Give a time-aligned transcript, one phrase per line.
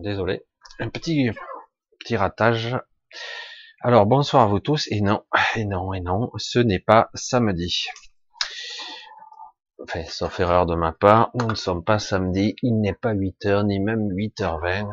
[0.00, 0.44] désolé,
[0.78, 1.30] un petit
[1.98, 2.76] petit ratage.
[3.80, 5.24] Alors bonsoir à vous tous et non,
[5.56, 7.86] et non, et non, ce n'est pas samedi.
[9.82, 13.66] Enfin, sauf erreur de ma part, nous ne sommes pas samedi, il n'est pas 8h
[13.66, 14.88] ni même 8h20.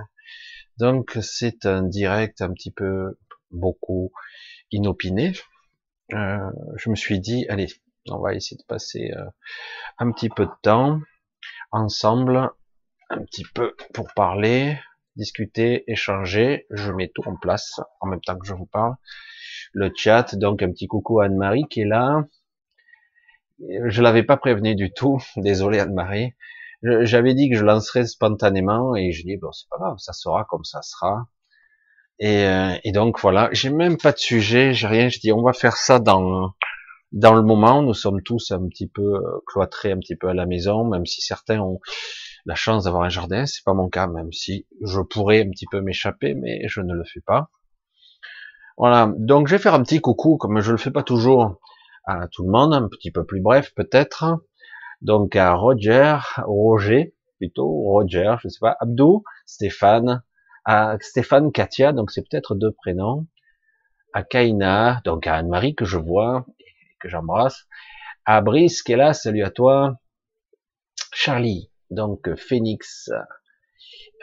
[0.78, 3.18] Donc c'est un direct un petit peu
[3.52, 4.12] beaucoup
[4.72, 5.34] inopiné.
[6.14, 7.68] Euh, je me suis dit, allez,
[8.10, 9.26] on va essayer de passer euh,
[9.98, 11.00] un petit peu de temps
[11.72, 12.52] ensemble,
[13.10, 14.78] un petit peu pour parler,
[15.16, 16.66] discuter, échanger.
[16.70, 18.96] Je mets tout en place en même temps que je vous parle.
[19.74, 22.26] Le chat, donc un petit coucou à Anne-Marie qui est là.
[23.60, 25.20] Je l'avais pas prévenu du tout.
[25.38, 26.34] Désolé Anne-Marie.
[26.84, 30.44] J'avais dit que je lancerais spontanément et je dis bon c'est pas grave, ça sera
[30.50, 31.28] comme ça sera.
[32.20, 35.08] Et, euh, et donc voilà, j'ai même pas de sujet, j'ai rien.
[35.08, 36.54] Je dis on va faire ça dans
[37.14, 37.82] dans le moment.
[37.82, 41.06] Nous sommes tous un petit peu euh, cloîtrés, un petit peu à la maison, même
[41.06, 41.80] si certains ont
[42.46, 43.46] la chance d'avoir un jardin.
[43.46, 46.94] C'est pas mon cas, même si je pourrais un petit peu m'échapper, mais je ne
[46.94, 47.50] le fais pas.
[48.78, 49.12] Voilà.
[49.18, 51.60] Donc, je vais faire un petit coucou, comme je le fais pas toujours
[52.06, 54.26] à tout le monde, un petit peu plus bref peut-être.
[55.02, 60.24] Donc à Roger, Roger plutôt, Roger, je sais pas, Abdou, Stéphane,
[60.66, 63.28] à Stéphane, Katia, donc c'est peut-être deux prénoms,
[64.14, 66.66] à Kaina, donc à Anne-Marie que je vois et
[67.02, 67.68] que j'embrasse,
[68.26, 69.98] à Brice qui est là, salut à toi,
[71.12, 73.10] Charlie, donc Phoenix,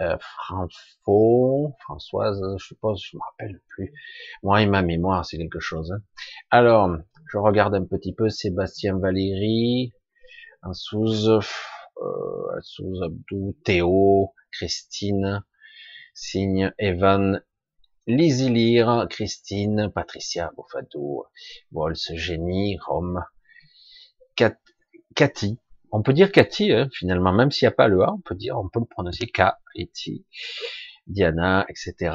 [0.01, 3.93] euh, Franfo, Françoise, je pas, je me rappelle plus.
[4.43, 5.93] Moi et ma mémoire, c'est quelque chose.
[5.93, 6.03] Hein.
[6.51, 6.97] Alors,
[7.33, 9.93] je regarde un petit peu Sébastien Valéry,
[10.73, 15.45] sous, euh, Abdou, Théo, Christine,
[16.15, 17.43] Signe, Evan,
[18.07, 21.27] Lizzie Lire, Christine, Patricia Bofado,
[21.71, 23.23] Vols, Génie, Rome,
[24.35, 24.57] Kat,
[25.15, 25.59] Cathy,
[25.93, 28.35] on peut dire Cathy, hein, finalement, même s'il n'y a pas le A, on peut
[28.35, 29.43] dire, on peut le prononcer K,
[29.75, 30.25] Eti,
[31.07, 32.15] Diana, etc.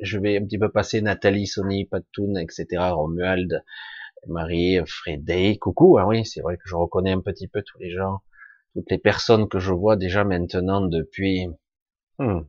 [0.00, 2.66] Je vais un petit peu passer Nathalie, Sony, Patoun, etc.
[2.92, 3.64] Romuald,
[4.26, 7.90] Marie, Frédéric, coucou, ah oui, c'est vrai que je reconnais un petit peu tous les
[7.90, 8.20] gens,
[8.74, 11.48] toutes les personnes que je vois déjà maintenant depuis,
[12.18, 12.40] hmm,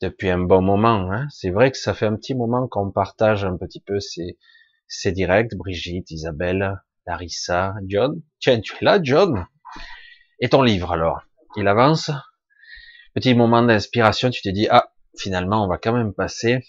[0.00, 1.10] depuis un bon moment.
[1.12, 1.26] Hein.
[1.30, 4.38] C'est vrai que ça fait un petit moment qu'on partage un petit peu ces,
[4.86, 6.76] ces directs, Brigitte, Isabelle,
[7.06, 8.22] Larissa, John.
[8.40, 9.46] Tiens, tu es là, John?
[10.40, 11.22] Et ton livre alors?
[11.56, 12.10] Il avance.
[13.14, 16.64] Petit moment d'inspiration, tu te dis, ah, finalement, on va quand même passer.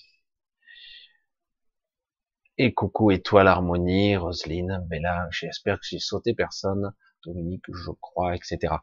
[2.57, 6.94] Et coucou étoile harmonie, Roselyne, Bella, j'espère que j'ai sauté personne,
[7.25, 8.75] Dominique, je crois, etc.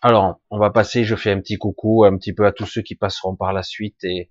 [0.00, 2.82] Alors, on va passer, je fais un petit coucou un petit peu à tous ceux
[2.82, 4.30] qui passeront par la suite et,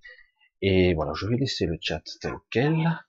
[0.62, 3.00] et voilà, je vais laisser le chat tel quel.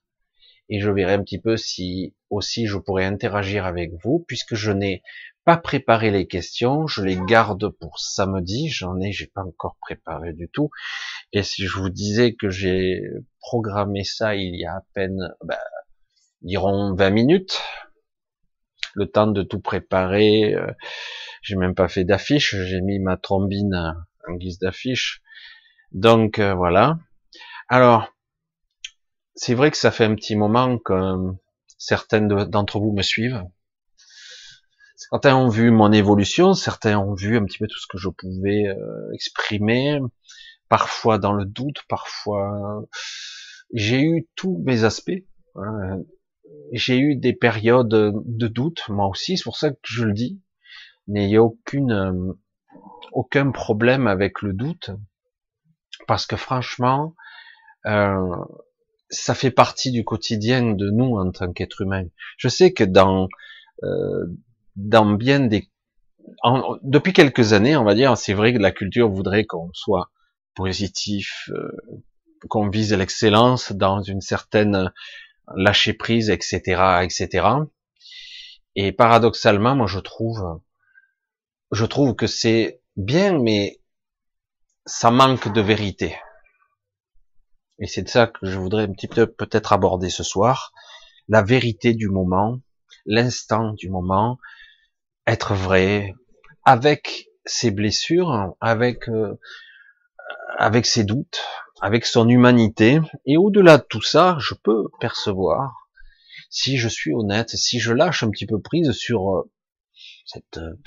[0.69, 4.71] Et je verrai un petit peu si aussi je pourrais interagir avec vous puisque je
[4.71, 5.03] n'ai
[5.43, 10.33] pas préparé les questions, je les garde pour samedi, j'en ai, j'ai pas encore préparé
[10.33, 10.69] du tout.
[11.33, 13.01] Et si je vous disais que j'ai
[13.39, 15.57] programmé ça il y a à peine, ben,
[16.41, 17.61] diront 20 minutes,
[18.93, 20.71] le temps de tout préparer, euh,
[21.41, 23.95] j'ai même pas fait d'affiche, j'ai mis ma trombine
[24.27, 25.21] en guise d'affiche.
[25.91, 26.99] Donc euh, voilà.
[27.67, 28.13] Alors,
[29.35, 31.33] c'est vrai que ça fait un petit moment que
[31.81, 33.43] certaines d'entre vous me suivent.
[34.95, 38.07] Certains ont vu mon évolution, certains ont vu un petit peu tout ce que je
[38.07, 39.99] pouvais euh, exprimer,
[40.69, 42.85] parfois dans le doute, parfois
[43.73, 45.25] j'ai eu tous mes aspects.
[45.55, 46.03] Hein.
[46.71, 50.39] J'ai eu des périodes de doute, moi aussi, c'est pour ça que je le dis.
[51.07, 52.33] N'ayez aucune euh,
[53.11, 54.91] aucun problème avec le doute,
[56.07, 57.15] parce que franchement,
[57.87, 58.35] euh,
[59.11, 62.05] ça fait partie du quotidien de nous en tant qu'être humain.
[62.37, 63.27] Je sais que dans
[63.83, 64.25] euh,
[64.75, 65.69] dans bien des
[66.83, 70.09] depuis quelques années, on va dire, c'est vrai que la culture voudrait qu'on soit
[70.55, 71.71] positif, euh,
[72.49, 74.91] qu'on vise l'excellence dans une certaine
[75.55, 77.47] lâcher prise, etc., etc.
[78.75, 80.61] Et paradoxalement, moi, je trouve,
[81.71, 83.81] je trouve que c'est bien, mais
[84.85, 86.15] ça manque de vérité.
[87.81, 90.71] Et c'est de ça que je voudrais un petit peu peut-être aborder ce soir.
[91.27, 92.59] La vérité du moment,
[93.07, 94.37] l'instant du moment,
[95.25, 96.13] être vrai,
[96.63, 99.39] avec ses blessures, avec euh,
[100.59, 101.41] avec ses doutes,
[101.81, 105.87] avec son humanité, et au-delà de tout ça, je peux percevoir,
[106.51, 109.51] si je suis honnête, si je lâche un petit peu prise sur euh,
[110.25, 110.79] cette euh,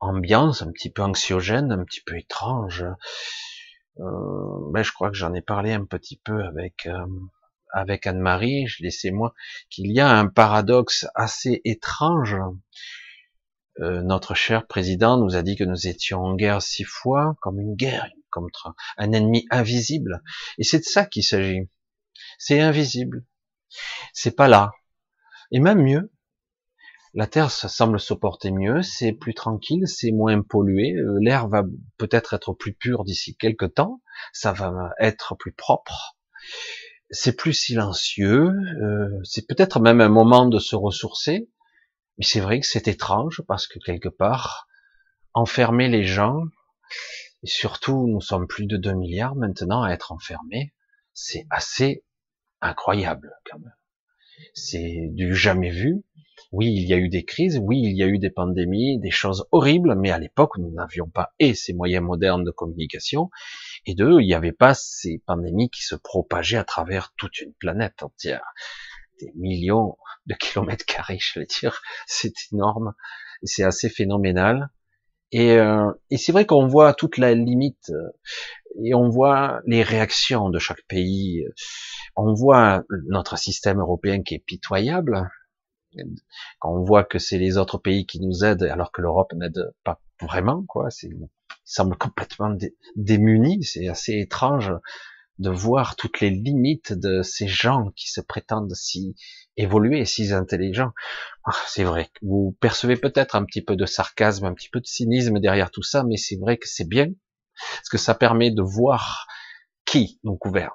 [0.00, 2.86] ambiance un petit peu anxiogène, un petit peu étrange,
[4.00, 7.06] euh, ben, je crois que j'en ai parlé un petit peu avec euh,
[7.72, 9.34] avec Anne-Marie, je laissais moi,
[9.70, 12.36] qu'il y a un paradoxe assez étrange.
[13.80, 17.58] Euh, notre cher président nous a dit que nous étions en guerre six fois, comme
[17.58, 20.22] une guerre, contre un ennemi invisible.
[20.58, 21.70] Et c'est de ça qu'il s'agit.
[22.38, 23.24] C'est invisible.
[24.12, 24.72] C'est pas là.
[25.50, 26.11] Et même mieux,
[27.14, 31.62] la Terre semble se porter mieux, c'est plus tranquille, c'est moins pollué, euh, l'air va
[31.98, 34.00] peut-être être plus pur d'ici quelques temps,
[34.32, 36.16] ça va être plus propre,
[37.10, 38.50] c'est plus silencieux,
[38.82, 41.50] euh, c'est peut-être même un moment de se ressourcer,
[42.16, 44.66] mais c'est vrai que c'est étrange parce que quelque part,
[45.34, 46.40] enfermer les gens,
[47.42, 50.72] et surtout nous sommes plus de 2 milliards maintenant à être enfermés,
[51.12, 52.04] c'est assez
[52.62, 53.74] incroyable quand même.
[54.54, 56.04] C'est du jamais vu,
[56.52, 59.10] oui, il y a eu des crises, oui, il y a eu des pandémies, des
[59.10, 63.30] choses horribles, mais à l'époque, nous n'avions pas et ces moyens modernes de communication,
[63.86, 67.54] et deux, il n'y avait pas ces pandémies qui se propageaient à travers toute une
[67.54, 68.44] planète entière.
[69.18, 69.96] Des millions
[70.26, 72.92] de kilomètres carrés, je vais dire, c'est énorme,
[73.42, 74.68] c'est assez phénoménal.
[75.34, 78.10] Et, euh, et c'est vrai qu'on voit toute la limite, euh,
[78.84, 81.46] et on voit les réactions de chaque pays,
[82.14, 85.30] on voit notre système européen qui est pitoyable,
[86.58, 89.72] quand on voit que c'est les autres pays qui nous aident alors que l'Europe n'aide
[89.84, 91.10] pas vraiment, quoi, c'est,
[91.64, 92.56] semble complètement
[92.96, 94.72] démuni, c'est assez étrange
[95.38, 99.16] de voir toutes les limites de ces gens qui se prétendent si
[99.56, 100.92] évolués, si intelligents.
[101.44, 104.86] Ah, c'est vrai vous percevez peut-être un petit peu de sarcasme, un petit peu de
[104.86, 107.08] cynisme derrière tout ça, mais c'est vrai que c'est bien,
[107.76, 109.26] parce que ça permet de voir
[109.84, 110.70] qui nous gouverne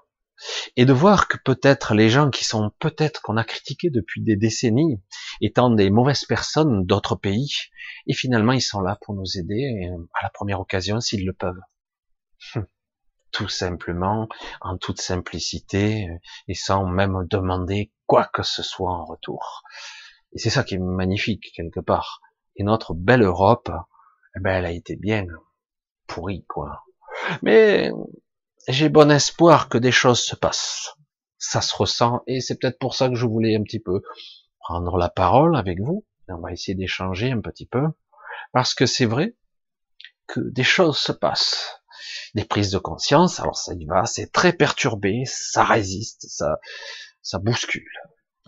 [0.76, 4.36] et de voir que peut-être les gens qui sont peut-être qu'on a critiqués depuis des
[4.36, 5.02] décennies
[5.42, 7.54] étant des mauvaises personnes d'autres pays,
[8.08, 11.62] et finalement ils sont là pour nous aider à la première occasion s'ils le peuvent.
[12.56, 12.68] Hum.
[13.32, 14.28] Tout simplement,
[14.62, 16.08] en toute simplicité,
[16.48, 19.64] et sans même demander quoi que ce soit en retour.
[20.34, 22.22] Et c'est ça qui est magnifique quelque part.
[22.56, 23.70] Et notre belle Europe,
[24.36, 25.26] eh ben, elle a été bien
[26.08, 26.86] pourrie, quoi.
[27.42, 27.92] Mais
[28.68, 30.96] j'ai bon espoir que des choses se passent.
[31.38, 34.02] Ça se ressent et c'est peut-être pour ça que je voulais un petit peu
[34.60, 36.06] prendre la parole avec vous.
[36.28, 37.84] On va essayer d'échanger un petit peu
[38.52, 39.36] parce que c'est vrai
[40.28, 41.82] que des choses se passent,
[42.36, 43.40] des prises de conscience.
[43.40, 46.60] Alors ça y va, c'est très perturbé, ça résiste, ça,
[47.22, 47.88] ça bouscule,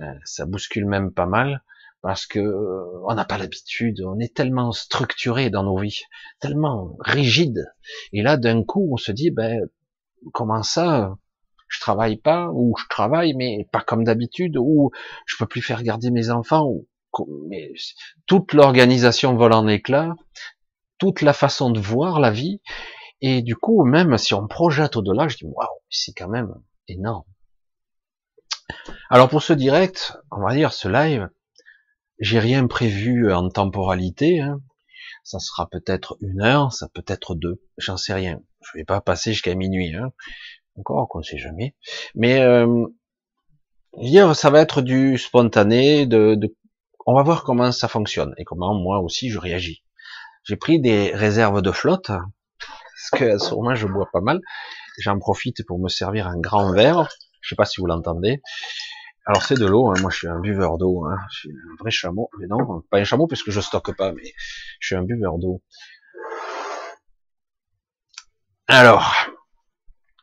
[0.02, 1.64] euh, ça bouscule même pas mal
[2.02, 6.02] parce que euh, on n'a pas l'habitude, on est tellement structuré dans nos vies,
[6.40, 7.66] tellement rigide.
[8.14, 9.70] Et là, d'un coup, on se dit, ben,
[10.34, 11.16] comment ça?
[11.68, 14.92] Je travaille pas ou je travaille mais pas comme d'habitude ou
[15.26, 16.88] je peux plus faire garder mes enfants ou
[17.48, 17.72] mais
[18.28, 20.16] toute l'organisation vole en éclats
[21.00, 22.62] toute la façon de voir la vie
[23.22, 26.54] et du coup même si on projette au-delà je dis waouh c'est quand même
[26.88, 27.26] énorme.
[29.10, 31.30] Alors pour ce direct on va dire ce live
[32.20, 34.60] j'ai rien prévu en temporalité hein.
[35.24, 39.02] ça sera peut-être une heure ça peut être deux j'en sais rien je vais pas
[39.02, 40.12] passer jusqu'à minuit, hein.
[40.78, 41.76] encore qu'on sait jamais.
[42.16, 42.86] Mais euh,
[44.34, 46.56] ça va être du spontané, de, de,
[47.06, 49.84] on va voir comment ça fonctionne et comment moi aussi je réagis.
[50.44, 54.40] J'ai pris des réserves de flotte parce que à ce je bois pas mal.
[55.00, 57.08] J'en profite pour me servir un grand verre.
[57.42, 58.42] Je sais pas si vous l'entendez.
[59.26, 59.96] Alors c'est de l'eau, hein.
[60.02, 61.18] moi je suis un buveur d'eau, hein.
[61.32, 64.34] je suis un vrai chameau, mais non, pas un chameau puisque je stocke pas, mais
[64.80, 65.62] je suis un buveur d'eau.
[68.72, 69.16] Alors,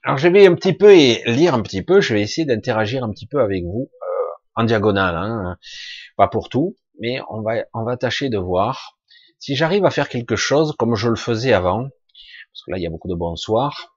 [0.05, 3.11] alors je vais un petit peu lire un petit peu, je vais essayer d'interagir un
[3.11, 4.07] petit peu avec vous euh,
[4.55, 5.59] en diagonale, hein,
[6.17, 9.01] pas pour tout, mais on va on va tâcher de voir.
[9.41, 12.85] Si j'arrive à faire quelque chose comme je le faisais avant, parce que là il
[12.85, 13.97] y a beaucoup de bonsoir,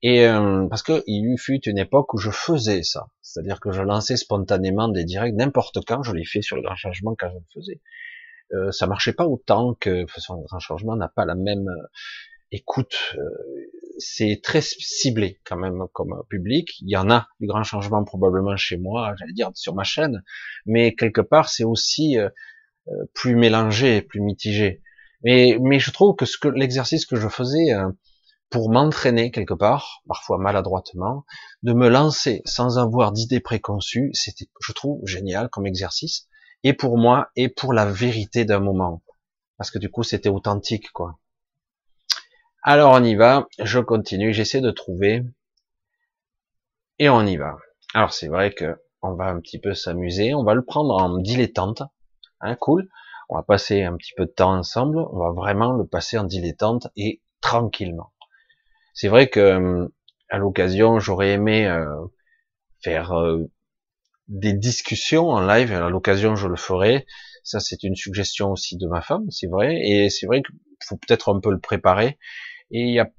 [0.00, 3.72] et euh, parce que il y fut une époque où je faisais ça, c'est-à-dire que
[3.72, 7.28] je lançais spontanément des directs n'importe quand, je l'ai fait sur le grand changement quand
[7.28, 7.82] je le faisais.
[8.54, 11.68] Euh, ça marchait pas autant que, de le grand changement n'a pas la même
[12.52, 13.20] écoute, euh,
[13.98, 16.78] c'est très ciblé quand même comme public.
[16.80, 20.22] Il y en a du grand changement probablement chez moi, j'allais dire sur ma chaîne,
[20.66, 22.28] mais quelque part c'est aussi euh,
[22.88, 24.82] euh, plus mélangé, plus mitigé.
[25.22, 27.72] Mais, mais je trouve que ce que l'exercice que je faisais
[28.50, 31.24] pour m'entraîner quelque part, parfois maladroitement,
[31.62, 36.28] de me lancer sans avoir d'idées préconçues, c'était, je trouve, génial comme exercice,
[36.62, 39.02] et pour moi, et pour la vérité d'un moment.
[39.56, 41.18] Parce que du coup, c'était authentique, quoi.
[42.68, 45.22] Alors on y va, je continue, j'essaie de trouver,
[46.98, 47.58] et on y va.
[47.94, 51.16] Alors c'est vrai que on va un petit peu s'amuser, on va le prendre en
[51.18, 51.82] dilettante,
[52.40, 52.88] hein, cool.
[53.28, 56.24] On va passer un petit peu de temps ensemble, on va vraiment le passer en
[56.24, 58.12] dilettante et tranquillement.
[58.94, 59.88] C'est vrai que euh,
[60.28, 61.86] à l'occasion, j'aurais aimé euh,
[62.82, 63.44] faire euh,
[64.26, 65.72] des discussions en live.
[65.72, 67.06] À l'occasion, je le ferai.
[67.44, 69.76] Ça, c'est une suggestion aussi de ma femme, c'est vrai.
[69.84, 72.18] Et c'est vrai qu'il faut peut-être un peu le préparer.
[72.70, 73.10] Et y a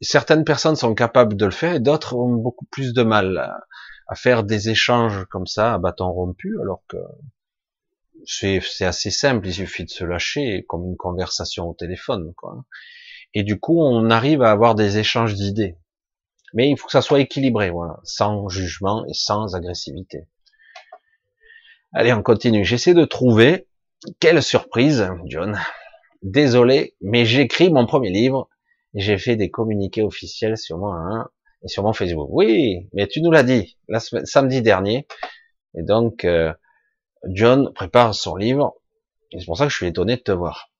[0.00, 4.14] certaines personnes sont capables de le faire et d'autres ont beaucoup plus de mal à,
[4.14, 6.96] faire des échanges comme ça à bâton rompu, alors que
[8.24, 12.64] c'est assez simple, il suffit de se lâcher comme une conversation au téléphone, quoi.
[13.34, 15.76] Et du coup, on arrive à avoir des échanges d'idées.
[16.52, 20.26] Mais il faut que ça soit équilibré, voilà, sans jugement et sans agressivité.
[21.92, 22.64] Allez, on continue.
[22.64, 23.68] J'essaie de trouver
[24.18, 25.58] quelle surprise, John.
[26.22, 28.48] Désolé, mais j'écris mon premier livre
[28.94, 31.30] j'ai fait des communiqués officiels sur moi hein,
[31.62, 32.28] et sur mon Facebook.
[32.30, 33.76] Oui, mais tu nous l'as dit
[34.24, 35.06] samedi dernier.
[35.74, 36.52] Et donc, euh,
[37.28, 38.74] John prépare son livre.
[39.32, 40.70] Et c'est pour ça que je suis étonné de te voir.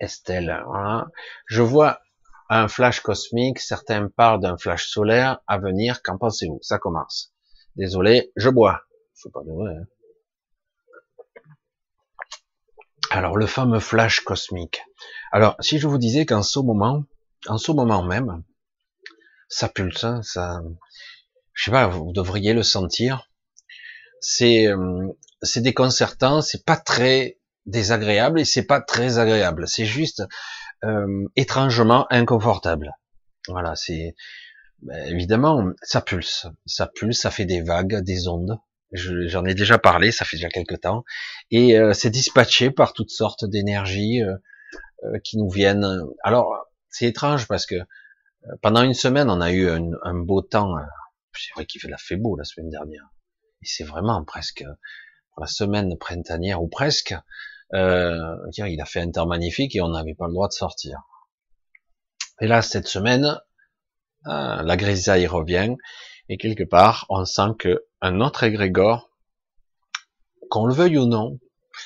[0.00, 1.08] Estelle, voilà.
[1.46, 2.00] Je vois
[2.48, 3.58] un flash cosmique.
[3.58, 6.02] Certains parlent d'un flash solaire à venir.
[6.02, 6.58] Qu'en pensez-vous?
[6.62, 7.32] Ça commence.
[7.76, 8.82] Désolé, je bois.
[9.14, 9.74] Je pas de vrai.
[9.74, 9.84] Hein.
[13.14, 14.82] Alors, le fameux flash cosmique.
[15.32, 17.04] Alors, si je vous disais qu'en ce moment,
[17.46, 18.42] en ce moment même,
[19.50, 20.62] ça pulse, hein, ça,
[21.52, 23.28] je sais pas, vous devriez le sentir.
[24.22, 25.08] C'est, euh,
[25.42, 29.68] c'est déconcertant, c'est pas très désagréable et c'est pas très agréable.
[29.68, 30.22] C'est juste
[30.82, 32.92] euh, étrangement inconfortable.
[33.46, 34.14] Voilà, c'est
[34.80, 38.58] ben, évidemment ça pulse, ça pulse, ça fait des vagues, des ondes
[38.92, 41.04] j'en ai déjà parlé, ça fait déjà quelques temps,
[41.50, 44.36] et euh, c'est dispatché par toutes sortes d'énergies euh,
[45.04, 45.86] euh, qui nous viennent.
[46.22, 46.54] Alors,
[46.90, 47.76] c'est étrange parce que
[48.60, 50.74] pendant une semaine, on a eu un, beau temps.
[51.34, 53.08] C'est vrai qu'il fait la fait beau la semaine dernière,
[53.62, 54.64] et c'est vraiment presque
[55.38, 57.14] la semaine printanière ou presque.
[57.74, 60.98] Euh, il a fait un temps magnifique et on n'avait pas le droit de sortir.
[62.40, 63.40] Et là, cette semaine,
[64.24, 65.74] la grisaille revient
[66.28, 69.10] et quelque part, on sent que un autre égrégore,
[70.50, 71.38] qu'on le veuille ou non,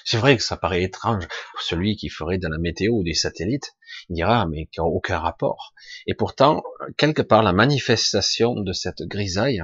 [0.05, 1.27] c'est vrai que ça paraît étrange.
[1.61, 3.77] Celui qui ferait de la météo ou des satellites,
[4.09, 5.73] il dira, mais qui n'a aucun rapport.
[6.07, 6.63] Et pourtant,
[6.97, 9.63] quelque part, la manifestation de cette grisaille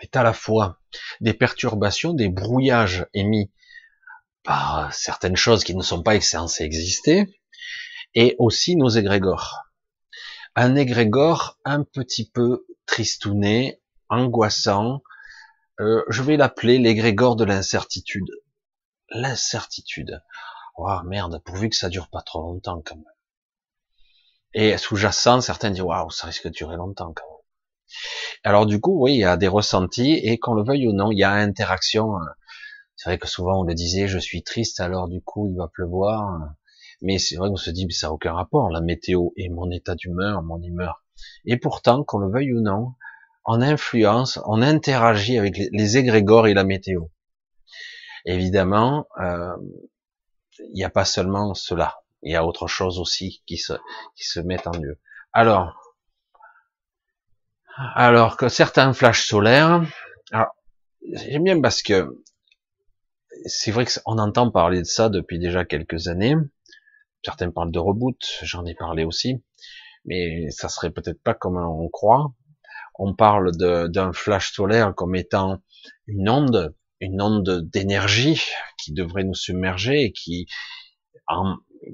[0.00, 0.80] est à la fois
[1.20, 3.50] des perturbations, des brouillages émis
[4.42, 7.40] par certaines choses qui ne sont pas censées exister,
[8.14, 9.64] et aussi nos égrégores.
[10.54, 15.02] Un égrégore un petit peu tristouné, angoissant,
[15.80, 18.30] euh, je vais l'appeler l'égrégore de l'incertitude.
[19.10, 20.22] L'incertitude.
[20.76, 23.04] Oh merde, pourvu que ça dure pas trop longtemps quand même.
[24.54, 27.36] Et sous-jacent, certains disent waouh, ça risque de durer longtemps quand même.
[28.42, 31.12] Alors du coup, oui, il y a des ressentis et qu'on le veuille ou non,
[31.12, 32.14] il y a interaction.
[32.96, 35.68] C'est vrai que souvent on le disait, je suis triste, alors du coup il va
[35.68, 36.54] pleuvoir.
[37.02, 39.70] Mais c'est vrai qu'on se dit, mais ça n'a aucun rapport, la météo et mon
[39.70, 41.05] état d'humeur, mon humeur.
[41.44, 42.94] Et pourtant, qu'on le veuille ou non,
[43.44, 47.04] on influence, on interagit avec les, égrégores et la météo.
[48.24, 49.56] Évidemment, euh,
[50.58, 53.74] il n'y a pas seulement cela, il y a autre chose aussi qui se,
[54.16, 54.98] qui met en lieu.
[55.32, 55.94] Alors,
[57.94, 59.82] alors que certains flashs solaires,
[61.12, 62.22] j'aime bien parce que
[63.44, 66.34] c'est vrai qu'on entend parler de ça depuis déjà quelques années.
[67.24, 69.42] Certains parlent de reboot, j'en ai parlé aussi,
[70.06, 72.32] mais ça serait peut-être pas comme on croit
[72.98, 75.58] on parle d'un flash solaire comme étant
[76.06, 78.42] une onde, une onde d'énergie
[78.78, 80.46] qui devrait nous submerger et qui,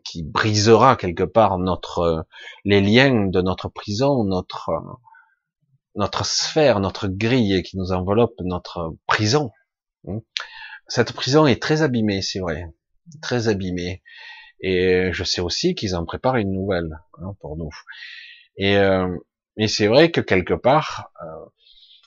[0.04, 2.26] qui brisera quelque part notre,
[2.64, 4.70] les liens de notre prison, notre,
[5.94, 9.50] notre sphère, notre grille qui nous enveloppe, notre prison.
[10.86, 12.64] Cette prison est très abîmée, c'est vrai,
[13.20, 14.02] très abîmée.
[14.62, 17.70] Et je sais aussi qu'ils en préparent une nouvelle hein, pour nous.
[18.56, 19.08] Et euh,
[19.66, 21.50] c'est vrai que quelque part, euh,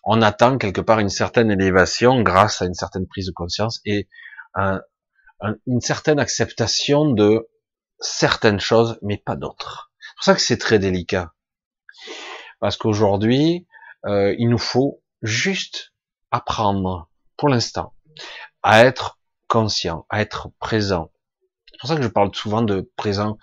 [0.03, 4.07] on attend quelque part une certaine élévation grâce à une certaine prise de conscience et
[5.67, 7.50] une certaine acceptation de
[8.00, 9.91] certaines choses, mais pas d'autres.
[10.00, 11.33] C'est pour ça que c'est très délicat.
[12.59, 13.67] Parce qu'aujourd'hui,
[14.05, 15.93] euh, il nous faut juste
[16.31, 17.93] apprendre, pour l'instant,
[18.63, 21.12] à être conscient, à être présent.
[21.75, 23.38] C'est pour ça que je parle souvent de présent,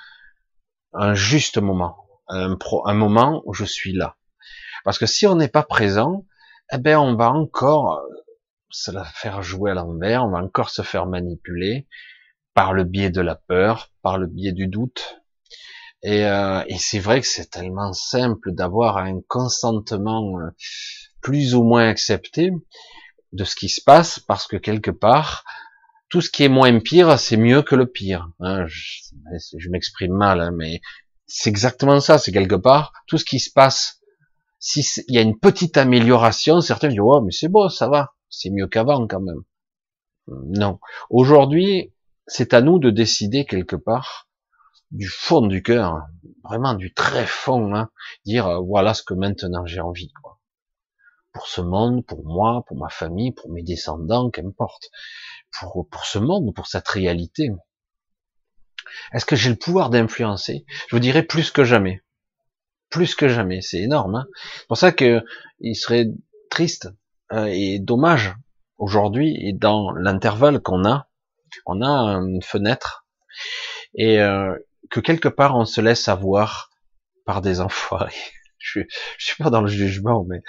[0.95, 4.17] un juste moment un, un moment où je suis là.
[4.85, 6.27] Parce que si on n'est pas présent,
[6.73, 8.09] eh ben on va encore euh,
[8.71, 11.87] se la faire jouer à l'envers, on va encore se faire manipuler
[12.55, 15.21] par le biais de la peur, par le biais du doute.
[16.03, 20.51] Et, euh, et c'est vrai que c'est tellement simple d'avoir un consentement euh,
[21.21, 22.51] plus ou moins accepté
[23.33, 25.45] de ce qui se passe, parce que quelque part,
[26.13, 28.29] tout ce qui est moins pire, c'est mieux que le pire.
[28.39, 30.83] Hein, je, m'exprime mal, hein, mais
[31.27, 34.03] c'est exactement ça, c'est quelque part, tout ce qui se passe,
[34.59, 38.13] si il y a une petite amélioration, certains disent, oh, mais c'est beau, ça va,
[38.29, 39.41] c'est mieux qu'avant quand même.
[40.29, 40.81] Non.
[41.09, 41.95] Aujourd'hui,
[42.27, 44.29] c'est à nous de décider quelque part
[44.91, 46.03] du fond du cœur,
[46.45, 47.89] vraiment du très fond, hein,
[48.27, 50.41] dire euh, voilà ce que maintenant j'ai envie, quoi.
[51.33, 54.91] Pour ce monde, pour moi, pour ma famille, pour mes descendants, qu'importe.
[55.59, 57.51] Pour, pour ce monde, pour cette réalité.
[59.13, 60.65] Est-ce que j'ai le pouvoir d'influencer?
[60.89, 62.03] Je vous dirais plus que jamais.
[62.91, 64.17] Plus que jamais, c'est énorme.
[64.17, 65.25] Hein c'est pour ça que
[65.61, 66.07] il serait
[66.51, 66.89] triste
[67.33, 68.35] euh, et dommage
[68.79, 71.09] aujourd'hui et dans l'intervalle qu'on a,
[71.67, 73.07] on a une fenêtre
[73.95, 74.57] et euh,
[74.91, 76.71] que quelque part on se laisse avoir
[77.25, 78.13] par des enfoirés.
[78.65, 78.79] Je,
[79.19, 80.41] je suis pas dans le jugement, mais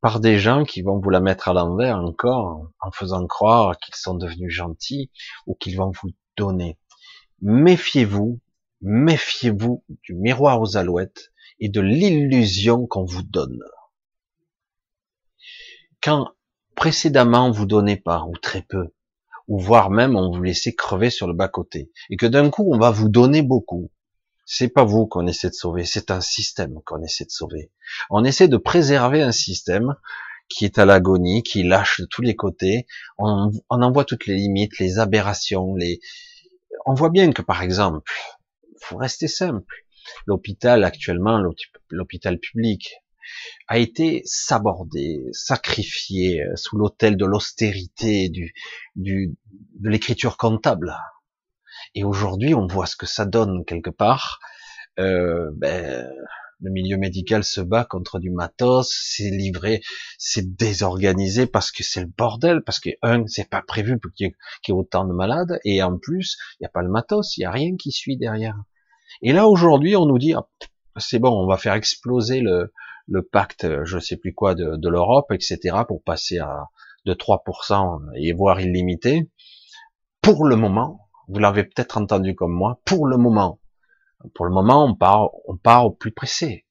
[0.00, 3.94] par des gens qui vont vous la mettre à l'envers encore en faisant croire qu'ils
[3.94, 5.10] sont devenus gentils
[5.46, 6.78] ou qu'ils vont vous donner.
[7.42, 8.40] Méfiez-vous,
[8.80, 13.60] méfiez-vous du miroir aux alouettes et de l'illusion qu'on vous donne.
[16.02, 16.30] Quand
[16.74, 18.88] précédemment vous donnez pas ou très peu,
[19.48, 22.72] ou voire même on vous laissait crever sur le bas côté, et que d'un coup
[22.72, 23.90] on va vous donner beaucoup,
[24.52, 27.70] c'est pas vous qu'on essaie de sauver, c'est un système qu'on essaie de sauver.
[28.10, 29.94] On essaie de préserver un système
[30.48, 32.88] qui est à l'agonie, qui lâche de tous les côtés.
[33.16, 36.00] On, en voit toutes les limites, les aberrations, les.
[36.84, 38.10] On voit bien que par exemple,
[38.80, 39.84] faut rester simple.
[40.26, 41.40] L'hôpital actuellement,
[41.88, 42.96] l'hôpital public,
[43.68, 48.52] a été sabordé, sacrifié sous l'autel de l'austérité, du,
[48.96, 50.92] de l'écriture comptable.
[51.94, 54.40] Et aujourd'hui, on voit ce que ça donne quelque part.
[54.98, 56.06] Euh, ben,
[56.60, 59.80] le milieu médical se bat contre du matos, c'est livré,
[60.18, 64.28] c'est désorganisé parce que c'est le bordel, parce que un, c'est pas prévu pour qu'il
[64.28, 67.40] y, ait autant de malades, et en plus, il n'y a pas le matos, il
[67.40, 68.56] n'y a rien qui suit derrière.
[69.22, 70.46] Et là aujourd'hui, on nous dit, ah,
[70.98, 72.72] c'est bon, on va faire exploser le,
[73.32, 76.66] pacte, je sais plus quoi, de, de l'Europe, etc., pour passer à
[77.06, 79.30] de 3% et voire illimité.
[80.20, 83.60] Pour le moment, vous l'avez peut-être entendu comme moi, pour le moment.
[84.34, 86.66] Pour le moment, on part, on part au plus pressé.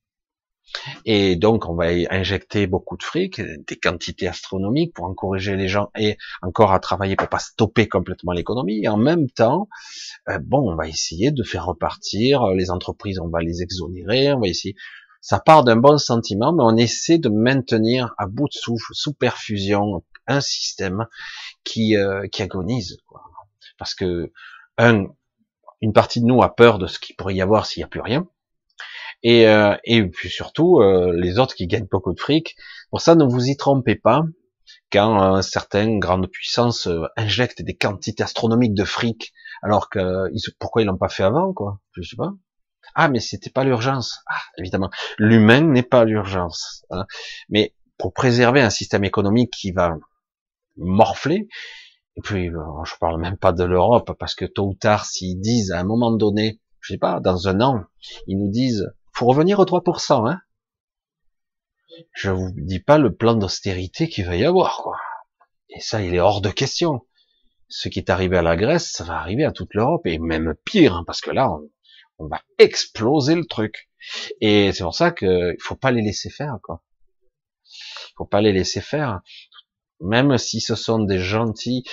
[1.05, 5.89] Et donc, on va injecter beaucoup de fric, des quantités astronomiques pour encourager les gens
[5.97, 8.83] et encore à travailler pour pas stopper complètement l'économie.
[8.83, 9.67] Et en même temps,
[10.27, 14.41] euh, bon, on va essayer de faire repartir les entreprises, on va les exonérer, on
[14.41, 14.75] va essayer.
[15.21, 19.13] Ça part d'un bon sentiment, mais on essaie de maintenir à bout de souffle, sous
[19.13, 21.07] perfusion, un système
[21.63, 22.97] qui, euh, qui agonise.
[23.07, 23.28] Quoi
[23.79, 24.31] parce que
[24.77, 25.05] un,
[25.81, 27.87] une partie de nous a peur de ce qu'il pourrait y avoir s'il n'y a
[27.87, 28.27] plus rien,
[29.23, 32.55] et, euh, et puis surtout euh, les autres qui gagnent beaucoup de fric.
[32.91, 34.23] Pour ça, ne vous y trompez pas.
[34.91, 39.99] Quand euh, certaines grandes puissances euh, injectent des quantités astronomiques de fric, alors que
[40.59, 41.79] pourquoi ils l'ont pas fait avant, quoi?
[41.93, 42.31] Je sais pas.
[42.95, 44.19] Ah, mais c'était pas l'urgence.
[44.27, 46.85] Ah, évidemment, l'humain n'est pas l'urgence.
[46.91, 47.05] Hein.
[47.49, 49.95] Mais pour préserver un système économique qui va
[50.77, 51.47] morfler,
[52.19, 55.39] et puis, euh, je parle même pas de l'Europe, parce que tôt ou tard, s'ils
[55.39, 57.85] disent à un moment donné, je sais pas, dans un an,
[58.27, 60.41] ils nous disent, faut revenir aux 3%, hein.
[62.11, 64.97] Je vous dis pas le plan d'austérité qu'il va y avoir, quoi.
[65.69, 67.05] Et ça, il est hors de question.
[67.69, 70.55] Ce qui est arrivé à la Grèce, ça va arriver à toute l'Europe, et même
[70.65, 71.49] pire, hein, parce que là,
[72.17, 73.89] on, va exploser le truc.
[74.41, 76.83] Et c'est pour ça qu'il faut pas les laisser faire, quoi.
[78.17, 79.21] Faut pas les laisser faire
[80.01, 81.83] même si ce sont des gentilles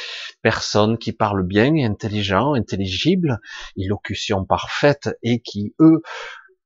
[0.42, 3.40] personnes qui parlent bien, intelligents, intelligibles,
[3.76, 6.02] élocution parfaite et qui, eux,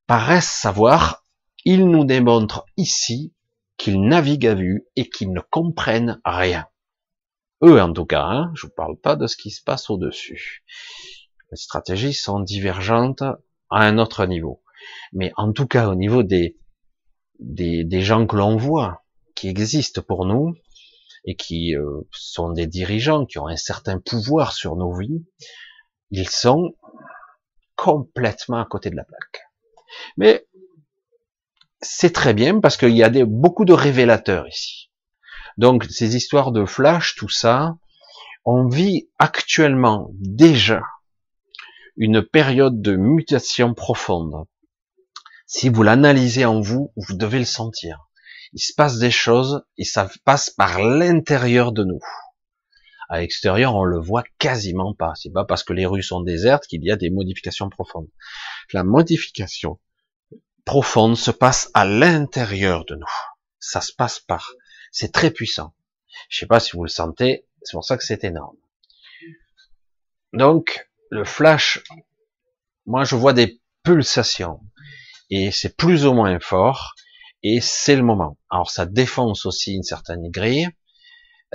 [0.07, 1.25] paraissent savoir,
[1.65, 3.35] ils nous démontrent ici
[3.77, 6.67] qu'ils naviguent à vue et qu'ils ne comprennent rien.
[7.63, 10.65] Eux, en tout cas, hein, je vous parle pas de ce qui se passe au-dessus.
[11.51, 13.39] Les stratégies sont divergentes à
[13.71, 14.63] un autre niveau.
[15.13, 16.57] Mais en tout cas, au niveau des,
[17.39, 19.03] des, des gens que l'on voit,
[19.35, 20.55] qui existent pour nous,
[21.25, 25.25] et qui euh, sont des dirigeants, qui ont un certain pouvoir sur nos vies,
[26.11, 26.75] ils sont
[27.77, 29.43] complètement à côté de la plaque.
[30.17, 30.47] Mais
[31.81, 34.91] c'est très bien parce qu'il y a beaucoup de révélateurs ici.
[35.57, 37.77] Donc ces histoires de flash, tout ça,
[38.45, 40.83] on vit actuellement déjà
[41.97, 44.47] une période de mutation profonde.
[45.47, 48.10] Si vous l'analysez en vous, vous devez le sentir
[48.53, 52.01] il se passe des choses et ça passe par l'intérieur de nous.
[53.09, 55.15] À l'extérieur, on le voit quasiment pas.
[55.17, 58.09] C'est pas parce que les rues sont désertes qu'il y a des modifications profondes.
[58.73, 59.81] La modification
[60.65, 63.07] profonde se passe à l'intérieur de nous.
[63.59, 64.53] Ça se passe par.
[64.93, 65.75] C'est très puissant.
[66.29, 67.47] Je sais pas si vous le sentez.
[67.63, 68.57] C'est pour ça que c'est énorme.
[70.33, 71.83] Donc, le flash,
[72.87, 74.61] moi je vois des pulsations
[75.29, 76.95] et c'est plus ou moins fort
[77.43, 78.39] et c'est le moment.
[78.51, 80.69] Alors ça défonce aussi une certaine grille,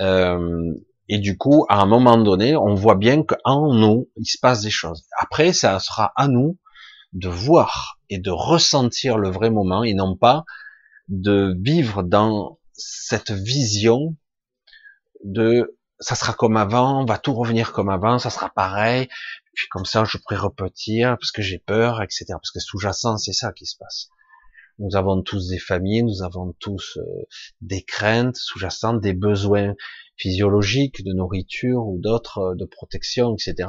[0.00, 0.72] euh,
[1.08, 4.62] et du coup, à un moment donné, on voit bien qu'en nous, il se passe
[4.62, 5.06] des choses.
[5.18, 6.58] Après, ça sera à nous
[7.12, 10.44] de voir et de ressentir le vrai moment et non pas
[11.08, 14.16] de vivre dans cette vision
[15.24, 19.08] de ça sera comme avant, on va tout revenir comme avant, ça sera pareil,
[19.54, 22.26] puis comme ça je pourrai repetir parce que j'ai peur, etc.
[22.30, 24.10] Parce que sous-jacent, c'est ça qui se passe.
[24.78, 27.26] Nous avons tous des familles, nous avons tous euh,
[27.62, 29.74] des craintes sous-jacentes, des besoins
[30.16, 33.68] physiologiques de nourriture ou d'autres, euh, de protection, etc.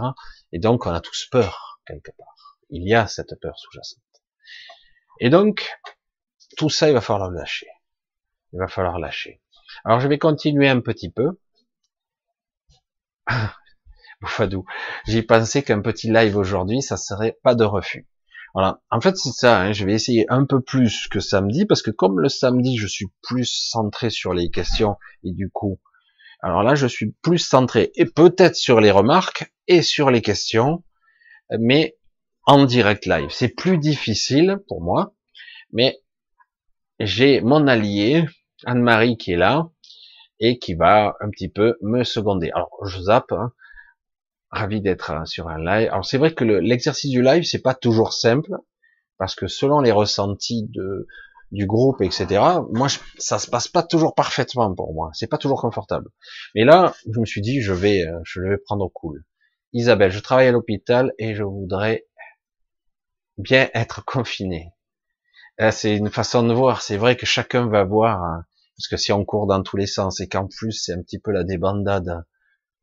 [0.51, 2.57] Et donc on a tous peur quelque part.
[2.69, 4.03] Il y a cette peur sous-jacente.
[5.19, 5.69] Et donc
[6.57, 7.67] tout ça, il va falloir lâcher.
[8.51, 9.41] Il va falloir lâcher.
[9.85, 11.39] Alors je vais continuer un petit peu.
[14.21, 14.65] Boufadou.
[15.05, 18.07] J'ai pensé qu'un petit live aujourd'hui, ça serait pas de refus.
[18.53, 18.81] Voilà.
[18.89, 19.61] En fait, c'est ça.
[19.61, 19.73] Hein.
[19.73, 23.07] Je vais essayer un peu plus que samedi, parce que comme le samedi, je suis
[23.21, 25.79] plus centré sur les questions, et du coup,
[26.41, 30.83] alors là, je suis plus centré, et peut-être sur les remarques, et sur les questions,
[31.59, 31.97] mais
[32.45, 33.29] en direct live.
[33.29, 35.13] C'est plus difficile pour moi,
[35.71, 35.99] mais
[36.99, 38.25] j'ai mon allié,
[38.65, 39.69] Anne-Marie, qui est là,
[40.39, 42.51] et qui va un petit peu me seconder.
[42.51, 43.51] Alors, je zappe, hein.
[44.49, 45.89] Ravi d'être hein, sur un live.
[45.91, 48.51] Alors, c'est vrai que l'exercice du live, c'est pas toujours simple,
[49.17, 51.07] parce que selon les ressentis de,
[51.51, 55.11] du groupe, etc., moi, ça se passe pas toujours parfaitement pour moi.
[55.13, 56.09] C'est pas toujours confortable.
[56.55, 59.23] Mais là, je me suis dit, je vais, euh, je vais prendre au cool.
[59.73, 62.05] Isabelle, je travaille à l'hôpital et je voudrais
[63.37, 64.71] bien être confiné.
[65.59, 66.81] Euh, c'est une façon de voir.
[66.81, 68.45] C'est vrai que chacun va voir, hein,
[68.77, 71.19] parce que si on court dans tous les sens et qu'en plus c'est un petit
[71.19, 72.23] peu la débandade,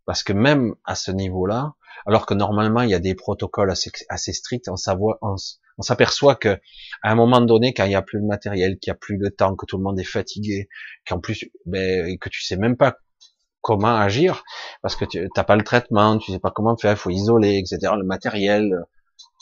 [0.07, 1.75] parce que même à ce niveau-là,
[2.07, 4.75] alors que normalement il y a des protocoles assez, assez stricts, on,
[5.23, 6.61] on, s'aperçoit que
[7.03, 9.19] à un moment donné, quand il n'y a plus de matériel, qu'il n'y a plus
[9.19, 10.69] de temps, que tout le monde est fatigué,
[11.07, 12.97] qu'en plus, ben, que tu sais même pas
[13.61, 14.45] comment agir,
[14.83, 17.59] parce que tu n'as pas le traitement, tu sais pas comment faire, il faut isoler,
[17.59, 17.95] etc.
[17.97, 18.85] Le matériel,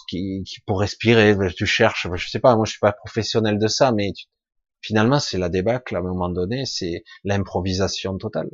[0.09, 3.67] qui, qui pour respirer, tu cherches, je sais pas, moi je suis pas professionnel de
[3.67, 4.13] ça, mais
[4.81, 8.51] finalement c'est la débâcle à un moment donné, c'est l'improvisation totale.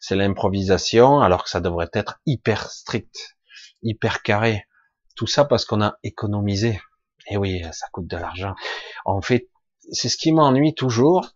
[0.00, 3.36] C'est l'improvisation alors que ça devrait être hyper strict,
[3.82, 4.66] hyper carré.
[5.16, 6.80] Tout ça parce qu'on a économisé.
[7.28, 8.54] Et oui, ça coûte de l'argent.
[9.04, 9.48] En fait,
[9.92, 11.30] c'est ce qui m'ennuie toujours,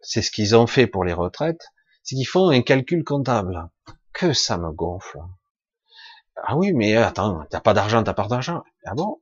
[0.00, 1.62] c'est ce qu'ils ont fait pour les retraites,
[2.02, 3.68] c'est qu'ils font un calcul comptable.
[4.12, 5.20] Que ça me gonfle.
[6.36, 8.62] Ah oui, mais attends, t'as pas d'argent, t'as pas d'argent.
[8.84, 9.20] Ah bon?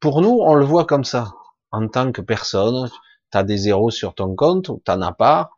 [0.00, 1.32] Pour nous, on le voit comme ça.
[1.70, 2.90] En tant que personne,
[3.30, 5.50] t'as des zéros sur ton compte t'en as pas.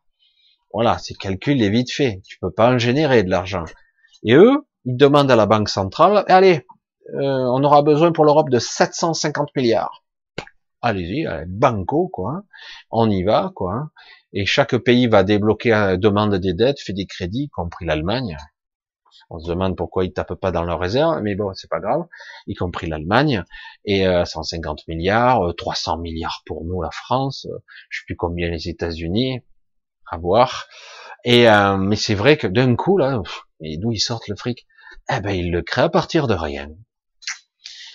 [0.73, 2.21] Voilà, c'est calcul est vite fait.
[2.27, 3.65] Tu peux pas en générer de l'argent.
[4.23, 6.65] Et eux, ils demandent à la banque centrale, allez,
[7.13, 10.03] euh, on aura besoin pour l'Europe de 750 milliards.
[10.81, 12.43] Allez-y, banco, quoi.
[12.91, 13.89] On y va, quoi.
[14.31, 18.37] Et chaque pays va débloquer, euh, demande des dettes, fait des crédits, y compris l'Allemagne.
[19.29, 22.07] On se demande pourquoi ils tapent pas dans leurs réserves, mais bon, c'est pas grave,
[22.47, 23.43] y compris l'Allemagne,
[23.85, 28.15] et 150 euh, milliards, 300 euh, milliards pour nous, la France, euh, je sais plus
[28.15, 29.41] combien les États-Unis,
[30.11, 30.67] à voir.
[31.25, 31.47] Et
[31.79, 33.21] mais c'est vrai que d'un coup là,
[33.61, 34.65] et d'où ils sortent le fric?
[35.11, 36.69] Eh ben ils le créent à partir de rien.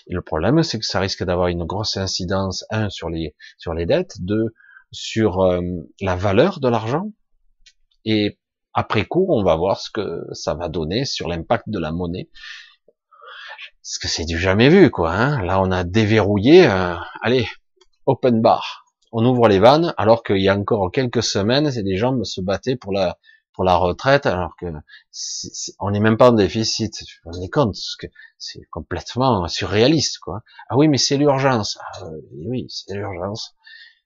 [0.07, 3.87] Le problème, c'est que ça risque d'avoir une grosse incidence, un sur les sur les
[3.87, 4.55] dettes, deux
[4.93, 5.39] sur
[6.01, 7.11] la valeur de l'argent,
[8.05, 8.39] et
[8.75, 12.29] après coup, on va voir ce que ça va donner sur l'impact de la monnaie.
[13.83, 15.13] Parce que c'est du jamais vu, quoi.
[15.13, 15.43] Hein.
[15.43, 16.67] Là, on a déverrouillé.
[16.67, 17.47] Euh, allez,
[18.07, 18.84] open bar.
[19.17, 22.75] On ouvre les vannes, alors qu'il y a encore quelques semaines, des gens se battaient
[22.75, 23.17] pour la
[23.53, 24.67] pour la retraite, alors que
[25.79, 27.01] on n'est même pas en déficit.
[27.41, 27.77] Est compte
[28.39, 30.43] c'est complètement surréaliste, quoi.
[30.69, 31.79] Ah oui, mais c'est l'urgence.
[31.81, 33.55] Ah, oui, c'est l'urgence.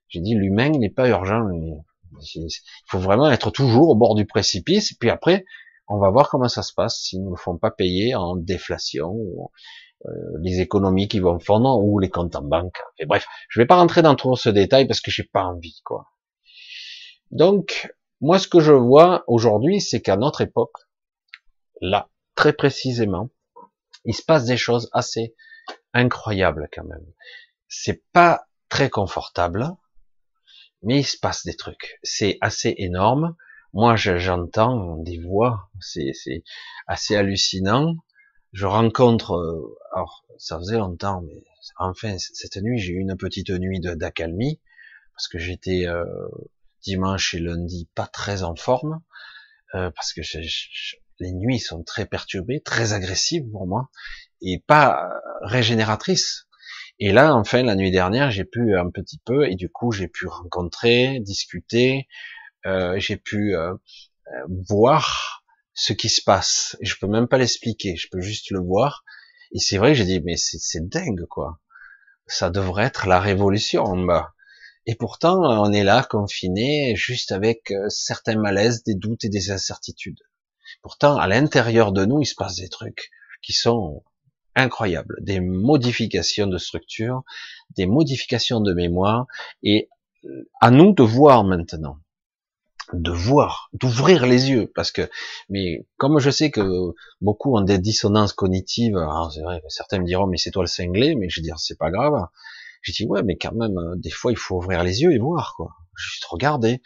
[0.09, 1.49] J'ai dit l'humain n'est pas urgent.
[2.35, 2.49] Il
[2.85, 5.47] faut vraiment être toujours au bord du précipice, puis après,
[5.89, 9.47] on va voir comment ça se passe s'ils ne font pas payer en déflation, euh,
[10.41, 12.79] les économies qui vont fondre, ou les comptes en banque.
[12.99, 15.81] Et bref, je vais pas rentrer dans trop ce détail parce que j'ai pas envie,
[15.85, 16.07] quoi.
[17.31, 20.77] Donc, moi, ce que je vois aujourd'hui, c'est qu'à notre époque,
[21.81, 23.31] là, très précisément,
[24.05, 25.35] il se passe des choses assez
[25.93, 27.07] incroyables quand même.
[27.69, 29.67] C'est pas très confortable,
[30.83, 31.99] mais il se passe des trucs.
[32.03, 33.37] C'est assez énorme.
[33.73, 36.13] Moi, j'entends des voix, c'est
[36.87, 37.95] assez hallucinant.
[38.53, 41.45] Je rencontre, euh, alors ça faisait longtemps, mais
[41.79, 44.61] enfin cette nuit, j'ai eu une petite nuit d'accalmie
[45.15, 46.05] parce que j'étais euh,
[46.83, 49.01] dimanche et lundi pas très en forme
[49.75, 50.21] euh, parce que
[51.21, 53.91] les nuits sont très perturbées, très agressives pour moi
[54.41, 55.11] et pas
[55.43, 56.49] régénératrices.
[57.01, 60.09] Et là, enfin, la nuit dernière, j'ai pu un petit peu, et du coup, j'ai
[60.09, 62.09] pu rencontrer, discuter,
[62.67, 65.38] euh, j'ai pu euh, euh, voir
[65.79, 66.77] ce qui se passe.
[66.81, 69.05] Je peux même pas l'expliquer, je peux juste le voir.
[69.53, 71.61] Et c'est vrai, j'ai dit, mais c'est dingue, quoi.
[72.27, 74.35] Ça devrait être la révolution en bas.
[74.87, 79.53] Et pourtant, on est là, confiné, juste avec euh, certains malaises, des doutes et des
[79.53, 80.19] incertitudes.
[80.83, 83.11] Pourtant, à l'intérieur de nous, il se passe des trucs
[83.41, 84.03] qui sont
[84.57, 85.17] incroyables.
[85.21, 87.23] Des modifications de structure,
[87.77, 89.27] des modifications de mémoire,
[89.63, 89.89] et
[90.25, 92.01] euh, à nous de voir maintenant
[92.93, 95.09] de voir, d'ouvrir les yeux, parce que,
[95.49, 98.99] mais comme je sais que beaucoup ont des dissonances cognitives,
[99.35, 101.79] c'est vrai certains me diront, mais c'est toi le cinglé, mais je veux dire, c'est
[101.79, 102.27] pas grave.
[102.83, 105.19] J'ai dit, ouais, mais quand même, euh, des fois, il faut ouvrir les yeux et
[105.19, 105.73] voir, quoi.
[105.97, 106.81] Juste regarder.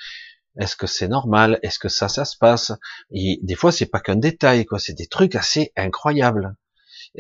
[0.59, 1.59] Est-ce que c'est normal?
[1.63, 2.73] Est-ce que ça, ça se passe?
[3.11, 4.79] Et des fois, c'est pas qu'un détail, quoi.
[4.79, 6.57] C'est des trucs assez incroyables.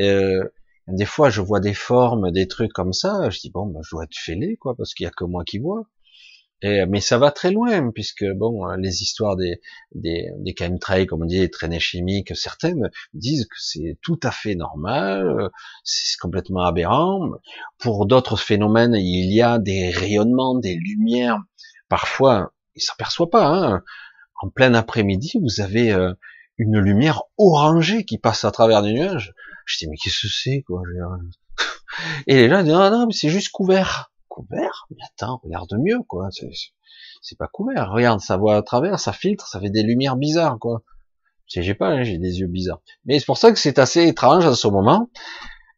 [0.01, 0.45] Euh,
[0.89, 3.31] des fois, je vois des formes, des trucs comme ça.
[3.31, 5.45] Je dis, bon, ben, je dois être fêlé, quoi, parce qu'il y a que moi
[5.45, 5.85] qui vois.
[6.63, 9.61] Et, mais ça va très loin, puisque bon, les histoires des
[9.95, 14.31] des, des chemtrails, comme on dit, les traînées chimiques, certaines disent que c'est tout à
[14.31, 15.51] fait normal,
[15.83, 17.31] c'est complètement aberrant.
[17.79, 21.39] Pour d'autres phénomènes, il y a des rayonnements, des lumières.
[21.89, 23.47] Parfois, ils s'aperçoivent pas.
[23.47, 23.83] Hein.
[24.41, 26.15] En plein après-midi, vous avez euh,
[26.59, 29.35] une lumière orangée qui passe à travers des nuages.
[29.67, 30.83] Je dis mais qu'est-ce que c'est quoi
[32.27, 35.99] Et les gens disent non non mais c'est juste couvert couvert, mais attends, regarde mieux,
[36.09, 36.29] quoi.
[37.21, 37.91] C'est pas couvert.
[37.93, 40.83] Regarde, ça voit à travers, ça filtre, ça fait des lumières bizarres, quoi.
[41.47, 42.81] J'ai pas, hein, j'ai des yeux bizarres.
[43.05, 45.11] Mais c'est pour ça que c'est assez étrange à ce moment.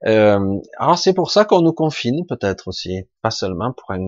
[0.07, 4.07] Euh, alors c'est pour ça qu'on nous confine, peut-être aussi, pas seulement pour un,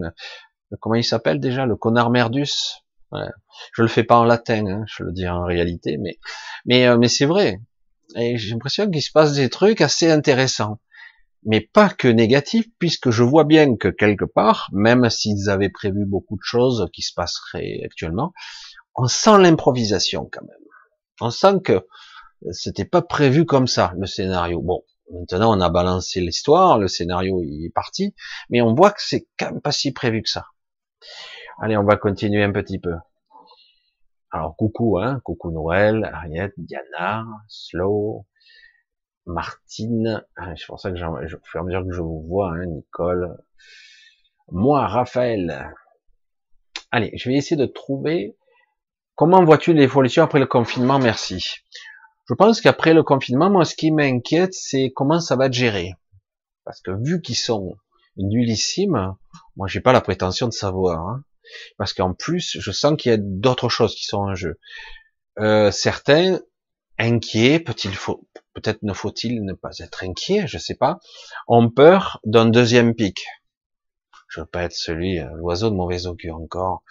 [0.81, 2.83] comment il s'appelle déjà, le connard merdus?
[3.13, 3.29] Ouais.
[3.73, 6.19] Je le fais pas en latin, hein, je le dis en réalité, mais
[6.67, 7.61] mais euh, mais c'est vrai.
[8.15, 10.79] Et j'ai l'impression qu'il se passe des trucs assez intéressants
[11.47, 16.05] mais pas que négatif, puisque je vois bien que quelque part, même s'ils avaient prévu
[16.05, 18.33] beaucoup de choses qui se passeraient actuellement,
[18.97, 20.57] on sent l'improvisation quand même.
[21.21, 21.87] On sent que
[22.51, 24.61] c'était pas prévu comme ça, le scénario.
[24.61, 28.15] Bon, maintenant on a balancé l'histoire, le scénario est parti,
[28.51, 30.47] mais on voit que c'est quand même pas si prévu que ça.
[31.61, 32.95] Allez, on va continuer un petit peu.
[34.33, 38.27] Alors coucou, hein, coucou Noël, Ariette, Diana, Slow,
[39.27, 43.37] Martine, ah, c'est pour ça que je je vous vois, hein, Nicole,
[44.51, 45.75] moi, Raphaël.
[46.93, 48.37] Allez, je vais essayer de trouver
[49.17, 50.99] comment vois-tu l'évolution après le confinement.
[51.01, 51.45] Merci.
[52.29, 55.95] Je pense qu'après le confinement, moi, ce qui m'inquiète, c'est comment ça va être géré.
[56.65, 57.77] Parce que vu qu'ils sont
[58.17, 59.15] nullissimes,
[59.57, 61.09] moi, j'ai pas la prétention de savoir.
[61.09, 61.25] Hein.
[61.79, 64.59] parce qu'en plus, je sens qu'il y a d'autres choses qui sont en jeu.
[65.39, 66.41] Euh, certains
[66.99, 70.99] inquiets, peut-il faut, peut-être ne faut-il ne pas être inquiet, je sais pas,
[71.47, 73.27] ont peur d'un deuxième pic.
[74.29, 76.83] Je veux pas être celui, euh, l'oiseau de mauvais augure encore,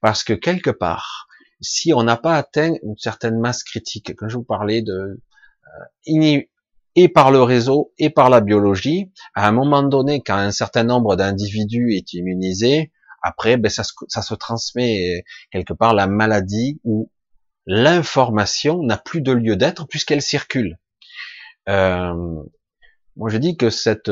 [0.00, 1.28] parce que quelque part,
[1.60, 5.20] si on n'a pas atteint une certaine masse critique, quand je vous parlais de
[6.08, 6.40] euh,
[6.96, 10.84] et par le réseau et par la biologie, à un moment donné, quand un certain
[10.84, 17.10] nombre d'individus est immunisé, après, ben, ça, ça se transmet quelque part la maladie ou
[17.66, 20.78] l'information n'a plus de lieu d'être puisqu'elle circule.
[21.68, 22.42] Euh,
[23.16, 24.10] moi, je dis que cette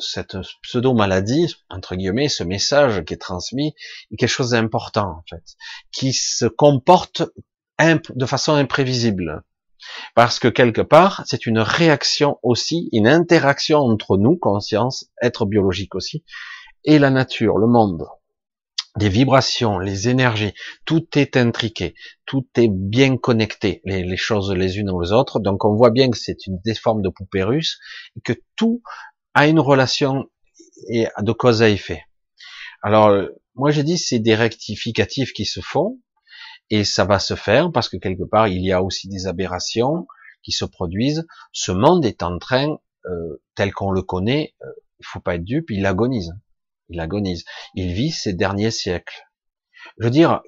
[0.00, 3.74] cette pseudo maladie entre guillemets, ce message qui est transmis
[4.12, 5.42] est quelque chose d'important en fait,
[5.92, 7.22] qui se comporte
[7.80, 9.42] de façon imprévisible.
[10.14, 15.94] Parce que quelque part, c'est une réaction aussi, une interaction entre nous, conscience, être biologique
[15.94, 16.24] aussi,
[16.84, 18.04] et la nature, le monde
[18.98, 20.52] des vibrations, les énergies,
[20.84, 21.94] tout est intriqué,
[22.26, 25.40] tout est bien connecté, les, choses les unes aux autres.
[25.40, 27.78] Donc on voit bien que c'est une des de poupée russe
[28.16, 28.82] et que tout
[29.34, 30.28] a une relation
[30.90, 32.02] et de cause à effet.
[32.82, 33.10] Alors
[33.54, 35.98] moi j'ai dit c'est des rectificatifs qui se font
[36.70, 40.06] et ça va se faire parce que quelque part il y a aussi des aberrations
[40.42, 41.24] qui se produisent.
[41.52, 44.66] Ce monde est en train, euh, tel qu'on le connaît, euh,
[44.98, 46.32] il faut pas être dupe, il agonise
[46.88, 47.44] il agonise.
[47.74, 49.26] Il vit ses derniers siècles.
[49.98, 50.42] Je veux dire,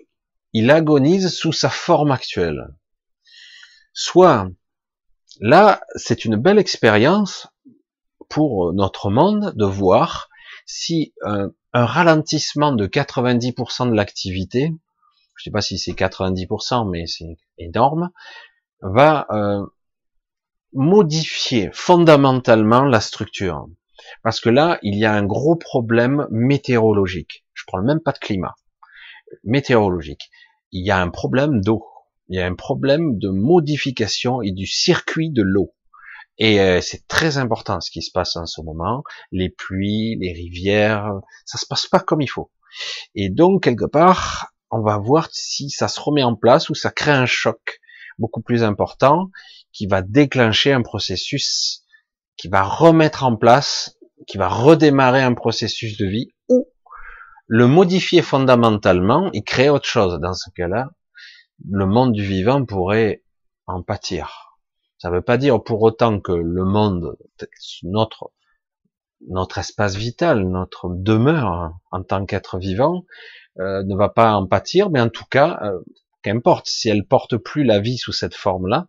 [0.53, 2.74] il agonise sous sa forme actuelle.
[3.92, 4.48] Soit,
[5.40, 7.48] là, c'est une belle expérience
[8.29, 10.29] pour notre monde de voir
[10.66, 14.72] si un, ralentissement de 90% de l'activité,
[15.37, 18.11] je sais pas si c'est 90%, mais c'est énorme,
[18.81, 19.64] va euh,
[20.72, 23.68] modifier fondamentalement la structure.
[24.22, 27.44] Parce que là, il y a un gros problème météorologique.
[27.54, 28.54] Je parle même pas de climat.
[29.44, 30.30] Météorologique.
[30.72, 31.84] Il y a un problème d'eau.
[32.28, 35.74] Il y a un problème de modification et du circuit de l'eau.
[36.38, 39.02] Et euh, c'est très important ce qui se passe en ce moment.
[39.30, 41.12] Les pluies, les rivières,
[41.44, 42.50] ça se passe pas comme il faut.
[43.14, 46.90] Et donc, quelque part, on va voir si ça se remet en place ou ça
[46.90, 47.80] crée un choc
[48.18, 49.30] beaucoup plus important
[49.72, 51.79] qui va déclencher un processus
[52.40, 56.66] qui va remettre en place, qui va redémarrer un processus de vie ou
[57.46, 60.18] le modifier fondamentalement et créer autre chose.
[60.20, 60.88] Dans ce cas-là,
[61.68, 63.22] le monde du vivant pourrait
[63.66, 64.57] en pâtir.
[64.96, 67.18] Ça ne veut pas dire pour autant que le monde,
[67.83, 68.33] notre
[69.29, 73.05] notre espace vital, notre demeure en tant qu'être vivant,
[73.59, 75.79] euh, ne va pas en pâtir, mais en tout cas, euh,
[76.22, 78.88] qu'importe si elle porte plus la vie sous cette forme-là.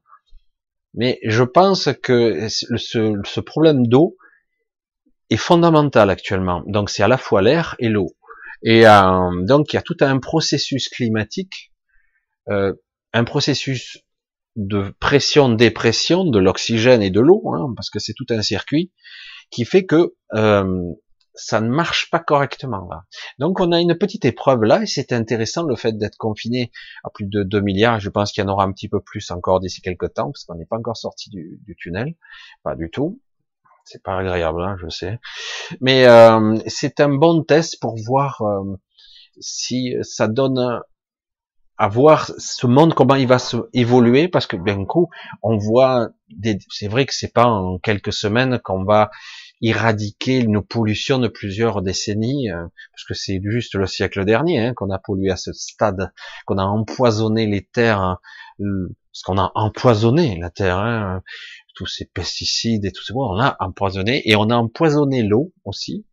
[0.94, 4.18] Mais je pense que ce, ce problème d'eau
[5.30, 6.64] est fondamental actuellement.
[6.68, 8.16] Donc c'est à la fois l'air et l'eau.
[8.64, 11.72] Et euh, donc il y a tout un processus climatique,
[12.50, 12.74] euh,
[13.14, 14.00] un processus
[14.56, 18.92] de pression-dépression de l'oxygène et de l'eau, hein, parce que c'est tout un circuit
[19.50, 20.94] qui fait que euh,
[21.34, 22.88] ça ne marche pas correctement.
[22.90, 23.06] Là.
[23.40, 26.72] Donc on a une petite épreuve là, et c'est intéressant le fait d'être confiné
[27.04, 28.00] à plus de 2 milliards.
[28.00, 30.44] Je pense qu'il y en aura un petit peu plus encore d'ici quelques temps, parce
[30.46, 32.16] qu'on n'est pas encore sorti du, du, tunnel,
[32.64, 33.22] pas du tout.
[33.86, 35.20] C'est pas agréable, hein, je sais.
[35.80, 38.78] Mais euh, c'est un bon test pour voir euh,
[39.40, 40.82] si ça donne
[41.78, 45.10] à voir ce monde comment il va se évoluer parce que bien coup
[45.42, 49.10] on voit des c'est vrai que c'est pas en quelques semaines qu'on va
[49.62, 54.74] éradiquer une pollution de plusieurs décennies, euh, parce que c'est juste le siècle dernier hein,
[54.74, 56.12] qu'on a pollué à ce stade,
[56.46, 58.18] qu'on a empoisonné les terres,
[58.60, 61.22] euh, parce qu'on a empoisonné la terre, hein,
[61.76, 66.06] tous ces pesticides et tout ça, on a empoisonné, et on a empoisonné l'eau aussi,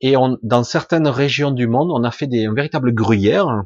[0.00, 3.64] et on, dans certaines régions du monde, on a fait des, un véritable gruyère,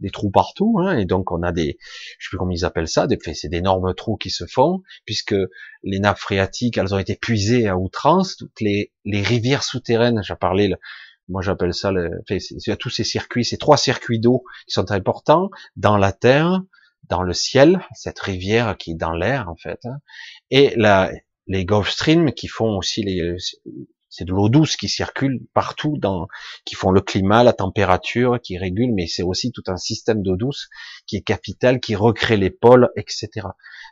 [0.00, 1.78] des trous partout, hein, et donc on a des,
[2.18, 5.34] je sais plus comment ils appellent ça, des, c'est d'énormes trous qui se font, puisque
[5.82, 10.34] les nappes phréatiques, elles ont été puisées à outrance, toutes les, les rivières souterraines, j'ai
[10.34, 10.74] parlé,
[11.28, 15.50] moi j'appelle ça, le, enfin, tous ces circuits, ces trois circuits d'eau qui sont importants
[15.76, 16.62] dans la terre,
[17.08, 19.98] dans le ciel, cette rivière qui est dans l'air en fait, hein,
[20.50, 21.10] et la,
[21.46, 23.36] les Gulf Stream qui font aussi les,
[24.10, 26.26] c'est de l'eau douce qui circule partout, dans,
[26.64, 30.36] qui font le climat, la température, qui régule, mais c'est aussi tout un système d'eau
[30.36, 30.68] douce
[31.06, 33.28] qui est capital, qui recrée les pôles, etc.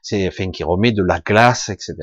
[0.03, 1.95] C'est, enfin, qui remet de la glace, etc.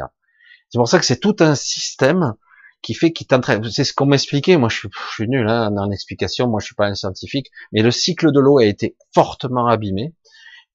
[0.70, 2.34] C'est pour ça que c'est tout un système
[2.82, 3.64] qui fait qu'il t'entraîne.
[3.70, 4.58] C'est ce qu'on m'expliquait.
[4.58, 6.48] Moi, je suis, je suis nul hein, dans l'explication.
[6.48, 10.14] Moi, je suis pas un scientifique, mais le cycle de l'eau a été fortement abîmé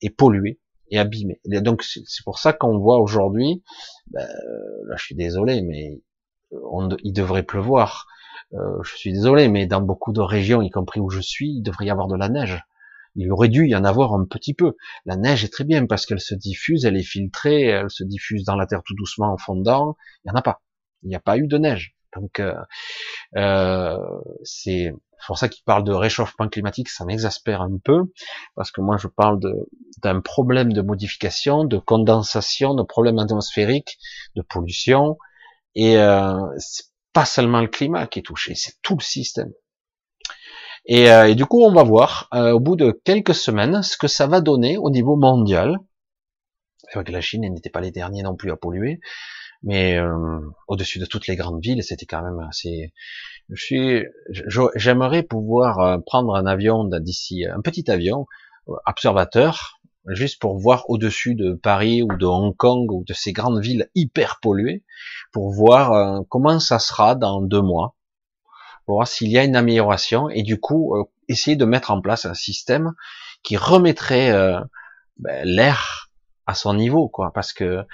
[0.03, 1.41] et pollué et abîmé.
[1.45, 3.63] Donc, c'est pour ça qu'on voit aujourd'hui.
[4.11, 4.29] Ben,
[4.87, 6.03] là, je suis désolé, mais
[7.03, 8.07] il devrait pleuvoir.
[8.55, 11.63] Euh, je suis désolé, mais dans beaucoup de régions, y compris où je suis, il
[11.63, 12.63] devrait y avoir de la neige.
[13.17, 14.77] Il aurait dû y en avoir un petit peu.
[15.05, 18.45] La neige est très bien parce qu'elle se diffuse, elle est filtrée, elle se diffuse
[18.45, 19.97] dans la terre tout doucement en fondant.
[20.25, 20.63] Il n'y en a pas.
[21.03, 21.97] Il n'y a pas eu de neige.
[22.15, 22.55] Donc euh,
[23.37, 23.99] euh,
[24.43, 24.93] c'est
[25.27, 28.05] pour ça qu'il parle de réchauffement climatique, ça m'exaspère un peu
[28.57, 29.39] parce que moi je parle
[30.03, 33.99] d'un problème de modification, de condensation, de problème atmosphérique,
[34.35, 35.19] de pollution,
[35.75, 39.53] et euh, c'est pas seulement le climat qui est touché, c'est tout le système.
[40.87, 44.09] Et, euh, du coup, on va voir euh, au bout de quelques semaines ce que
[44.09, 45.77] ça va donner au niveau mondial.
[46.85, 49.01] C'est vrai que la Chine n'était pas les derniers non plus à polluer,
[49.63, 52.93] mais euh, au-dessus de toutes les grandes villes, c'était quand même assez.
[53.51, 54.05] Je suis,
[54.75, 58.27] j'aimerais pouvoir euh, prendre un avion d'ici, un petit avion
[58.87, 63.61] observateur, juste pour voir au-dessus de Paris ou de Hong Kong ou de ces grandes
[63.61, 64.85] villes hyper polluées,
[65.33, 67.97] pour voir euh, comment ça sera dans deux mois,
[68.87, 72.01] pour voir s'il y a une amélioration et du coup euh, essayer de mettre en
[72.01, 72.93] place un système
[73.43, 74.61] qui remettrait euh,
[75.19, 76.11] ben, l'air
[76.47, 77.85] à son niveau, quoi, parce que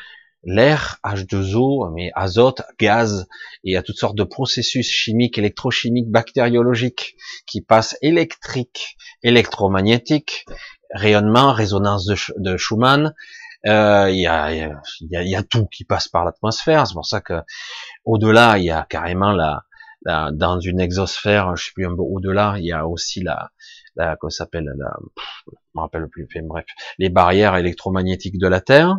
[0.46, 3.26] l'air H2O, mais azote, gaz,
[3.64, 10.46] et il y a toutes sortes de processus chimiques, électrochimiques, bactériologiques qui passent électriques, électromagnétiques,
[10.91, 13.14] rayonnement, résonance de, de Schumann,
[13.66, 14.62] euh, il y, a, y,
[15.16, 16.87] a, y, a, tout qui passe par l'atmosphère.
[16.87, 17.43] C'est pour ça que
[18.05, 19.64] au-delà, il y a carrément la,
[20.03, 23.51] la, dans une exosphère, je sais plus un peu au-delà, il y a aussi la,
[23.97, 24.97] la comment s'appelle la,
[25.47, 26.28] je me rappelle plus.
[26.30, 26.66] Enfin, bref,
[26.99, 28.97] les barrières électromagnétiques de la Terre.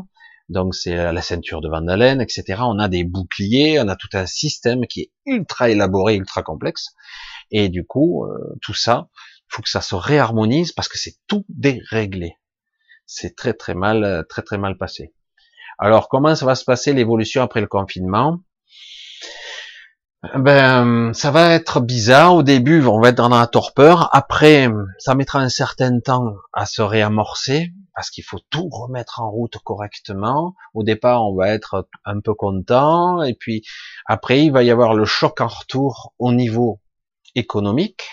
[0.49, 2.61] Donc c'est la ceinture de Van Allen, etc.
[2.61, 6.93] On a des boucliers, on a tout un système qui est ultra élaboré, ultra complexe.
[7.51, 9.09] Et du coup, euh, tout ça,
[9.49, 12.37] faut que ça se réharmonise parce que c'est tout déréglé
[13.07, 15.13] c'est très très mal, très très mal passé.
[15.79, 18.39] Alors comment ça va se passer l'évolution après le confinement?
[20.35, 22.35] Ben ça va être bizarre.
[22.35, 24.13] Au début, on va être dans la torpeur.
[24.13, 24.67] Après,
[24.99, 29.57] ça mettra un certain temps à se réamorcer parce qu'il faut tout remettre en route
[29.63, 30.53] correctement.
[30.73, 33.63] Au départ, on va être un peu content et puis
[34.05, 36.81] après, il va y avoir le choc en retour au niveau
[37.35, 38.09] économique.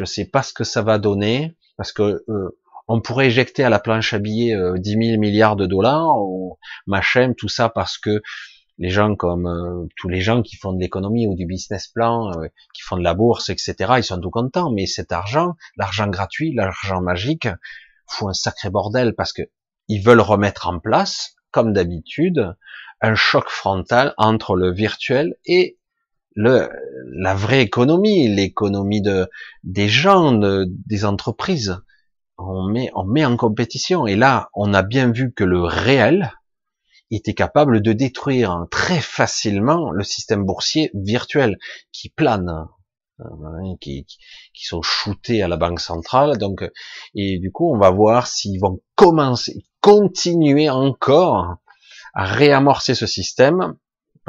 [0.00, 3.68] Je sais pas ce que ça va donner parce que euh, on pourrait éjecter à
[3.68, 8.22] la planche à billets 10 000 milliards de dollars, ou machin, tout ça parce que
[8.78, 12.32] les gens comme euh, tous les gens qui font de l'économie ou du business plan,
[12.32, 14.72] euh, qui font de la bourse, etc., ils sont tout contents.
[14.72, 17.46] Mais cet argent, l'argent gratuit, l'argent magique,
[18.06, 19.42] fout un sacré bordel parce que
[19.88, 22.56] ils veulent remettre en place, comme d'habitude,
[23.02, 25.78] un choc frontal entre le virtuel et
[26.34, 26.68] le,
[27.12, 29.28] la vraie économie, l'économie de,
[29.64, 30.32] des gens,
[30.66, 31.80] des entreprises.
[32.38, 34.06] On met, on met en compétition.
[34.06, 36.32] Et là, on a bien vu que le réel
[37.10, 41.58] était capable de détruire très facilement le système boursier virtuel
[41.92, 42.68] qui plane,
[43.18, 44.06] hein, qui,
[44.54, 46.38] qui sont shootés à la banque centrale.
[46.38, 46.64] Donc,
[47.14, 51.56] et du coup, on va voir s'ils vont commencer, continuer encore
[52.14, 53.74] à réamorcer ce système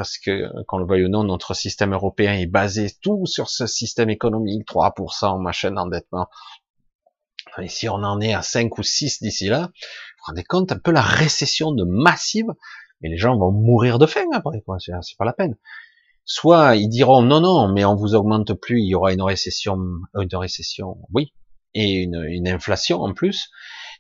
[0.02, 3.68] parce que, qu'on le veuille ou non, notre système européen est basé tout sur ce
[3.68, 6.28] système économique, 3%, machin d'endettement.
[7.62, 10.72] Et si on en est à 5 ou 6 d'ici là, vous vous rendez compte
[10.72, 12.48] un peu la récession de massive,
[13.02, 15.56] mais les gens vont mourir de faim après, quoi, c'est, pas la peine.
[16.26, 19.78] Soit ils diront non, non, mais on vous augmente plus, il y aura une récession,
[20.16, 21.32] euh, une récession, oui,
[21.76, 23.52] et une, une inflation en plus,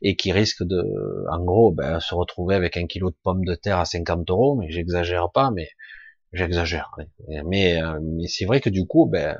[0.01, 0.83] et qui risque de,
[1.31, 4.55] en gros, ben, se retrouver avec un kilo de pommes de terre à 50 euros,
[4.55, 5.69] mais j'exagère pas, mais
[6.33, 6.91] j'exagère.
[7.45, 9.37] Mais, euh, mais c'est vrai que du coup, ben,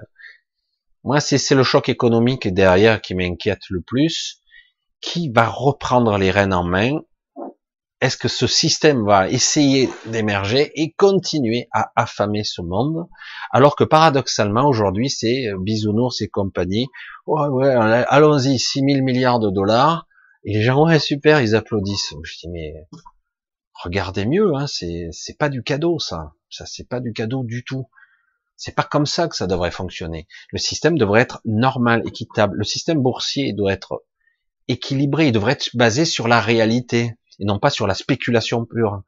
[1.04, 4.38] moi, c'est le choc économique derrière qui m'inquiète le plus.
[5.02, 7.00] Qui va reprendre les rênes en main?
[8.02, 13.08] Est-ce que ce système va essayer d'émerger et continuer à affamer ce monde?
[13.52, 16.88] Alors que paradoxalement, aujourd'hui, c'est euh, bisounours et compagnie.
[17.28, 20.08] Ouais, ouais, allons-y, 6 000 milliards de dollars.
[20.44, 22.14] Et les gens, ouais, super, ils applaudissent.
[22.24, 22.74] Je dis, mais
[23.74, 26.34] regardez mieux, hein, c'est, c'est pas du cadeau, ça.
[26.52, 27.90] Ça, c'est pas du cadeau du tout.
[28.58, 30.28] C'est pas comme ça que ça devrait fonctionner.
[30.52, 32.58] Le système devrait être normal, équitable.
[32.58, 34.04] Le système boursier doit être
[34.68, 35.28] équilibré.
[35.28, 39.04] Il devrait être basé sur la réalité et non pas sur la spéculation pure.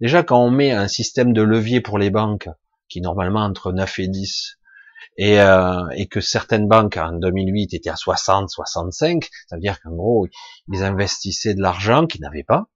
[0.00, 2.48] Déjà, quand on met un système de levier pour les banques,
[2.88, 4.56] qui normalement entre 9 et 10,
[5.16, 9.80] et, euh, et que certaines banques en 2008 étaient à 60, 65, ça veut dire
[9.80, 10.26] qu'en gros
[10.68, 12.66] ils investissaient de l'argent qu'ils n'avaient pas.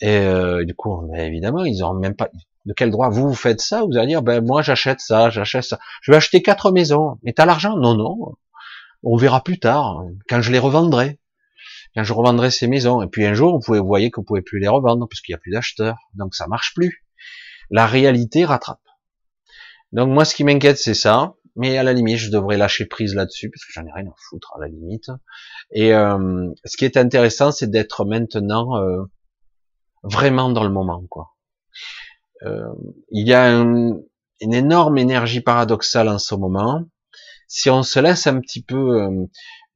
[0.00, 2.30] Et euh, du coup, évidemment, ils ont même pas.
[2.66, 3.82] De quel droit vous vous faites ça?
[3.84, 5.78] Vous allez dire, ben moi j'achète ça, j'achète ça.
[6.02, 7.18] Je vais acheter quatre maisons.
[7.22, 7.76] Mais t'as l'argent?
[7.76, 8.34] Non, non.
[9.02, 11.20] On verra plus tard quand je les revendrai.
[11.94, 13.02] Quand je revendrai ces maisons.
[13.02, 15.32] Et puis un jour, vous pouvez voyez que vous pouvez plus les revendre parce qu'il
[15.32, 15.96] n'y a plus d'acheteurs.
[16.14, 17.06] Donc ça marche plus.
[17.70, 18.80] La réalité rattrape.
[19.92, 21.34] Donc moi, ce qui m'inquiète, c'est ça.
[21.54, 24.14] Mais à la limite, je devrais lâcher prise là-dessus, parce que j'en ai rien à
[24.28, 25.10] foutre à la limite.
[25.70, 29.04] Et euh, ce qui est intéressant, c'est d'être maintenant euh,
[30.02, 31.30] vraiment dans le moment, quoi.
[32.44, 32.72] Euh,
[33.10, 34.04] il y a une
[34.40, 36.84] énorme énergie paradoxale en ce moment.
[37.48, 39.26] Si on se laisse un petit peu, euh,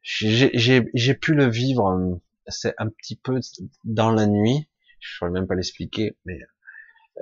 [0.03, 3.41] j'ai pu le vivre, c'est un petit peu
[3.85, 4.69] dans la nuit.
[4.99, 6.39] Je ne saurais même pas l'expliquer, mais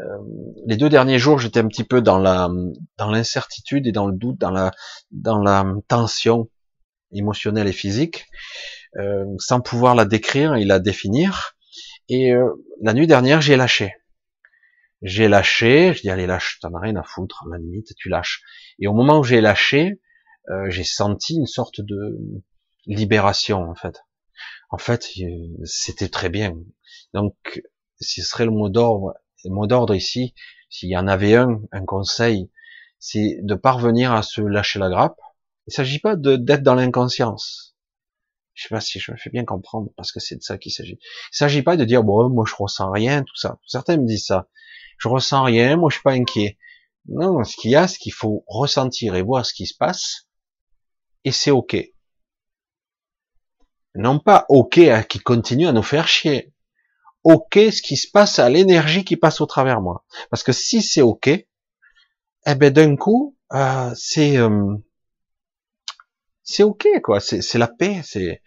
[0.01, 0.18] euh,
[0.66, 2.49] les deux derniers jours, j'étais un petit peu dans la
[2.97, 4.70] dans l'incertitude et dans le doute, dans la
[5.11, 6.49] dans la tension
[7.12, 8.26] émotionnelle et physique,
[8.97, 11.57] euh, sans pouvoir la décrire et la définir.
[12.09, 12.49] Et euh,
[12.82, 13.95] la nuit dernière, j'ai lâché.
[15.03, 15.93] J'ai lâché.
[15.95, 17.45] Je dis allez lâche, t'en as rien à foutre.
[17.47, 18.43] À la limite, tu lâches.
[18.79, 20.01] Et au moment où j'ai lâché,
[20.69, 22.17] j'ai senti une sorte de
[22.87, 24.03] libération en fait.
[24.71, 25.07] En fait,
[25.65, 26.57] c'était très bien.
[27.15, 27.35] Donc,
[28.01, 30.35] ce serait le mot d'ordre le mot d'ordre ici,
[30.71, 32.51] s'il y en avait un, un conseil,
[32.99, 35.19] c'est de parvenir à se lâcher la grappe.
[35.67, 37.77] Il ne s'agit pas d'être dans l'inconscience.
[38.55, 40.73] Je sais pas si je me fais bien comprendre, parce que c'est de ça qu'il
[40.73, 40.99] s'agit.
[41.01, 43.59] Il s'agit pas de dire, bon, moi je ressens rien, tout ça.
[43.67, 44.49] Certains me disent ça.
[44.99, 46.59] Je ressens rien, moi je suis pas inquiet.
[47.09, 50.29] Non, ce qu'il y a, c'est qu'il faut ressentir et voir ce qui se passe,
[51.25, 51.77] et c'est ok.
[53.95, 56.53] Non pas ok à qui continue à nous faire chier
[57.25, 60.05] ok ce qui se passe à l'énergie qui passe au travers moi.
[60.31, 64.77] Parce que si c'est ok, eh ben d'un coup, euh, c'est euh,
[66.43, 68.01] c'est ok quoi, c'est la paix.
[68.05, 68.43] C'est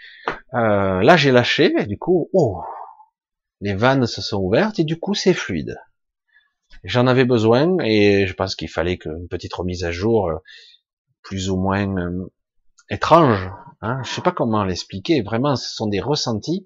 [0.54, 2.62] euh, là j'ai lâché et du coup, oh,
[3.62, 5.78] les vannes se sont ouvertes et du coup c'est fluide.
[6.84, 10.38] J'en avais besoin et je pense qu'il fallait qu'une petite remise à jour, euh,
[11.22, 12.32] plus ou moins euh,
[12.90, 13.52] étrange.
[13.82, 15.22] Hein, je sais pas comment l'expliquer.
[15.22, 16.66] Vraiment, ce sont des ressentis.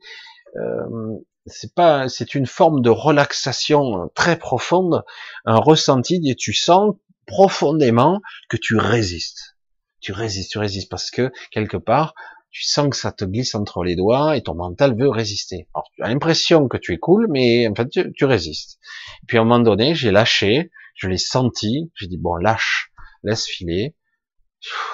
[0.56, 5.04] Euh, c'est pas, c'est une forme de relaxation très profonde,
[5.46, 6.96] un ressenti et tu sens
[7.28, 9.58] profondément que tu résistes.
[10.00, 12.14] Tu résistes, tu résistes parce que quelque part,
[12.56, 15.68] tu sens que ça te glisse entre les doigts et ton mental veut résister.
[15.74, 18.80] Alors, tu as l'impression que tu es cool, mais en fait, tu, résistes.
[19.22, 22.94] Et puis à un moment donné, j'ai lâché, je l'ai senti, j'ai dit bon, lâche,
[23.24, 23.94] laisse filer,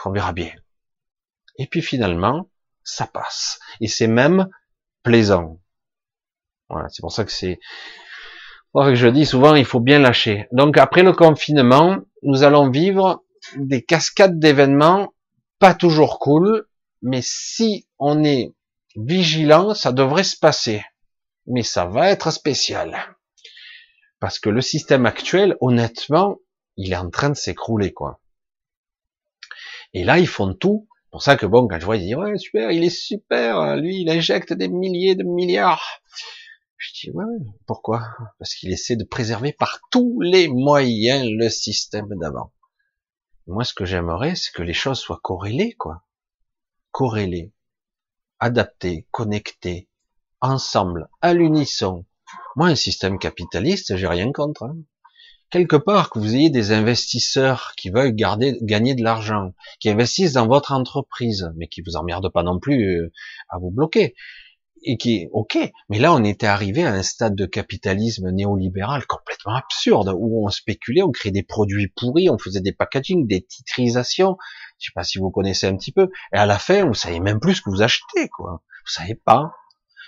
[0.05, 0.51] on verra bien.
[1.59, 2.49] Et puis finalement,
[2.83, 3.59] ça passe.
[3.79, 4.47] Et c'est même
[5.03, 5.61] plaisant.
[6.67, 7.59] Voilà, c'est pour ça que c'est
[8.73, 10.47] je dis souvent, il faut bien lâcher.
[10.51, 13.23] Donc après le confinement, nous allons vivre
[13.55, 15.13] des cascades d'événements
[15.59, 16.65] pas toujours cool,
[17.01, 18.53] mais si on est
[18.95, 20.83] vigilant, ça devrait se passer.
[21.47, 23.17] Mais ça va être spécial.
[24.19, 26.37] Parce que le système actuel, honnêtement,
[26.77, 28.21] il est en train de s'écrouler, quoi.
[29.93, 30.87] Et là, ils font tout.
[31.11, 34.01] Pour ça que bon, quand je vois, ils disent, ouais, super, il est super, lui,
[34.01, 36.01] il injecte des milliers de milliards.
[36.77, 37.25] Je dis, ouais,
[37.67, 38.07] pourquoi?
[38.39, 42.53] Parce qu'il essaie de préserver par tous les moyens le système d'avant.
[43.47, 46.03] Moi, ce que j'aimerais, c'est que les choses soient corrélées, quoi.
[46.91, 47.53] Corrélées,
[48.39, 49.87] adaptées, connectées,
[50.41, 52.05] ensemble, à l'unisson.
[52.55, 54.63] Moi, un système capitaliste, j'ai rien contre.
[54.63, 54.77] Hein.
[55.49, 60.33] Quelque part, que vous ayez des investisseurs qui veulent garder, gagner de l'argent, qui investissent
[60.33, 63.11] dans votre entreprise, mais qui vous emmerdent pas non plus euh,
[63.49, 64.15] à vous bloquer
[64.83, 65.57] et qui, ok,
[65.89, 70.49] mais là on était arrivé à un stade de capitalisme néolibéral complètement absurde où on
[70.49, 74.37] spéculait, on créait des produits pourris, on faisait des packaging, des titrisations.
[74.81, 76.09] Je sais pas si vous connaissez un petit peu.
[76.33, 78.63] Et à la fin, vous savez même plus ce que vous achetez, quoi.
[78.85, 79.53] Vous savez pas.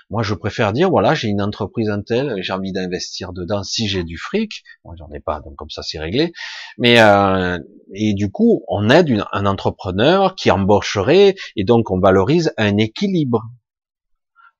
[0.09, 4.03] Moi, je préfère dire, voilà, j'ai une entreprise Intel, j'ai envie d'investir dedans si j'ai
[4.03, 4.63] du fric.
[4.83, 6.33] Moi, j'en ai pas, donc comme ça, c'est réglé.
[6.77, 7.59] Mais euh,
[7.93, 13.43] et du coup, on aide un entrepreneur qui embaucherait et donc on valorise un équilibre.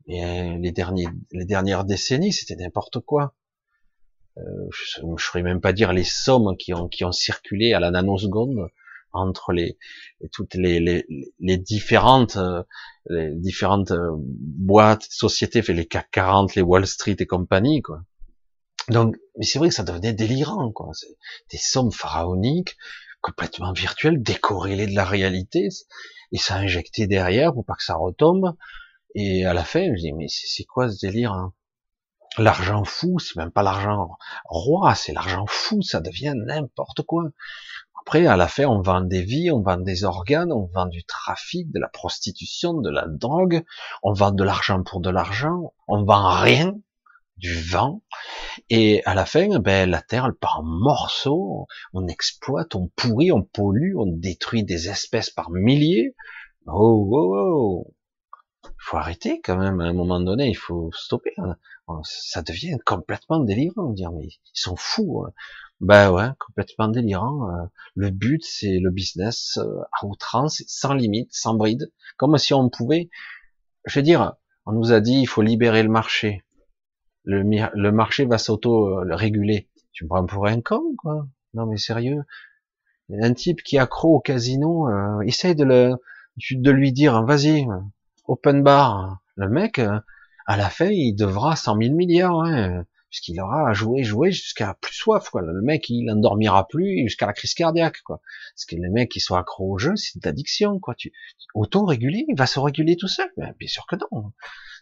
[0.08, 3.34] Mais les, derniers, les dernières décennies, c'était n'importe quoi.
[4.38, 4.42] Euh,
[4.72, 7.92] je ne saurais même pas dire les sommes qui ont, qui ont circulé à la
[7.92, 8.70] nanoseconde
[9.14, 9.78] entre les,
[10.32, 11.06] toutes les, les,
[11.40, 12.64] les différentes euh,
[13.08, 18.02] les différentes euh, boîtes, sociétés, fait les CAC 40, les Wall Street et compagnie, quoi.
[18.90, 20.92] Donc, mais c'est vrai que ça devenait délirant, quoi.
[21.52, 22.78] Des sommes pharaoniques,
[23.22, 25.70] complètement virtuelles, décorrélées de la réalité,
[26.32, 28.56] et ça injecté derrière pour pas que ça retombe.
[29.16, 31.54] Et à la fin, je dis, mais c'est quoi ce délire hein?
[32.40, 37.26] L'argent fou, c'est même pas l'argent roi, c'est l'argent fou, ça devient n'importe quoi.
[38.06, 41.06] Après, à la fin, on vend des vies, on vend des organes, on vend du
[41.06, 43.64] trafic, de la prostitution, de la drogue,
[44.04, 46.76] on vend de l'argent pour de l'argent, on vend rien,
[47.38, 48.04] du vent,
[48.70, 53.32] et à la fin, ben, la terre, elle part en morceaux, on exploite, on pourrit,
[53.32, 56.14] on pollue, on détruit des espèces par milliers.
[56.68, 57.94] Oh, oh, oh
[58.66, 61.34] il faut arrêter quand même à un moment donné, il faut stopper.
[61.38, 61.56] Hein.
[62.04, 65.24] Ça devient complètement délirant, dire mais ils sont fous.
[65.26, 65.32] Hein.
[65.84, 67.50] Ben ouais, complètement délirant.
[67.50, 67.66] Euh.
[67.96, 72.70] Le but c'est le business euh, à outrance, sans limite, sans bride, comme si on
[72.70, 73.10] pouvait.
[73.86, 76.46] Je veux dire, on nous a dit il faut libérer le marché.
[77.26, 79.70] Le, le marché va s'auto-réguler.
[79.92, 82.24] Tu me prends pour un con, quoi Non mais sérieux.
[83.12, 85.96] Un type qui accro au casino, euh, essaye de le,
[86.52, 87.68] de lui dire, vas-y,
[88.26, 90.00] open bar, le mec, euh,
[90.46, 94.96] à la fin, il devra 100 000 milliards, hein, puisqu'il aura joué, joué jusqu'à plus
[94.96, 95.44] soif, quoi.
[95.44, 98.22] Le mec, il endormira plus jusqu'à la crise cardiaque, quoi.
[98.56, 100.96] Parce que les mecs qui sont accros au jeu, c'est une addiction, quoi.
[100.96, 101.14] Tu,
[101.54, 103.30] auto-réguler, il va se réguler tout seul.
[103.38, 104.32] Ben, bien sûr que non.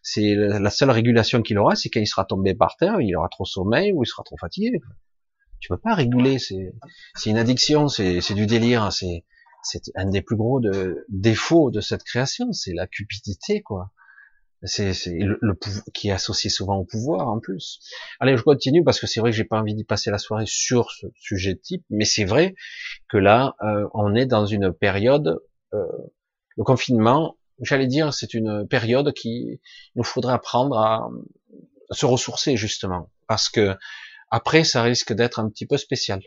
[0.01, 3.27] C'est la seule régulation qu'il aura, c'est quand il sera tombé par terre, il aura
[3.27, 4.79] trop sommeil ou il sera trop fatigué.
[5.59, 6.73] Tu peux pas réguler, c'est,
[7.15, 9.25] c'est une addiction, c'est, c'est du délire, c'est,
[9.61, 13.91] c'est un des plus gros de, défauts de cette création, c'est la cupidité, quoi.
[14.64, 15.57] C'est le, le
[15.91, 17.80] qui est associé souvent au pouvoir en plus.
[18.20, 20.45] Allez, je continue parce que c'est vrai que j'ai pas envie d'y passer la soirée
[20.45, 22.53] sur ce sujet type, mais c'est vrai
[23.09, 25.41] que là, euh, on est dans une période,
[25.74, 25.86] euh,
[26.57, 29.59] le confinement, j'allais dire, c'est une période qui
[29.95, 31.09] nous faudrait apprendre à,
[31.89, 33.76] à se ressourcer justement, parce que
[34.30, 36.22] après, ça risque d'être un petit peu spécial.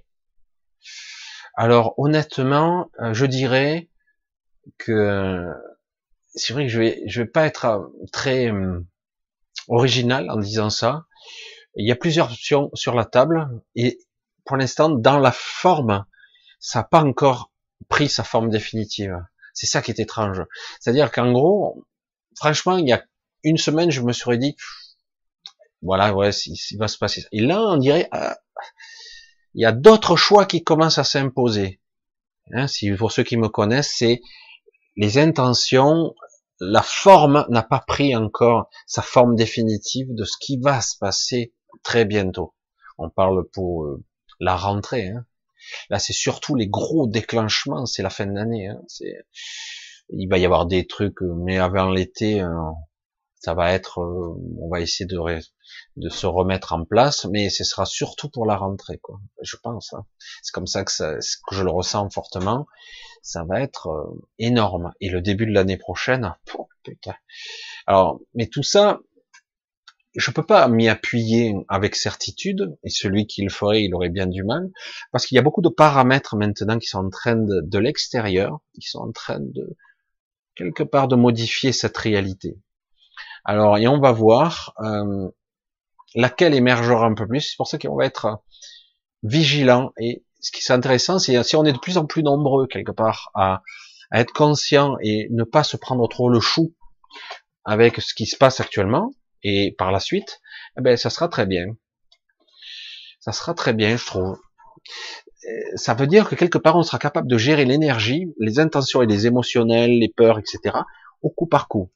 [1.54, 3.88] Alors honnêtement, euh, je dirais
[4.78, 5.52] que
[6.34, 8.86] c'est vrai que je vais, je vais pas être euh, très hum,
[9.68, 11.04] original en disant ça.
[11.76, 13.98] Il y a plusieurs options sur la table et
[14.44, 16.04] pour l'instant, dans la forme,
[16.60, 17.50] ça n'a pas encore
[17.88, 19.16] pris sa forme définitive.
[19.54, 20.42] C'est ça qui est étrange.
[20.80, 21.84] C'est-à-dire qu'en gros,
[22.36, 23.04] franchement, il y a
[23.42, 24.56] une semaine, je me serais dit,
[25.82, 27.28] voilà, ouais, il, va se passer ça.
[27.32, 28.36] Et là, on dirait, ah,
[29.54, 31.80] il y a d'autres choix qui commencent à s'imposer.
[32.52, 34.20] Hein, si pour ceux qui me connaissent, c'est
[34.96, 36.14] les intentions,
[36.60, 41.52] la forme n'a pas pris encore sa forme définitive de ce qui va se passer
[41.82, 42.54] très bientôt.
[42.98, 44.04] On parle pour euh,
[44.40, 45.08] la rentrée.
[45.08, 45.26] Hein.
[45.90, 48.68] Là, c'est surtout les gros déclenchements, c'est la fin d'année.
[48.68, 48.80] Hein.
[50.10, 52.52] Il va y avoir des trucs, mais avant l'été, euh,
[53.40, 55.18] ça va être, euh, on va essayer de
[55.96, 59.20] de se remettre en place, mais ce sera surtout pour la rentrée, quoi.
[59.42, 59.92] Je pense.
[59.92, 60.04] Hein.
[60.42, 62.66] C'est comme ça que, ça que, je le ressens fortement.
[63.24, 64.92] Ça va être euh, énorme.
[65.00, 66.34] Et le début de l'année prochaine,
[66.82, 67.14] putain.
[67.86, 69.00] Alors, mais tout ça,
[70.14, 74.26] je peux pas m'y appuyer avec certitude, et celui qui le ferait, il aurait bien
[74.26, 74.70] du mal,
[75.10, 78.60] parce qu'il y a beaucoup de paramètres maintenant qui sont en train de, de l'extérieur,
[78.74, 79.76] qui sont en train de
[80.54, 82.58] quelque part de modifier cette réalité.
[83.44, 85.30] Alors, et on va voir euh,
[86.14, 87.40] laquelle émergera un peu plus.
[87.40, 88.42] C'est pour ça qu'on va être
[89.22, 89.92] vigilant.
[89.98, 92.92] Et ce qui est intéressant, c'est si on est de plus en plus nombreux quelque
[92.92, 93.62] part à,
[94.10, 96.74] à être conscient et ne pas se prendre trop le chou
[97.64, 99.10] avec ce qui se passe actuellement,
[99.42, 100.40] et par la suite,
[100.78, 101.66] eh ben, ça sera très bien.
[103.20, 104.38] Ça sera très bien, je trouve.
[105.48, 109.00] Euh, ça veut dire que quelque part, on sera capable de gérer l'énergie, les intentions
[109.00, 110.76] et les émotionnels, les peurs, etc.,
[111.22, 111.90] au coup par coup,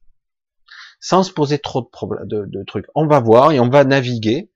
[1.00, 2.86] sans se poser trop de, problèmes, de, trucs.
[2.94, 4.50] On va voir et on va naviguer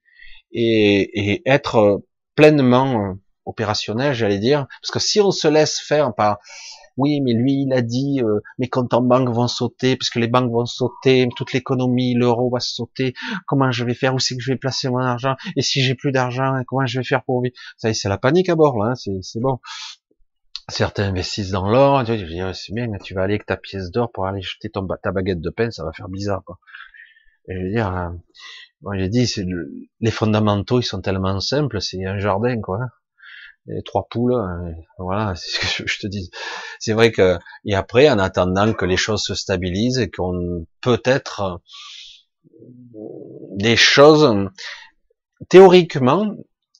[0.51, 2.03] et, et être
[2.35, 3.13] pleinement euh,
[3.45, 6.39] opérationnel, j'allais dire, parce que si on se laisse faire par
[6.97, 10.27] oui, mais lui, il a dit, euh, mes comptes en banque vont sauter, puisque les
[10.27, 13.13] banques vont sauter, toute l'économie, l'euro va sauter,
[13.47, 15.95] comment je vais faire, où c'est que je vais placer mon argent, et si j'ai
[15.95, 17.55] plus d'argent, comment je vais faire pour vivre?
[17.77, 19.59] Ça c'est la panique à bord, là, hein, c'est bon.
[20.69, 24.11] Certains investissent dans l'or, je dis, c'est bien, tu vas aller avec ta pièce d'or
[24.11, 26.59] pour aller jeter ta baguette de pain, ça va faire bizarre, quoi.
[27.47, 29.27] je veux dire, euh, j'ai dit,
[29.99, 32.79] les fondamentaux, ils sont tellement simples, c'est un jardin, quoi
[33.65, 36.29] les trois poules, euh, voilà, c'est ce que je te dis.
[36.79, 41.61] C'est vrai que et après, en attendant que les choses se stabilisent et qu'on peut-être
[43.55, 44.49] des choses
[45.49, 46.35] théoriquement,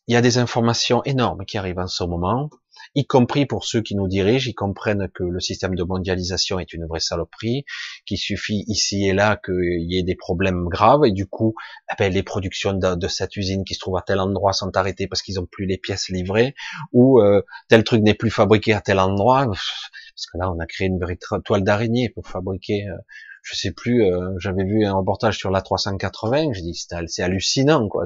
[0.07, 2.49] il y a des informations énormes qui arrivent en ce moment
[2.95, 6.73] y compris pour ceux qui nous dirigent, ils comprennent que le système de mondialisation est
[6.73, 7.65] une vraie saloperie,
[8.05, 11.55] qu'il suffit ici et là qu'il y ait des problèmes graves, et du coup,
[11.91, 15.07] eh ben, les productions de, cette usine qui se trouve à tel endroit sont arrêtées
[15.07, 16.55] parce qu'ils n'ont plus les pièces livrées,
[16.91, 20.65] ou euh, tel truc n'est plus fabriqué à tel endroit, parce que là, on a
[20.65, 22.87] créé une véritable toile d'araignée pour fabriquer...
[22.87, 22.97] Euh,
[23.43, 26.73] je sais plus, euh, j'avais vu un reportage sur la 380, j'ai dit
[27.07, 28.05] c'est hallucinant quoi.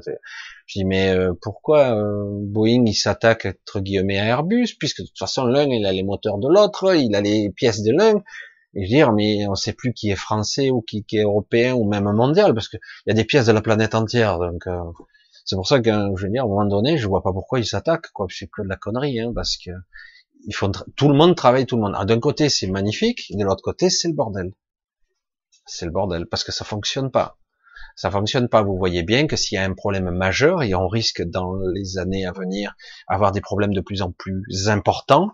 [0.68, 5.08] Je dis mais euh, pourquoi euh, Boeing il s'attaque entre guillemets à Airbus puisque de
[5.08, 8.18] toute façon l'un il a les moteurs de l'autre, il a les pièces de l'un.
[8.76, 11.74] Et je veux dire mais on sait plus qui est français ou qui, est européen
[11.74, 14.66] ou même mondial parce que il y a des pièces de la planète entière donc
[15.46, 17.60] c'est pour ça que je veux dire à un moment donné je vois pas pourquoi
[17.60, 19.72] ils s'attaquent quoi c'est que de la connerie hein, parce que
[20.96, 22.06] tout le monde travaille tout le monde.
[22.06, 24.52] D'un côté c'est magnifique, de l'autre côté c'est le bordel
[25.68, 27.38] c'est le bordel, parce que ça fonctionne pas.
[27.96, 28.62] Ça fonctionne pas.
[28.64, 31.98] Vous voyez bien que s'il y a un problème majeur, et on risque dans les
[31.98, 32.76] années à venir
[33.08, 35.32] avoir des problèmes de plus en plus importants,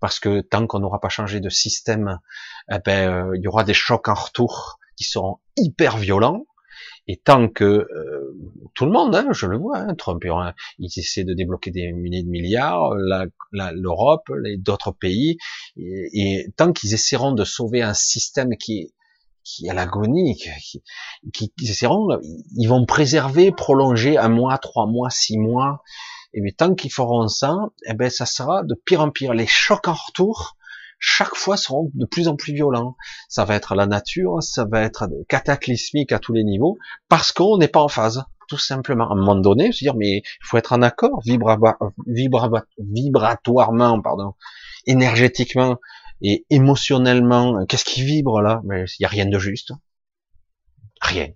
[0.00, 2.18] parce que tant qu'on n'aura pas changé de système,
[2.70, 6.46] eh ben, euh, il y aura des chocs en retour qui seront hyper violents.
[7.06, 8.36] Et tant que euh,
[8.74, 10.22] tout le monde, hein, je le vois, hein, Trump,
[10.78, 12.94] il essaie de débloquer des milliers de milliards,
[13.52, 15.36] l'Europe, d'autres pays,
[15.76, 18.92] et, et tant qu'ils essaieront de sauver un système qui est
[19.44, 20.82] qui à l'agonie, qui,
[21.32, 22.08] qui, qui essaieront,
[22.56, 25.82] ils vont préserver, prolonger un mois, trois mois, six mois.
[26.32, 27.54] Et bien tant qu'ils feront ça,
[27.86, 29.34] eh ben ça sera de pire en pire.
[29.34, 30.56] Les chocs en retour,
[30.98, 32.96] chaque fois seront de plus en plus violents.
[33.28, 36.76] Ça va être la nature, ça va être cataclysmique à tous les niveaux,
[37.08, 39.08] parce qu'on n'est pas en phase, tout simplement.
[39.10, 41.58] À un moment donné, se dire mais il faut être en accord, vibra,
[42.06, 44.34] vibra, vibratoirement, pardon,
[44.86, 45.76] énergétiquement
[46.22, 48.60] et émotionnellement, qu'est-ce qui vibre là?
[48.64, 49.72] Mais il y a rien de juste,
[51.00, 51.28] rien.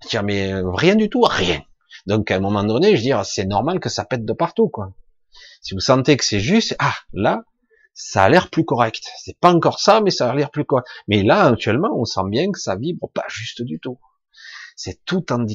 [0.00, 1.62] Tiens, mais euh, rien du tout, rien.
[2.06, 4.92] Donc à un moment donné, je dire, c'est normal que ça pète de partout, quoi.
[5.62, 7.44] Si vous sentez que c'est juste, ah là,
[7.94, 9.04] ça a l'air plus correct.
[9.22, 10.86] C'est pas encore ça, mais ça a l'air plus correct.
[11.08, 13.98] Mais là, actuellement, on sent bien que ça vibre pas juste du tout.
[14.76, 15.46] C'est tout en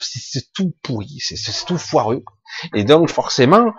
[0.00, 2.22] c'est tout pourri, c'est tout foireux.
[2.74, 3.72] Et donc forcément,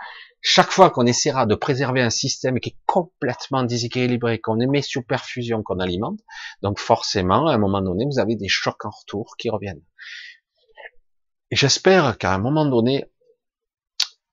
[0.50, 5.04] chaque fois qu'on essaiera de préserver un système qui est complètement déséquilibré, qu'on émet sur
[5.04, 6.22] perfusion, qu'on alimente,
[6.62, 9.84] donc forcément, à un moment donné, vous avez des chocs en retour qui reviennent.
[11.52, 13.04] J'espère qu'à un moment donné,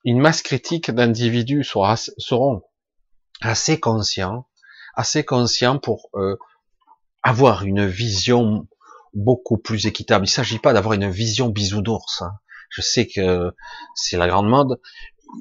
[0.04, 2.62] une masse critique d'individus seront
[3.40, 4.46] assez conscients,
[4.94, 6.36] assez conscients pour euh,
[7.24, 8.68] avoir une vision
[9.14, 10.26] beaucoup plus équitable.
[10.26, 12.22] Il ne s'agit pas d'avoir une vision bisounours.
[12.22, 12.38] Hein.
[12.70, 13.52] Je sais que
[13.96, 14.80] c'est la grande mode,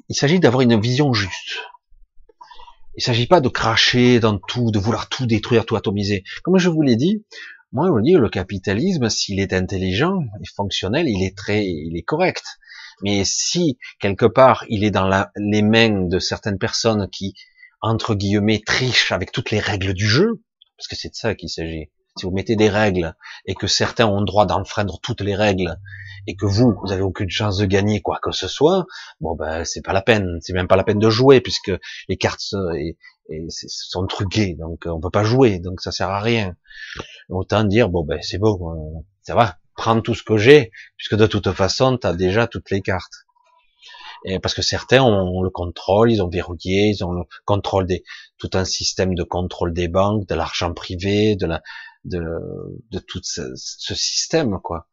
[0.09, 1.59] il s'agit d'avoir une vision juste.
[2.95, 6.23] Il ne s'agit pas de cracher dans tout, de vouloir tout détruire, tout atomiser.
[6.43, 7.25] Comme je vous l'ai dit,
[7.71, 12.03] moi, je dire, le capitalisme, s'il est intelligent et fonctionnel, il est très, il est
[12.03, 12.45] correct.
[13.01, 17.33] Mais si, quelque part, il est dans les mains de certaines personnes qui,
[17.81, 20.43] entre guillemets, trichent avec toutes les règles du jeu,
[20.77, 21.89] parce que c'est de ça qu'il s'agit.
[22.15, 25.79] Si vous mettez des règles et que certains ont le droit d'enfreindre toutes les règles
[26.27, 28.85] et que vous, vous avez aucune chance de gagner quoi que ce soit,
[29.19, 31.71] bon ben c'est pas la peine, c'est même pas la peine de jouer puisque
[32.07, 32.39] les cartes
[33.67, 36.55] sont truquées, donc on peut pas jouer, donc ça sert à rien.
[37.29, 41.27] Autant dire bon ben c'est bon, ça va, prends tout ce que j'ai, puisque de
[41.27, 43.25] toute façon, tu as déjà toutes les cartes.
[44.25, 48.03] Et parce que certains ont le contrôle, ils ont verrouillé, ils ont le contrôle des,
[48.37, 51.61] tout un système de contrôle des banques, de l'argent privé, de la,
[52.05, 52.23] de,
[52.91, 54.87] de tout ce, système, quoi,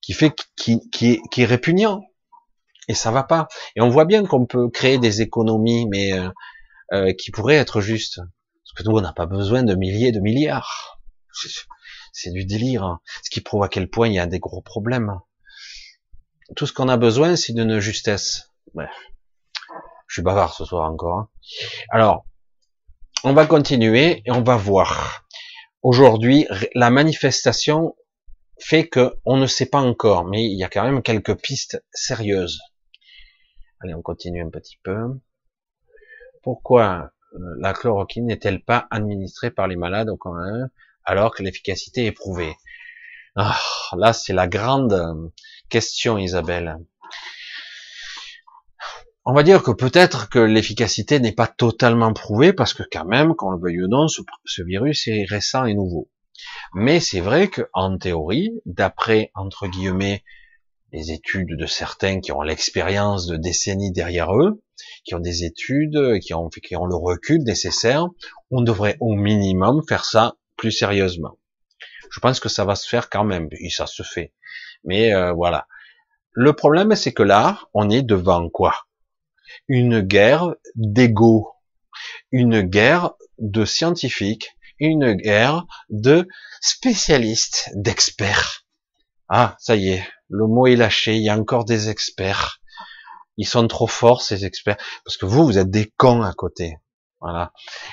[0.00, 2.04] qui fait, qui, qui, est, répugnant.
[2.88, 3.48] Et ça va pas.
[3.76, 6.28] Et on voit bien qu'on peut créer des économies, mais euh,
[6.92, 8.18] euh, qui pourraient être justes.
[8.18, 11.00] Parce que nous, on n'a pas besoin de milliers de milliards.
[12.12, 12.84] C'est du délire.
[12.84, 13.00] Hein.
[13.22, 15.18] Ce qui prouve à quel point il y a des gros problèmes.
[16.56, 18.50] Tout ce qu'on a besoin, c'est d'une justesse.
[18.74, 18.88] Ouais.
[20.06, 21.18] Je suis bavard ce soir encore.
[21.18, 21.28] Hein.
[21.88, 22.26] Alors,
[23.24, 25.21] on va continuer et on va voir.
[25.82, 27.96] Aujourd'hui, la manifestation
[28.60, 31.84] fait que on ne sait pas encore, mais il y a quand même quelques pistes
[31.92, 32.60] sérieuses.
[33.80, 34.96] Allez, on continue un petit peu.
[36.44, 40.68] Pourquoi euh, la chloroquine n'est-elle pas administrée par les malades au commun
[41.04, 42.54] alors que l'efficacité est prouvée?
[43.34, 43.58] Ah,
[43.96, 45.28] Là, c'est la grande euh,
[45.68, 46.76] question, Isabelle.
[49.24, 53.36] On va dire que peut-être que l'efficacité n'est pas totalement prouvée parce que quand même,
[53.36, 56.10] qu'on le veuille ou non, ce, virus est récent et nouveau.
[56.74, 60.24] Mais c'est vrai qu'en théorie, d'après entre guillemets
[60.92, 64.60] les études de certains qui ont l'expérience de décennies derrière eux,
[65.04, 68.08] qui ont des études, qui ont, qui ont le recul nécessaire,
[68.50, 71.38] on devrait au minimum faire ça plus sérieusement.
[72.10, 74.32] Je pense que ça va se faire quand même, et ça se fait.
[74.82, 75.68] Mais euh, voilà.
[76.32, 78.74] Le problème, c'est que là, on est devant quoi?
[79.68, 81.52] Une guerre d'ego,
[82.30, 86.26] une guerre de scientifiques, une guerre de
[86.60, 88.64] spécialistes, d'experts.
[89.28, 92.60] Ah, ça y est, le mot est lâché, il y a encore des experts.
[93.36, 96.76] Ils sont trop forts, ces experts, parce que vous, vous êtes des cons à côté.
[97.20, 97.52] Voilà.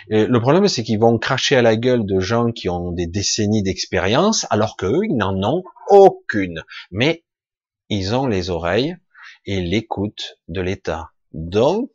[0.10, 3.06] Et le problème, c'est qu'ils vont cracher à la gueule de gens qui ont des
[3.06, 6.64] décennies d'expérience, alors qu'eux, ils n'en ont aucune.
[6.92, 7.24] Mais
[7.90, 8.98] ils ont les oreilles
[9.46, 11.12] et l'écoute de l'État.
[11.34, 11.92] Donc,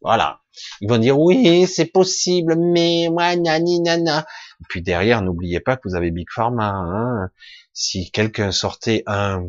[0.00, 0.40] voilà.
[0.80, 4.26] Ils vont dire oui, c'est possible, mais moi, nani, nana.
[4.60, 6.68] Et puis derrière, n'oubliez pas que vous avez Big Pharma.
[6.68, 7.30] Hein.
[7.72, 9.46] Si quelqu'un sortait un,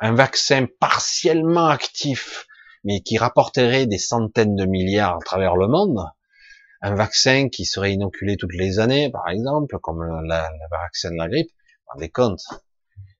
[0.00, 2.46] un vaccin partiellement actif,
[2.84, 5.98] mais qui rapporterait des centaines de milliards à travers le monde,
[6.82, 11.16] un vaccin qui serait inoculé toutes les années, par exemple, comme le, la, vaccin de
[11.16, 12.40] la grippe, vous rendez compte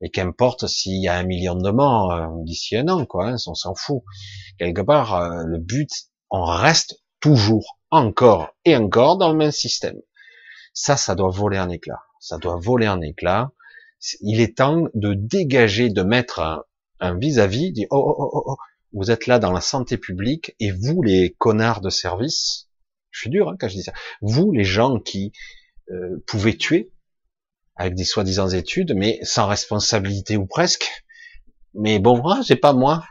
[0.01, 2.13] et qu'importe s'il y a un million de morts
[2.45, 4.03] d'ici un an, quoi, hein, on s'en fout.
[4.59, 5.91] Quelque part, euh, le but,
[6.31, 10.01] on reste toujours, encore et encore dans le même système.
[10.75, 12.01] Ça, ça doit voler en éclat.
[12.21, 13.53] Ça doit voler en éclat.
[14.21, 16.67] Il est temps de dégager, de mettre
[17.01, 18.57] un vis-à-vis, -vis, oh, oh, oh, oh,
[18.93, 22.69] vous êtes là dans la santé publique et vous, les connards de service,
[23.11, 25.33] je suis dur hein, quand je dis ça, vous, les gens qui
[25.91, 26.93] euh, pouvez tuer
[27.77, 30.89] avec des soi-disant études, mais sans responsabilité ou presque,
[31.77, 33.05] mais bon, ah, c'est pas moi.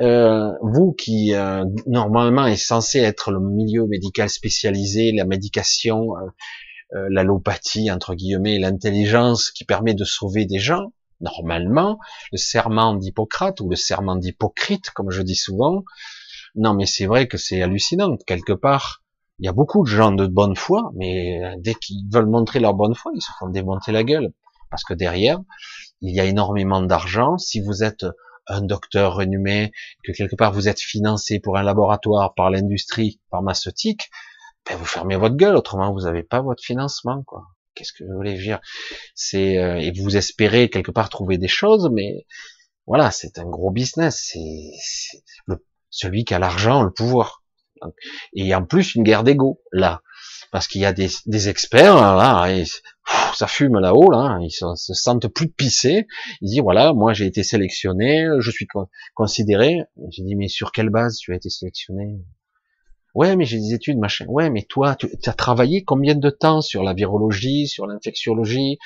[0.00, 6.26] Euh, vous qui euh, normalement est censé être le milieu médical spécialisé, la médication, euh,
[6.96, 11.98] euh l'allopathie entre guillemets, l'intelligence qui permet de sauver des gens, normalement,
[12.32, 15.84] le serment d'Hippocrate ou le serment d'Hypocrite, comme je dis souvent.
[16.56, 18.16] Non, mais c'est vrai que c'est hallucinant.
[18.26, 18.99] Quelque part,
[19.40, 22.74] il y a beaucoup de gens de bonne foi, mais dès qu'ils veulent montrer leur
[22.74, 24.32] bonne foi, ils se font démonter la gueule.
[24.70, 25.40] Parce que derrière,
[26.02, 27.38] il y a énormément d'argent.
[27.38, 28.04] Si vous êtes
[28.46, 29.72] un docteur renommé,
[30.04, 34.10] que quelque part vous êtes financé pour un laboratoire par l'industrie pharmaceutique,
[34.68, 37.44] ben vous fermez votre gueule, autrement vous n'avez pas votre financement, quoi.
[37.74, 38.60] Qu'est-ce que je voulais dire?
[39.14, 42.26] C'est euh, et vous espérez quelque part trouver des choses, mais
[42.86, 44.32] voilà, c'est un gros business.
[44.32, 45.56] C'est
[45.88, 47.39] celui qui a l'argent, le pouvoir.
[48.34, 50.02] Et en plus une guerre d'ego là,
[50.52, 52.64] parce qu'il y a des, des experts là, et,
[53.34, 56.06] ça fume là-haut là, ils se, se, sentent plus de pisser.
[56.40, 58.66] Ils disent voilà, moi j'ai été sélectionné, je suis
[59.14, 59.78] considéré.
[60.10, 62.20] J'ai dit mais sur quelle base tu as été sélectionné?
[63.14, 64.24] Ouais, mais j'ai des études, machin.
[64.28, 68.78] Ouais, mais toi, tu as travaillé combien de temps sur la virologie, sur l'infectiologie,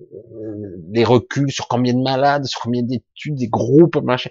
[0.00, 4.30] euh, les reculs, sur combien de malades, sur combien d'études, des groupes, machin?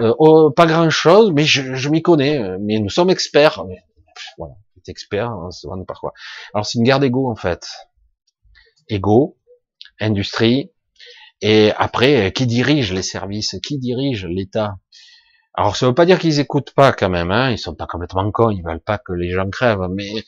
[0.00, 2.38] Euh, oh, pas grand chose, mais je, je m'y connais.
[2.38, 3.64] Euh, mais nous sommes experts.
[3.66, 3.78] Mais,
[4.38, 4.54] voilà,
[4.88, 6.12] expert, on se demande par quoi.
[6.54, 7.68] Alors c'est une guerre d'ego en fait.
[8.88, 9.36] Ego,
[10.00, 10.72] industrie,
[11.40, 14.76] et après, qui dirige les services, qui dirige l'État?
[15.54, 18.30] Alors ça veut pas dire qu'ils écoutent pas quand même, hein, ils sont pas complètement
[18.30, 20.24] cons, ils veulent pas que les gens crèvent, mais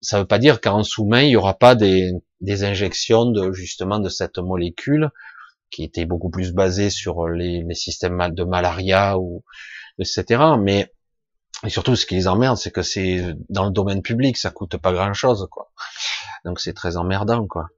[0.00, 3.98] ça veut pas dire qu'en sous-main il y aura pas des, des injections de justement
[3.98, 5.10] de cette molécule
[5.74, 9.42] qui était beaucoup plus basée sur les, les systèmes de malaria ou
[9.98, 10.42] etc.
[10.60, 10.92] Mais
[11.64, 14.76] et surtout ce qui les emmerde, c'est que c'est dans le domaine public, ça coûte
[14.76, 15.72] pas grand chose, quoi.
[16.44, 17.68] Donc c'est très emmerdant, quoi.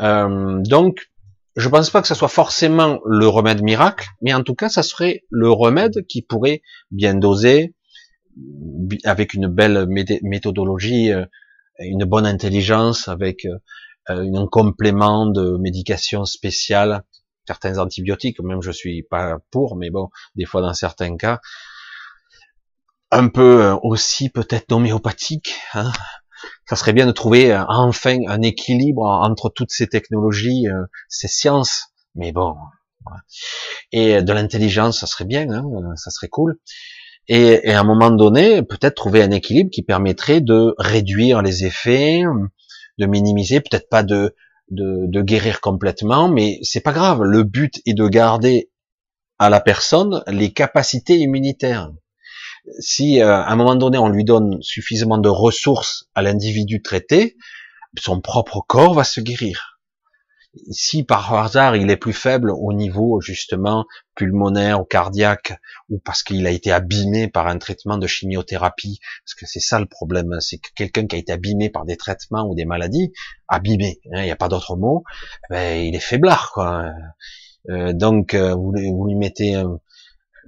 [0.00, 1.10] Euh, donc
[1.56, 4.82] je pense pas que ça soit forcément le remède miracle, mais en tout cas, ça
[4.82, 7.74] serait le remède qui pourrait bien doser,
[9.04, 9.86] avec une belle
[10.22, 11.24] méthodologie, euh,
[11.80, 13.58] une bonne intelligence, avec euh,
[14.08, 17.04] un complément de médication spéciale,
[17.46, 21.40] certains antibiotiques, même je suis pas pour, mais bon, des fois dans certains cas,
[23.10, 25.54] un peu euh, aussi peut-être homéopathique.
[25.74, 25.92] Hein.
[26.68, 31.28] Ça serait bien de trouver euh, enfin un équilibre entre toutes ces technologies, euh, ces
[31.28, 31.86] sciences.
[32.14, 32.54] Mais bon,
[33.92, 35.64] et de l'intelligence, ça serait bien, hein,
[35.96, 36.58] ça serait cool.
[37.28, 41.64] Et, et, à un moment donné, peut-être trouver un équilibre qui permettrait de réduire les
[41.64, 42.22] effets,
[42.98, 44.34] de minimiser, peut-être pas de,
[44.70, 47.22] de, guérir complètement, mais c'est pas grave.
[47.22, 48.70] Le but est de garder
[49.38, 51.90] à la personne les capacités immunitaires
[52.80, 57.36] si euh, à un moment donné on lui donne suffisamment de ressources à l'individu traité,
[57.98, 59.77] son propre corps va se guérir.
[60.70, 65.54] Si par hasard il est plus faible au niveau justement pulmonaire ou cardiaque,
[65.88, 69.78] ou parce qu'il a été abîmé par un traitement de chimiothérapie, parce que c'est ça
[69.78, 73.12] le problème, c'est que quelqu'un qui a été abîmé par des traitements ou des maladies,
[73.48, 75.04] abîmé, hein, il n'y a pas d'autre mot,
[75.50, 76.92] ben, il est faiblard quoi.
[77.70, 79.78] Euh, donc euh, vous, lui mettez un,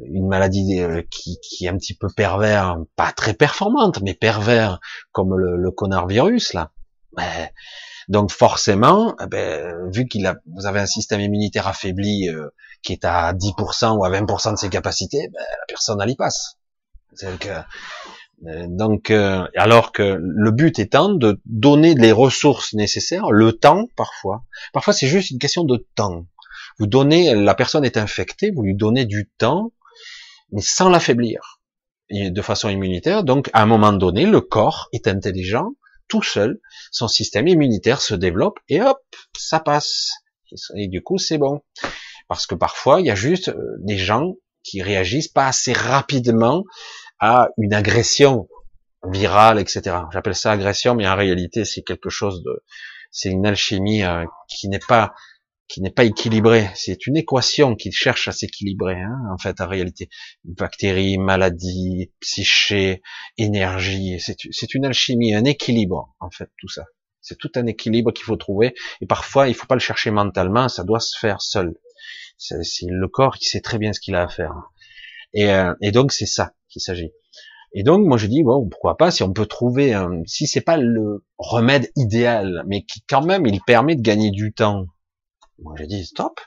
[0.04, 4.80] une maladie euh, qui, qui, est un petit peu pervers, pas très performante, mais pervers,
[5.12, 6.72] comme le, le connard virus là.
[7.12, 7.48] Ben,
[8.10, 12.48] donc forcément, eh ben, vu qu'il a, vous avez un système immunitaire affaibli euh,
[12.82, 16.16] qui est à 10% ou à 20% de ses capacités, ben, la personne elle y
[16.16, 16.58] passe.
[17.22, 19.10] Euh, donc,
[19.56, 24.44] alors que le but étant de donner les ressources nécessaires, le temps parfois.
[24.72, 26.26] Parfois c'est juste une question de temps.
[26.78, 29.72] Vous donnez, la personne est infectée, vous lui donnez du temps
[30.52, 31.60] mais sans l'affaiblir
[32.10, 33.22] de façon immunitaire.
[33.22, 35.74] Donc, à un moment donné, le corps est intelligent,
[36.10, 39.00] tout seul, son système immunitaire se développe et hop,
[39.38, 40.10] ça passe.
[40.76, 41.62] Et du coup, c'est bon.
[42.28, 46.64] Parce que parfois, il y a juste euh, des gens qui réagissent pas assez rapidement
[47.18, 48.48] à une agression
[49.04, 49.96] virale, etc.
[50.12, 52.62] J'appelle ça agression, mais en réalité, c'est quelque chose de,
[53.10, 55.14] c'est une alchimie euh, qui n'est pas
[55.70, 56.68] qui n'est pas équilibré.
[56.74, 60.08] C'est une équation qui cherche à s'équilibrer, hein, en fait, en réalité.
[60.44, 63.02] Bactéries, maladies, psyché,
[63.38, 66.86] énergie, c'est une alchimie, un équilibre, en fait, tout ça.
[67.20, 68.74] C'est tout un équilibre qu'il faut trouver.
[69.00, 71.76] Et parfois, il faut pas le chercher mentalement, ça doit se faire seul.
[72.36, 74.52] C'est le corps qui sait très bien ce qu'il a à faire.
[75.34, 77.12] Et, euh, et donc, c'est ça qu'il s'agit.
[77.74, 80.62] Et donc, moi, je dis, bon, pourquoi pas, si on peut trouver, un, si c'est
[80.62, 84.86] pas le remède idéal, mais qui quand même, il permet de gagner du temps,
[85.62, 86.40] moi, j'ai dit stop.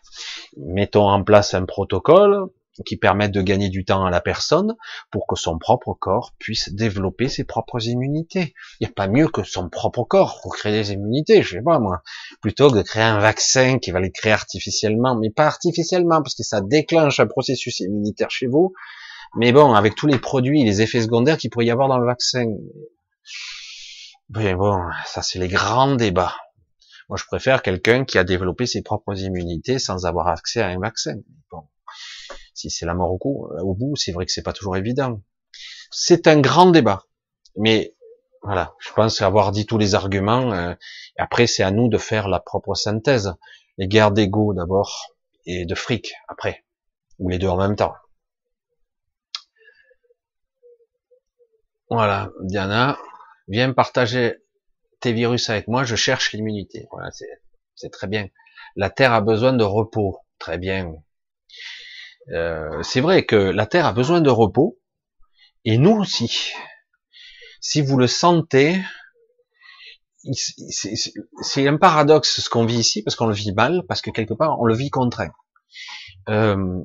[0.58, 2.48] Mettons en place un protocole
[2.86, 4.76] qui permette de gagner du temps à la personne
[5.12, 8.56] pour que son propre corps puisse développer ses propres immunités.
[8.80, 11.62] Il n'y a pas mieux que son propre corps pour créer des immunités, je sais
[11.62, 12.02] pas moi,
[12.42, 16.36] plutôt que de créer un vaccin qui va les créer artificiellement, mais pas artificiellement parce
[16.36, 18.74] que ça déclenche un processus immunitaire chez vous.
[19.36, 22.06] Mais bon, avec tous les produits, les effets secondaires qu'il pourrait y avoir dans le
[22.06, 22.46] vaccin.
[24.30, 26.36] Mais bon, ça c'est les grands débats.
[27.10, 30.80] Moi, je préfère quelqu'un qui a développé ses propres immunités sans avoir accès à un
[30.80, 31.16] vaccin.
[31.52, 31.64] Bon,
[32.54, 34.78] si c'est la mort au, coup, euh, au bout, c'est vrai que c'est pas toujours
[34.78, 35.22] évident.
[35.92, 37.06] C'est un grand débat,
[37.56, 37.96] mais
[38.42, 40.52] voilà, je pense avoir dit tous les arguments.
[40.54, 40.74] Euh,
[41.18, 43.34] après, c'est à nous de faire la propre synthèse.
[43.78, 46.64] Les guerres d'ego d'abord et de fric après,
[47.20, 47.94] ou les deux en même temps.
[51.90, 52.98] Voilà, Diana,
[53.48, 54.43] viens partager
[55.12, 56.88] virus avec moi, je cherche l'immunité.
[56.92, 57.10] Voilà,
[57.76, 58.30] c'est très bien.
[58.76, 60.20] La Terre a besoin de repos.
[60.40, 60.94] Très bien.
[62.30, 64.80] Euh, c'est vrai que la Terre a besoin de repos,
[65.66, 66.54] et nous aussi.
[67.60, 68.78] Si vous le sentez,
[71.42, 74.34] c'est un paradoxe ce qu'on vit ici, parce qu'on le vit mal, parce que quelque
[74.34, 75.32] part on le vit contraint.
[76.30, 76.84] Euh,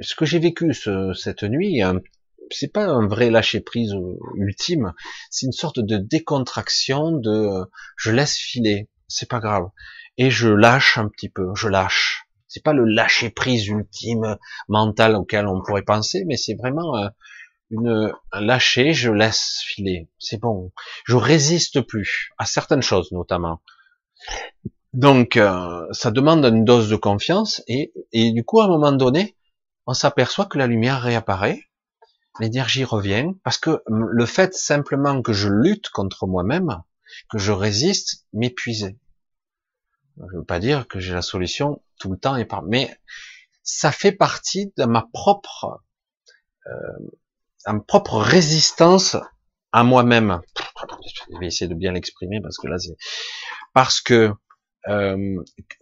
[0.00, 0.72] ce que j'ai vécu
[1.14, 1.82] cette nuit,
[2.50, 4.92] c'est pas un vrai lâcher prise euh, ultime,
[5.30, 7.64] c'est une sorte de décontraction de euh,
[7.96, 9.68] je laisse filer, c'est pas grave,
[10.16, 12.26] et je lâche un petit peu, je lâche.
[12.48, 14.36] C'est pas le lâcher prise ultime
[14.68, 17.08] mental auquel on pourrait penser, mais c'est vraiment euh,
[17.70, 20.72] une un lâcher, je laisse filer, c'est bon.
[21.04, 23.62] Je résiste plus à certaines choses notamment.
[24.92, 25.38] Donc
[25.92, 29.36] ça demande une dose de confiance et, et du coup à un moment donné,
[29.86, 31.69] on s'aperçoit que la lumière réapparaît
[32.40, 36.82] l'énergie revient, parce que le fait simplement que je lutte contre moi-même,
[37.30, 38.98] que je résiste, m'épuisait.
[40.16, 42.94] Je veux pas dire que j'ai la solution tout le temps et par, mais
[43.62, 45.82] ça fait partie de ma propre,
[46.66, 49.16] euh, propre résistance
[49.72, 50.40] à moi-même.
[51.32, 52.96] Je vais essayer de bien l'exprimer parce que là, c'est
[53.72, 54.32] parce que
[54.88, 55.36] euh,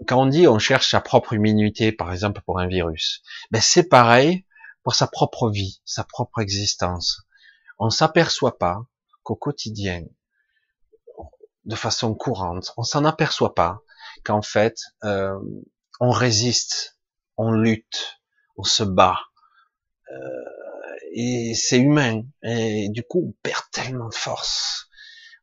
[0.07, 3.89] quand on dit on cherche sa propre immunité, par exemple pour un virus, ben c'est
[3.89, 4.45] pareil
[4.83, 7.23] pour sa propre vie, sa propre existence.
[7.79, 8.87] On s'aperçoit pas
[9.23, 10.05] qu'au quotidien,
[11.65, 13.83] de façon courante, on s'en aperçoit pas
[14.25, 15.39] qu'en fait euh,
[16.01, 16.99] on résiste,
[17.37, 18.21] on lutte,
[18.57, 19.19] on se bat,
[20.11, 22.23] euh, et c'est humain.
[22.43, 24.89] Et du coup, on perd tellement de force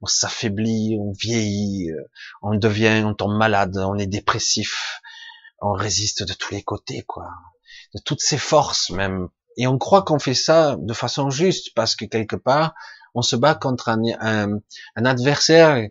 [0.02, 2.04] on s'affaiblit, on vieillit, euh,
[2.42, 5.02] on devient, on tombe malade, on est dépressif,
[5.62, 7.30] on résiste de tous les côtés, quoi,
[7.96, 9.30] de toutes ses forces même.
[9.58, 12.74] Et on croit qu'on fait ça de façon juste parce que quelque part,
[13.14, 15.88] on se bat contre un, un, adversaire,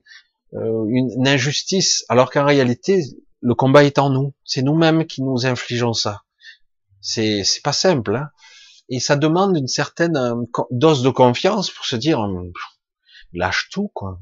[0.53, 3.03] euh, une, injustice, alors qu'en réalité,
[3.41, 4.35] le combat est en nous.
[4.45, 6.23] C'est nous-mêmes qui nous infligeons ça.
[7.01, 8.29] C'est, pas simple, hein
[8.91, 10.35] et ça demande une certaine euh,
[10.71, 12.23] dose de confiance pour se dire
[13.33, 14.21] lâche tout, quoi.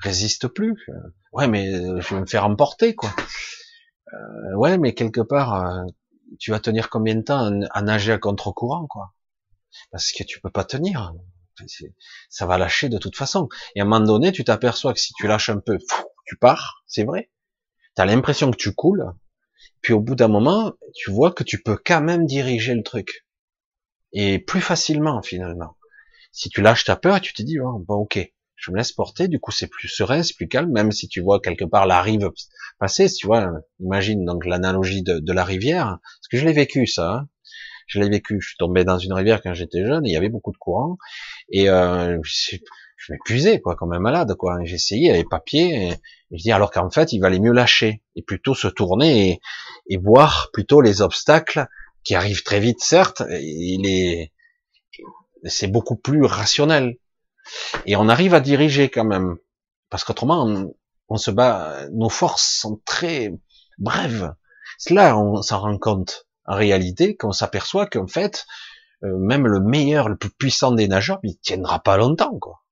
[0.00, 0.86] Résiste plus.
[1.32, 3.10] Ouais, mais euh, je vais me faire emporter, quoi.
[4.54, 5.84] Ouais, mais quelque part,
[6.38, 9.14] tu vas tenir combien de temps à, nager à contre-courant, quoi?
[9.90, 11.12] Parce que tu peux pas tenir.
[12.28, 13.48] Ça va lâcher de toute façon.
[13.74, 15.78] Et à un moment donné, tu t'aperçois que si tu lâches un peu,
[16.26, 17.30] tu pars, c'est vrai.
[17.96, 19.06] Tu as l'impression que tu coules.
[19.80, 23.26] Puis au bout d'un moment, tu vois que tu peux quand même diriger le truc.
[24.12, 25.76] Et plus facilement, finalement.
[26.32, 28.18] Si tu lâches ta peur, tu te dis, bon, ok,
[28.56, 31.20] je me laisse porter, du coup c'est plus serein, c'est plus calme, même si tu
[31.20, 32.30] vois quelque part la rive
[32.78, 37.10] passer, tu vois, imagine donc l'analogie de, la rivière, parce que je l'ai vécu ça,
[37.10, 37.28] hein.
[37.86, 40.28] je l'ai vécu, je suis tombé dans une rivière quand j'étais jeune, il y avait
[40.28, 40.98] beaucoup de courant,
[41.50, 42.56] et euh, je,
[43.08, 45.92] m'épuisais quoi, comme un malade quoi, j'essayais, il y avait papier, et,
[46.32, 49.40] je dis alors qu'en fait il valait mieux lâcher, et plutôt se tourner et,
[49.88, 51.66] et voir plutôt les obstacles
[52.04, 54.32] qui arrivent très vite certes, et les
[55.44, 56.96] c'est beaucoup plus rationnel.
[57.86, 59.36] Et on arrive à diriger quand même.
[59.90, 60.68] Parce qu'autrement,
[61.08, 63.32] on, se bat, nos forces sont très
[63.78, 64.34] brèves.
[64.78, 66.26] C'est là on s'en rend compte.
[66.46, 68.46] En réalité, qu'on s'aperçoit qu'en fait,
[69.04, 72.62] euh, même le meilleur, le plus puissant des nageurs, il tiendra pas longtemps, quoi.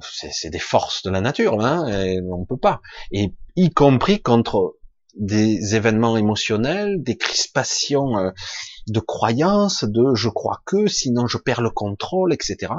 [0.00, 2.80] C'est des forces de la nature, hein, et on peut pas.
[3.10, 4.76] Et y compris contre
[5.14, 8.30] des événements émotionnels, des crispations euh,
[8.88, 12.72] de croyances, de je crois que, sinon je perds le contrôle, etc.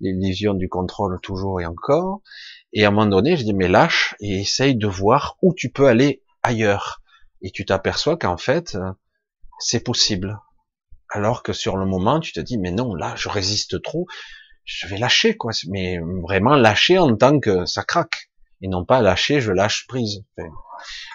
[0.00, 2.20] L'illusion du contrôle toujours et encore.
[2.72, 5.70] Et à un moment donné, je dis mais lâche et essaye de voir où tu
[5.70, 7.02] peux aller ailleurs.
[7.42, 8.92] Et tu t'aperçois qu'en fait, euh,
[9.58, 10.38] c'est possible.
[11.10, 14.06] Alors que sur le moment, tu te dis mais non, là, je résiste trop,
[14.64, 15.52] je vais lâcher quoi.
[15.68, 18.30] Mais vraiment lâcher en tant que ça craque
[18.62, 20.24] et non pas lâcher, je lâche prise.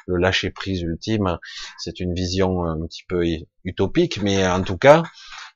[0.08, 1.40] le lâcher prise ultime,
[1.78, 3.24] c'est une vision un petit peu
[3.64, 5.04] utopique, mais en tout cas,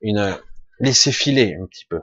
[0.02, 0.38] une
[0.80, 2.00] laisser filer un petit peu.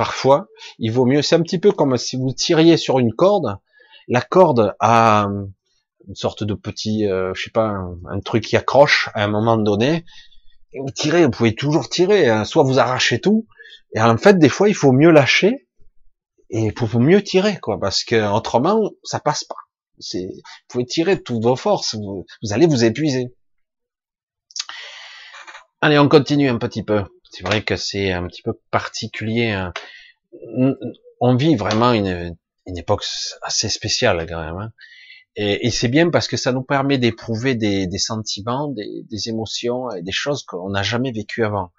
[0.00, 0.48] Parfois,
[0.78, 3.58] il vaut mieux, c'est un petit peu comme si vous tiriez sur une corde,
[4.08, 5.28] la corde a
[6.08, 7.74] une sorte de petit, euh, je sais pas,
[8.08, 10.06] un, truc qui accroche à un moment donné,
[10.72, 12.46] et vous tirez, vous pouvez toujours tirer, hein.
[12.46, 13.46] soit vous arrachez tout,
[13.94, 15.68] et en fait, des fois, il faut mieux lâcher,
[16.48, 19.56] et pour mieux tirer, quoi, parce que autrement, ça passe pas.
[20.14, 20.30] Vous
[20.68, 23.34] pouvez tirer de toutes vos forces, vous, allez vous épuiser.
[25.82, 27.04] Allez, on continue un petit peu.
[27.30, 29.50] C'est vrai que c'est un petit peu particulier.
[29.50, 29.72] Hein.
[31.20, 33.04] On vit vraiment une, une époque
[33.42, 34.56] assez spéciale quand même.
[34.56, 34.72] Hein.
[35.36, 39.90] Et, c'est bien parce que ça nous permet d'éprouver des, des, sentiments, des, des, émotions
[39.92, 41.72] et des choses qu'on n'a jamais vécues avant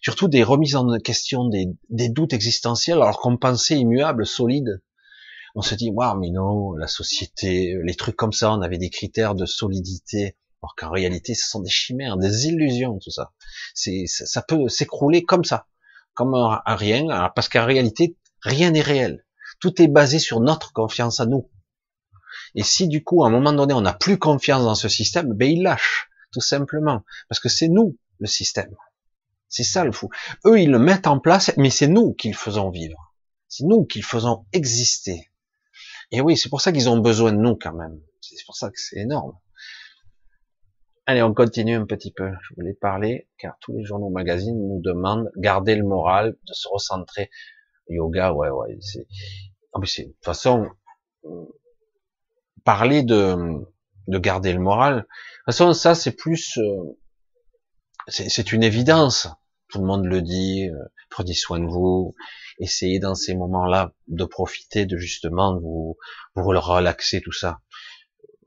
[0.00, 4.82] surtout des remises en question, des, doutes existentiels, alors qu'on pensait immuable, solide.
[5.54, 8.90] On se dit, waouh, mais non, la société, les trucs comme ça, on avait des
[8.90, 13.32] critères de solidité, alors qu'en réalité, ce sont des chimères, des illusions, tout ça.
[13.74, 15.66] C'est, ça, peut s'écrouler comme ça,
[16.14, 19.24] comme un, rien, parce qu'en réalité, rien n'est réel.
[19.60, 21.48] Tout est basé sur notre confiance à nous.
[22.54, 25.32] Et si du coup, à un moment donné, on n'a plus confiance dans ce système,
[25.32, 28.74] ben il lâche, tout simplement, parce que c'est nous le système.
[29.48, 30.10] C'est ça le fou.
[30.44, 33.14] Eux, ils le mettent en place, mais c'est nous qui le faisons vivre.
[33.48, 35.30] C'est nous qui le faisons exister.
[36.10, 38.00] Et oui, c'est pour ça qu'ils ont besoin de nous quand même.
[38.20, 39.32] C'est pour ça que c'est énorme.
[41.10, 42.30] Allez, on continue un petit peu.
[42.42, 46.68] Je voulais parler, car tous les journaux magazines nous demandent garder le moral, de se
[46.68, 47.30] recentrer.
[47.88, 48.76] Yoga, ouais, ouais.
[48.82, 50.68] C'est, de toute façon,
[52.62, 53.34] parler de,
[54.06, 54.96] de garder le moral.
[54.96, 56.98] De toute façon, ça, c'est plus, euh,
[58.08, 59.28] c'est une évidence.
[59.70, 60.68] Tout le monde le dit.
[60.68, 60.76] Euh,
[61.08, 62.14] prenez soin de vous.
[62.58, 65.96] Essayez dans ces moments-là de profiter de justement vous
[66.34, 67.60] vous relaxer tout ça.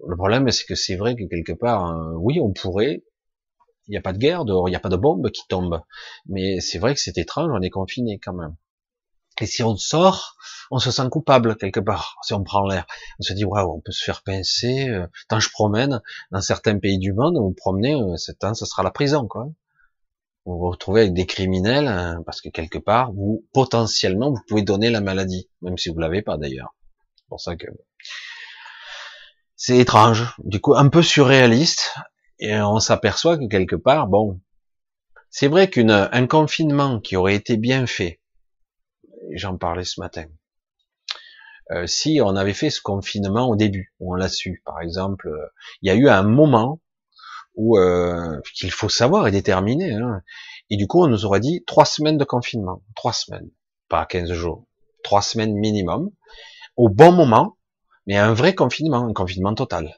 [0.08, 3.04] Le problème, c'est que c'est vrai que quelque part, euh, oui, on pourrait.
[3.88, 5.82] Il n'y a pas de guerre dehors, il n'y a pas de bombe qui tombe.
[6.28, 8.56] Mais c'est vrai que c'est étrange, on est confiné quand même.
[9.42, 10.36] Et si on sort,
[10.70, 12.16] on se sent coupable quelque part.
[12.24, 12.86] Si on prend l'air,
[13.20, 14.90] on se dit waouh, on peut se faire pincer.
[14.90, 18.66] Euh, tant je promène dans certains pays du monde, vous promenez, euh, c'est temps, ce
[18.66, 19.50] sera la prison, quoi.
[20.46, 24.64] Vous vous retrouvez avec des criminels hein, parce que quelque part, vous potentiellement, vous pouvez
[24.64, 26.76] donner la maladie, même si vous l'avez pas d'ailleurs.
[27.16, 27.68] C'est pour ça que
[29.64, 31.94] c'est étrange, du coup un peu surréaliste,
[32.40, 34.42] et on s'aperçoit que quelque part, bon,
[35.30, 38.22] c'est vrai qu'un confinement qui aurait été bien fait,
[39.36, 40.26] j'en parlais ce matin,
[41.70, 45.30] euh, si on avait fait ce confinement au début, on l'a su, par exemple,
[45.84, 46.82] il y a eu un moment
[47.54, 50.24] où euh, qu'il faut savoir et déterminer, hein,
[50.72, 53.52] et du coup on nous aurait dit trois semaines de confinement, trois semaines,
[53.90, 54.66] pas 15 jours,
[55.04, 56.10] trois semaines minimum,
[56.78, 57.58] au bon moment,
[58.12, 59.98] mais un vrai confinement, un confinement total.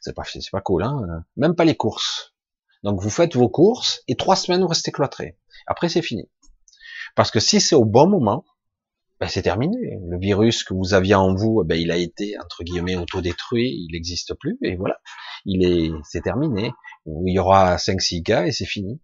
[0.00, 2.36] C'est pas, c'est pas cool, hein même pas les courses.
[2.84, 5.36] Donc vous faites vos courses et trois semaines vous restez cloîtrés.
[5.66, 6.30] Après c'est fini.
[7.16, 8.44] Parce que si c'est au bon moment,
[9.18, 9.98] ben c'est terminé.
[10.08, 13.88] Le virus que vous aviez en vous, ben il a été entre guillemets autodétruit, il
[13.90, 15.00] n'existe plus et voilà,
[15.44, 16.70] il est, c'est terminé.
[17.06, 19.00] Il y aura 5-6 cas et c'est fini.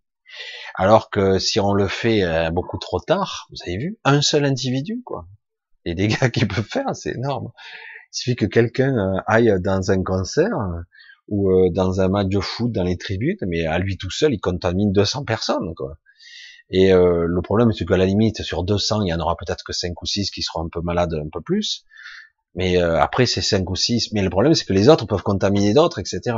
[0.76, 4.44] Alors que si on le fait euh, beaucoup trop tard, vous avez vu, un seul
[4.44, 5.26] individu, quoi.
[5.84, 7.50] Les dégâts qu'il peut faire, c'est énorme.
[8.12, 10.56] Il suffit que quelqu'un euh, aille dans un concert
[11.28, 14.32] ou euh, dans un match de foot dans les tribunes, mais à lui tout seul,
[14.32, 15.98] il contamine 200 personnes, quoi.
[16.70, 19.64] Et euh, le problème, c'est qu'à la limite, sur 200, il y en aura peut-être
[19.64, 21.84] que 5 ou 6 qui seront un peu malades un peu plus.
[22.54, 24.12] Mais euh, après, c'est 5 ou 6.
[24.12, 26.36] Mais le problème, c'est que les autres peuvent contaminer d'autres, etc.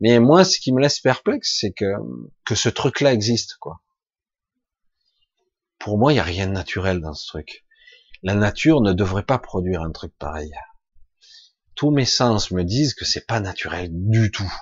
[0.00, 1.94] Mais moi, ce qui me laisse perplexe, c'est que,
[2.44, 3.80] que ce truc-là existe, quoi.
[5.78, 7.64] Pour moi, il n'y a rien de naturel dans ce truc.
[8.22, 10.52] La nature ne devrait pas produire un truc pareil.
[11.74, 14.52] Tous mes sens me disent que c'est pas naturel du tout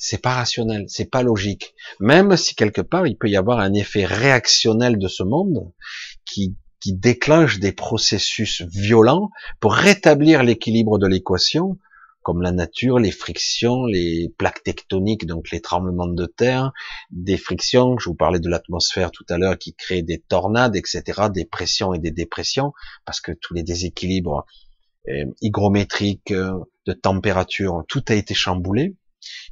[0.00, 1.74] c'est pas rationnel, c'est pas logique.
[2.00, 5.70] Même si quelque part il peut y avoir un effet réactionnel de ce monde
[6.24, 9.30] qui, qui déclenche des processus violents
[9.60, 11.78] pour rétablir l'équilibre de l'équation,
[12.22, 16.72] comme la nature, les frictions, les plaques tectoniques, donc les tremblements de terre,
[17.10, 21.28] des frictions, je vous parlais de l'atmosphère tout à l'heure qui crée des tornades, etc.,
[21.32, 22.72] des pressions et des dépressions,
[23.04, 24.46] parce que tous les déséquilibres
[25.08, 28.96] euh, hygrométriques, euh, de température, tout a été chamboulé.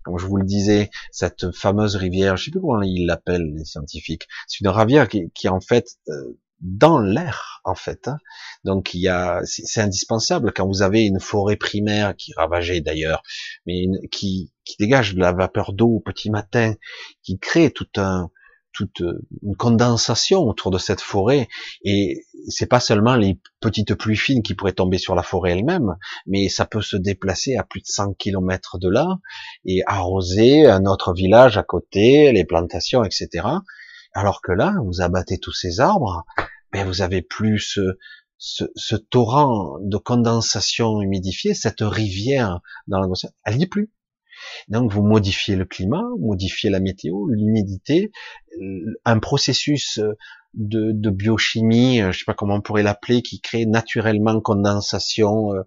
[0.02, 3.64] Comme je vous le disais, cette fameuse rivière, je sais plus comment ils l'appellent les
[3.64, 8.08] scientifiques, c'est une rivière qui, qui est en fait euh, dans l'air en fait.
[8.08, 8.18] Hein.
[8.64, 13.22] Donc il y a, c'est indispensable quand vous avez une forêt primaire qui est d'ailleurs,
[13.66, 16.74] mais qui, qui dégage de la vapeur d'eau au petit matin,
[17.22, 18.30] qui crée tout un
[18.72, 19.02] toute
[19.42, 21.48] une condensation autour de cette forêt
[21.82, 25.96] et c'est pas seulement les petites pluies fines qui pourraient tomber sur la forêt elle-même,
[26.26, 29.18] mais ça peut se déplacer à plus de 100 km de là
[29.64, 33.46] et arroser un autre village à côté, les plantations, etc.
[34.14, 36.24] Alors que là, vous abattez tous ces arbres,
[36.72, 37.78] mais vous avez plus
[38.38, 43.90] ce torrent de condensation humidifiée, cette rivière dans l'atmosphère, elle n'y est plus.
[44.68, 48.10] Donc vous modifiez le climat, modifiez la météo, l'humidité,
[49.04, 50.00] un processus
[50.54, 55.62] de, de, biochimie, je sais pas comment on pourrait l'appeler, qui crée naturellement condensation euh,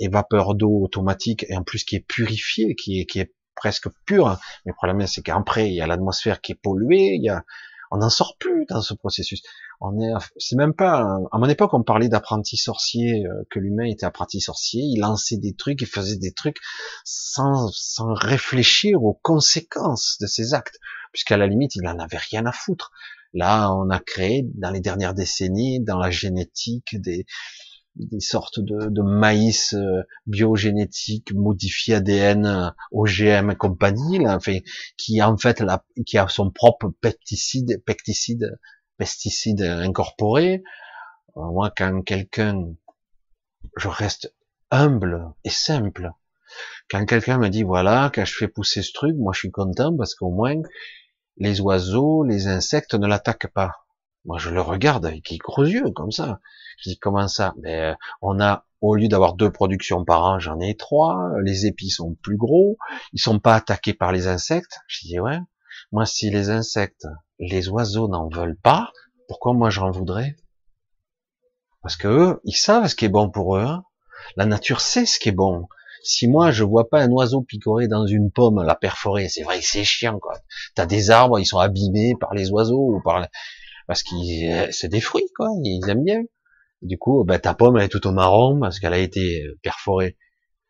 [0.00, 3.88] et vapeur d'eau automatique, et en plus qui est purifié, qui est, qui est presque
[4.06, 4.28] pur.
[4.64, 7.44] Mais le problème c'est qu'après il y a l'atmosphère qui est polluée, il y a,
[7.92, 9.42] on n'en sort plus dans ce processus.
[9.82, 13.84] On est, c'est même pas, à mon époque, on parlait d'apprenti sorcier, euh, que l'humain
[13.84, 16.56] était apprenti sorcier, il lançait des trucs, il faisait des trucs
[17.04, 20.80] sans, sans réfléchir aux conséquences de ses actes,
[21.12, 22.92] puisqu'à la limite, il en avait rien à foutre.
[23.34, 27.26] Là, on a créé, dans les dernières décennies, dans la génétique, des,
[27.96, 34.62] des sortes de, de maïs euh, biogénétique modifié ADN euh, OGM et compagnie là, fait,
[34.96, 38.58] qui en fait la, qui a son propre pesticide pesticide
[38.96, 40.62] pesticide incorporé.
[41.36, 42.74] Euh, moi quand quelqu'un
[43.76, 44.34] je reste
[44.70, 46.10] humble et simple.
[46.90, 49.94] Quand quelqu'un me dit voilà quand je fais pousser ce truc moi je suis content
[49.96, 50.60] parce qu'au moins
[51.36, 53.72] les oiseaux les insectes ne l'attaquent pas
[54.24, 56.40] moi je le regarde avec les gros yeux comme ça
[56.82, 57.54] je dis comment ça?
[57.58, 61.30] Ben on a au lieu d'avoir deux productions par an, j'en ai trois.
[61.42, 62.76] Les épis sont plus gros,
[63.12, 64.80] ils sont pas attaqués par les insectes.
[64.88, 65.38] Je dis ouais.
[65.90, 67.06] Moi, si les insectes,
[67.38, 68.92] les oiseaux n'en veulent pas,
[69.28, 70.36] pourquoi moi j'en voudrais?
[71.82, 73.62] Parce que eux, ils savent ce qui est bon pour eux.
[73.62, 73.84] Hein.
[74.36, 75.68] La nature sait ce qui est bon.
[76.04, 79.60] Si moi je vois pas un oiseau picorer dans une pomme, la perforer, c'est vrai
[79.62, 80.34] c'est chiant quoi.
[80.74, 83.20] T'as des arbres, ils sont abîmés par les oiseaux ou par
[83.86, 86.22] parce qu'ils c'est des fruits quoi, ils aiment bien.
[86.82, 89.58] Du coup, bah, ta pomme elle est tout au marron parce qu'elle a été euh,
[89.62, 90.16] perforée.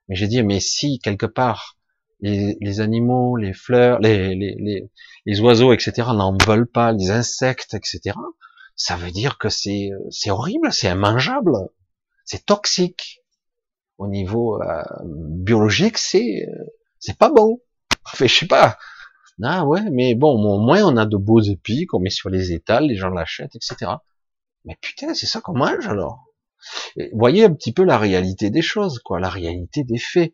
[0.09, 1.79] Mais j'ai dit, mais si quelque part
[2.21, 4.91] les, les animaux, les fleurs, les, les, les,
[5.27, 6.09] les oiseaux, etc.
[6.15, 8.17] n'en veulent pas, les insectes, etc.
[8.77, 11.53] ça veut dire que c'est c'est horrible, c'est immangeable,
[12.25, 13.21] c'est toxique.
[13.99, 16.47] Au niveau euh, biologique, c'est
[16.99, 17.61] c'est pas bon.
[18.05, 18.79] Enfin, je sais pas.
[19.43, 22.53] Ah ouais, mais bon, au moins on a de beaux épis qu'on met sur les
[22.53, 23.93] étals, les gens l'achètent, etc.
[24.65, 26.25] Mais putain, c'est ça qu'on mange alors.
[27.13, 30.33] voyez un petit peu la réalité des choses, quoi, la réalité des faits.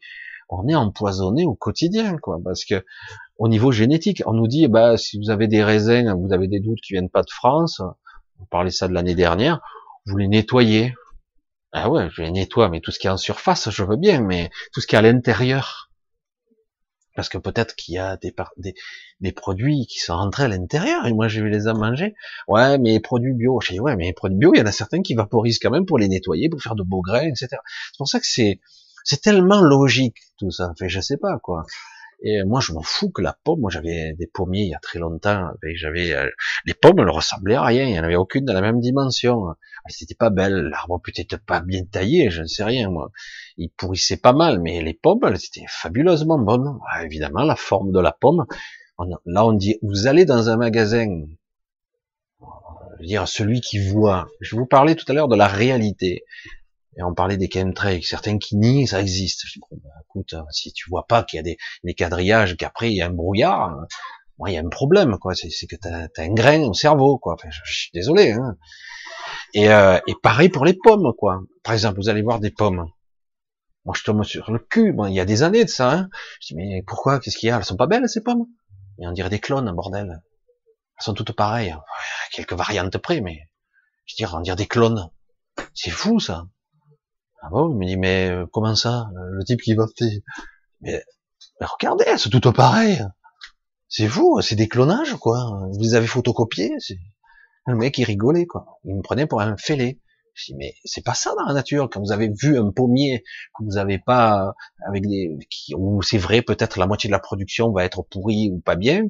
[0.50, 2.84] On est empoisonné au quotidien, quoi, parce que
[3.38, 6.60] au niveau génétique, on nous dit, bah, si vous avez des raisins, vous avez des
[6.60, 7.80] doutes qui viennent pas de France,
[8.40, 9.60] on parlait ça de l'année dernière,
[10.06, 10.94] vous les nettoyez.
[11.72, 14.22] Ah ouais, je les nettoie, mais tout ce qui est en surface, je veux bien,
[14.22, 15.87] mais tout ce qui est à l'intérieur,
[17.18, 21.26] parce que peut-être qu'il y a des, produits qui sont rentrés à l'intérieur et moi
[21.26, 22.14] je vais les en manger.
[22.46, 24.66] Ouais, mais les produits bio, je dis ouais, mais les produits bio, il y en
[24.66, 27.48] a certains qui vaporisent quand même pour les nettoyer, pour faire de beaux grains, etc.
[27.50, 28.60] C'est pour ça que c'est
[29.02, 30.68] c'est tellement logique tout ça.
[30.70, 31.64] Enfin, je sais pas quoi.
[32.20, 33.60] Et moi, je m'en fous que la pomme.
[33.60, 35.50] Moi, j'avais des pommiers il y a très longtemps.
[35.74, 36.28] J'avais euh,
[36.64, 37.84] les pommes, elles ressemblaient à rien.
[37.84, 39.54] Il n'y en avait aucune de la même dimension.
[39.88, 40.68] C'était pas belle.
[40.70, 43.10] L'arbre peut-être pas bien taillé, je ne sais rien moi.
[43.56, 46.78] Il pourrissait pas mal, mais les pommes, elles étaient fabuleusement bonnes.
[46.90, 48.44] Ah, évidemment, la forme de la pomme.
[49.26, 51.06] là, on dit, vous allez dans un magasin.
[52.40, 54.26] Je veux dire, celui qui voit.
[54.40, 56.24] Je vous parlais tout à l'heure de la réalité
[56.98, 59.42] et on parlait des chemtrails, certains qui nient, ça existe.
[59.46, 61.94] Je dis, bon, bah, écoute, euh, si tu vois pas qu'il y a des, des
[61.94, 63.84] quadrillages, qu'après il y a un brouillard, euh,
[64.36, 65.34] moi il y a un problème, quoi.
[65.36, 67.34] C'est que tu as, un grain au cerveau, quoi.
[67.34, 68.32] Enfin, je, suis désolé.
[68.32, 68.56] Hein.
[69.54, 71.40] Et, euh, et pareil pour les pommes, quoi.
[71.62, 72.90] Par exemple, vous allez voir des pommes.
[73.84, 74.92] Moi, je tombe sur le cul.
[74.92, 75.92] Bon, il y a des années de ça.
[75.92, 76.08] Hein.
[76.40, 77.20] Je dis, mais pourquoi?
[77.20, 77.58] Qu'est-ce qu'il y a?
[77.58, 78.46] Elles sont pas belles ces pommes?
[78.98, 80.20] Mais on dirait des clones, bordel.
[80.98, 81.76] Elles sont toutes pareilles.
[82.32, 83.48] quelques variantes près, mais
[84.04, 85.10] je dire, on dirait des clones.
[85.74, 86.46] C'est fou ça.
[87.42, 90.08] Ah bon, il me dit, mais euh, comment ça Le type qui va faire...
[90.80, 91.02] Mais,
[91.60, 93.02] mais regardez, c'est tout pareil.
[93.88, 95.60] C'est fou, c'est des clonages, quoi.
[95.72, 96.72] Vous les avez photocopiés.
[97.66, 98.80] Le mec, il rigolait, quoi.
[98.84, 100.00] Il me prenait pour un fêlé.
[100.34, 101.88] Je dis, mais c'est pas ça dans la nature.
[101.90, 103.24] Quand vous avez vu un pommier
[103.58, 104.54] que vous avez pas,
[104.86, 105.36] avec des,
[105.74, 109.04] où c'est vrai, peut-être la moitié de la production va être pourrie ou pas bien,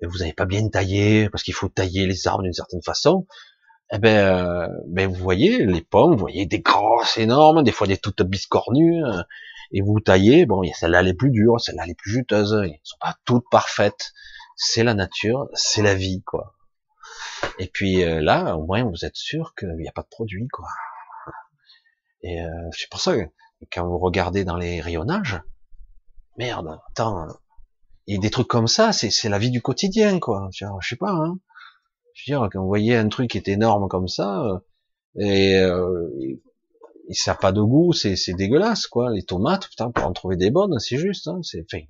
[0.00, 3.26] et vous n'avez pas bien taillé, parce qu'il faut tailler les arbres d'une certaine façon,
[3.94, 7.86] eh ben, euh, ben, vous voyez les pommes, vous voyez des grosses, énormes, des fois
[7.86, 9.22] des toutes biscornues, euh,
[9.70, 13.16] et vous taillez, bon, celle-là les plus dures, celle-là les plus juteuses, elles sont pas
[13.26, 14.12] toutes parfaites.
[14.56, 16.54] C'est la nature, c'est la vie, quoi.
[17.58, 20.48] Et puis euh, là, au moins, vous êtes sûr qu'il n'y a pas de produit,
[20.48, 20.68] quoi.
[22.22, 22.38] Et
[22.70, 23.24] c'est pour ça que
[23.72, 25.42] quand vous regardez dans les rayonnages,
[26.38, 27.36] merde, attends, a
[28.06, 30.48] des trucs comme ça, c'est la vie du quotidien, quoi.
[30.52, 31.38] Je sais pas, hein.
[32.14, 34.58] Je veux dire, quand vous voyez un truc qui est énorme comme ça, euh,
[35.16, 36.08] et, euh,
[37.08, 39.10] et ça n'a pas de goût, c'est, dégueulasse, quoi.
[39.12, 41.84] Les tomates, putain, pour en trouver des bonnes, c'est juste, hein, c'est, enfin,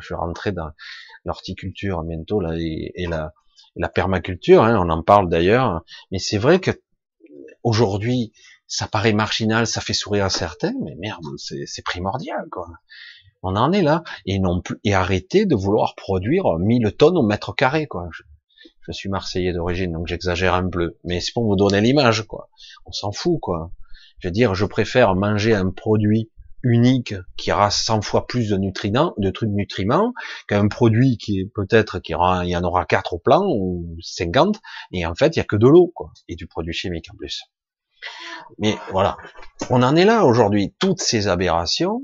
[0.00, 0.70] je vais rentrer dans
[1.24, 3.32] l'horticulture bientôt, là, et, la,
[3.76, 6.70] la permaculture, hein, on en parle d'ailleurs, mais c'est vrai que
[7.62, 8.32] aujourd'hui,
[8.66, 12.68] ça paraît marginal, ça fait sourire à certains, mais merde, c'est, c'est primordial, quoi.
[13.42, 17.22] On en est là, et non plus, et arrêter de vouloir produire 1000 tonnes au
[17.22, 18.08] mètre carré, quoi.
[18.88, 22.48] Je suis marseillais d'origine, donc j'exagère un peu, mais c'est pour vous donner l'image, quoi.
[22.86, 23.70] On s'en fout, quoi.
[24.18, 26.30] Je veux dire, je préfère manger un produit
[26.62, 30.14] unique qui aura 100 fois plus de nutriments, de trucs nutriments,
[30.48, 34.58] qu'un produit qui est peut-être qu'il y, en aura 4 au plan ou 50,
[34.92, 37.16] et en fait il y a que de l'eau, quoi, et du produit chimique en
[37.16, 37.42] plus.
[38.58, 39.18] Mais voilà,
[39.70, 40.74] on en est là aujourd'hui.
[40.78, 42.00] Toutes ces aberrations,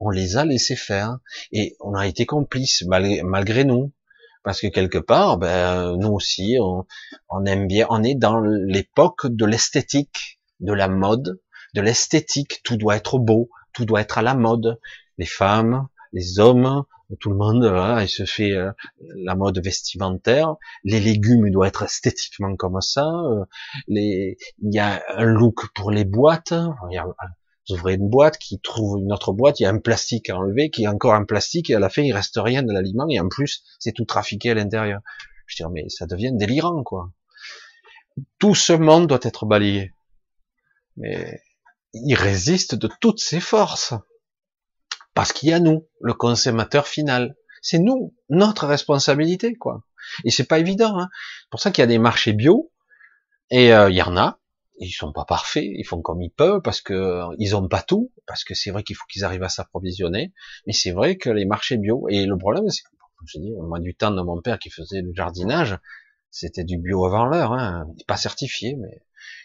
[0.00, 1.16] on les a laissées faire,
[1.50, 3.92] et on a été complices malgré nous
[4.46, 9.44] parce que quelque part, ben, nous aussi, on, aime bien, on est dans l'époque de
[9.44, 11.40] l'esthétique, de la mode,
[11.74, 12.60] de l'esthétique.
[12.62, 14.78] Tout doit être beau, tout doit être à la mode.
[15.18, 16.84] Les femmes, les hommes,
[17.18, 18.70] tout le monde, voilà, il se fait euh,
[19.16, 20.54] la mode vestimentaire.
[20.84, 23.04] Les légumes doivent être esthétiquement comme ça.
[23.04, 23.44] Euh,
[23.88, 26.54] les, il y a un look pour les boîtes.
[27.68, 30.36] Vous ouvrez une boîte, qui trouve une autre boîte, il y a un plastique à
[30.36, 33.06] enlever, qui est encore un plastique, et à la fin, il reste rien de l'aliment,
[33.08, 35.00] et en plus, c'est tout trafiqué à l'intérieur.
[35.46, 37.12] Je dis, mais ça devient délirant, quoi.
[38.38, 39.94] Tout ce monde doit être balayé.
[40.96, 41.40] Mais
[41.92, 43.94] il résiste de toutes ses forces.
[45.14, 47.36] Parce qu'il y a nous, le consommateur final.
[47.62, 49.82] C'est nous, notre responsabilité, quoi.
[50.24, 50.98] Et c'est pas évident.
[50.98, 51.08] Hein.
[51.12, 52.72] C'est pour ça qu'il y a des marchés bio,
[53.50, 54.40] et euh, il y en a,
[54.78, 58.12] ils sont pas parfaits, ils font comme ils peuvent parce que ils ont pas tout,
[58.26, 60.32] parce que c'est vrai qu'il faut qu'ils arrivent à s'approvisionner,
[60.66, 62.88] mais c'est vrai que les marchés bio et le problème c'est que
[63.26, 65.78] je dis moi du temps de mon père qui faisait du jardinage,
[66.30, 69.02] c'était du bio avant l'heure, hein, pas certifié, mais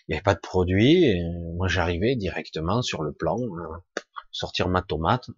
[0.07, 1.15] il n'y avait pas de produit.
[1.55, 5.29] Moi j'arrivais directement sur le plan, euh, sortir ma tomate,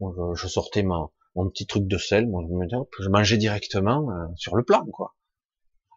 [0.00, 1.10] je, sortais mon,
[1.50, 5.14] petit truc de sel, je, je mangeais directement euh, sur le plan quoi.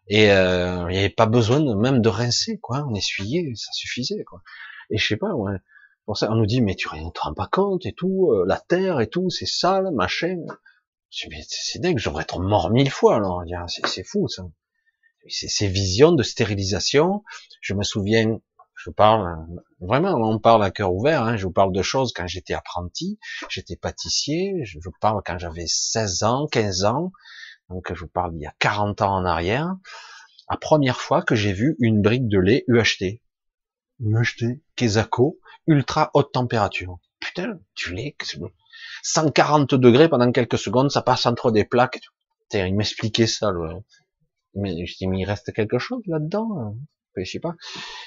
[0.08, 2.86] Et euh, il n'y avait pas besoin de, même de rincer, quoi.
[2.88, 4.42] On essuyait, ça suffisait, quoi.
[4.90, 5.56] Et je sais pas, ouais.
[6.04, 8.44] Pour ça, on nous dit, mais tu ne te rends pas compte et tout, euh,
[8.46, 10.36] la terre et tout, c'est sale, machin.
[11.10, 13.42] Je dis, mais c'est dingue, j'aurais être mort mille fois, alors.
[13.86, 14.44] C'est fou, ça.
[15.26, 17.24] Ces visions de stérilisation,
[17.62, 18.38] je me souviens,
[18.76, 19.46] je parle,
[19.80, 23.18] vraiment, on parle à cœur ouvert, hein, je vous parle de choses quand j'étais apprenti,
[23.48, 27.12] j'étais pâtissier, je vous parle quand j'avais 16 ans, 15 ans,
[27.74, 29.74] donc je vous parle il y a 40 ans en arrière,
[30.48, 33.20] la première fois que j'ai vu une brique de lait UHT.
[34.00, 36.98] UHT, Kesako, ultra haute température.
[37.18, 38.16] Putain, du lait,
[39.02, 42.00] 140 degrés pendant quelques secondes, ça passe entre des plaques.
[42.52, 43.80] Il m'expliquait ça, le...
[44.54, 46.74] mais je dis, mais il reste quelque chose là-dedans hein.
[47.16, 47.54] je sais pas.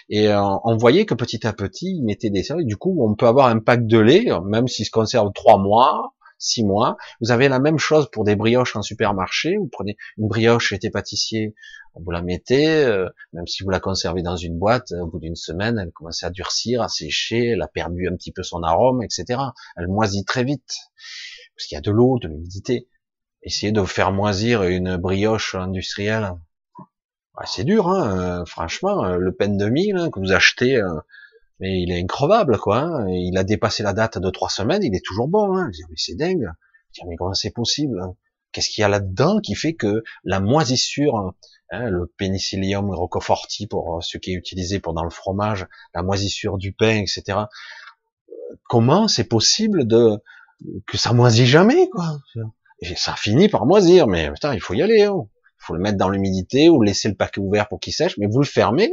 [0.08, 2.68] Et euh, on voyait que petit à petit, il mettait des services.
[2.68, 6.14] Du coup, on peut avoir un pack de lait, même s'il se conserve trois mois,
[6.38, 6.98] six mois.
[7.22, 9.58] Vous avez la même chose pour des brioches en supermarché.
[9.58, 11.56] Vous prenez une brioche chez pâtissier,
[11.96, 15.36] vous la mettez, euh, même si vous la conservez dans une boîte, au bout d'une
[15.36, 19.04] semaine, elle commence à durcir, à sécher, elle a perdu un petit peu son arôme,
[19.04, 19.40] etc.
[19.76, 20.76] Elle moisit très vite
[21.56, 22.88] parce qu'il y a de l'eau, de l'humidité.
[23.42, 26.34] Essayez de faire moisir une brioche industrielle.
[27.46, 29.06] c'est dur, hein, euh, franchement.
[29.06, 30.82] Euh, le pain de mie que vous achetez
[31.60, 32.80] mais il est incroyable, quoi.
[32.80, 33.08] Hein.
[33.10, 35.56] Il a dépassé la date de trois semaines, il est toujours bon.
[35.56, 35.70] Hein.
[35.72, 36.50] Je dis, mais c'est dingue.
[36.94, 38.16] Je dis, mais comment c'est possible hein?
[38.52, 41.34] Qu'est-ce qu'il y a là-dedans qui fait que la moisissure,
[41.70, 46.02] hein, le pénicillium roqueforti pour euh, ce qui est utilisé pour dans le fromage, la
[46.02, 47.40] moisissure du pain, etc.
[48.70, 50.18] Comment c'est possible de
[50.88, 52.20] que ça moisit jamais, quoi
[52.80, 55.04] Et ça finit par moisir, mais putain, il faut y aller.
[55.04, 55.28] Hein.
[55.60, 58.28] Il faut le mettre dans l'humidité ou laisser le paquet ouvert pour qu'il sèche, mais
[58.28, 58.90] vous le fermez,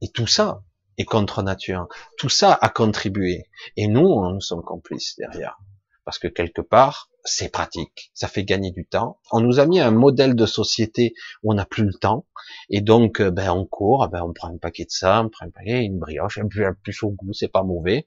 [0.00, 0.62] et tout ça
[0.98, 1.88] est contre nature.
[2.18, 3.44] Tout ça a contribué.
[3.76, 5.58] Et nous, nous sommes complices derrière.
[6.04, 8.10] Parce que quelque part, c'est pratique.
[8.14, 9.20] Ça fait gagner du temps.
[9.30, 12.26] On nous a mis un modèle de société où on n'a plus le temps.
[12.68, 15.46] Et donc, euh, ben, on court, ben, on prend un paquet de ça, on prend
[15.46, 18.06] un paquet, une brioche, un peu plus au goût, c'est pas mauvais.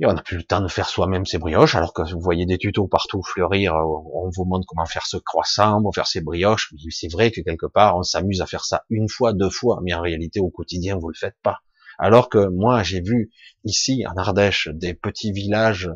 [0.00, 2.46] Et on n'a plus le temps de faire soi-même ses brioches, alors que vous voyez
[2.46, 3.82] des tutos partout fleurir, euh,
[4.14, 6.72] on vous montre comment faire ce croissant, comment faire ses brioches.
[6.90, 9.92] C'est vrai que quelque part, on s'amuse à faire ça une fois, deux fois, mais
[9.94, 11.58] en réalité, au quotidien, vous le faites pas.
[11.98, 13.32] Alors que moi, j'ai vu
[13.64, 15.90] ici, en Ardèche, des petits villages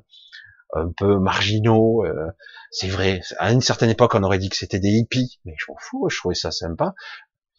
[0.74, 2.04] un peu marginaux.
[2.04, 2.30] Euh,
[2.72, 5.66] c'est vrai, à une certaine époque, on aurait dit que c'était des hippies, mais je
[5.68, 6.94] m'en fous, je trouvais ça sympa.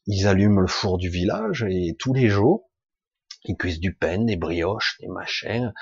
[0.08, 2.70] Ils allument le four du village et tous les jours,
[3.46, 5.74] ils cuisent du pain, des brioches, des machins.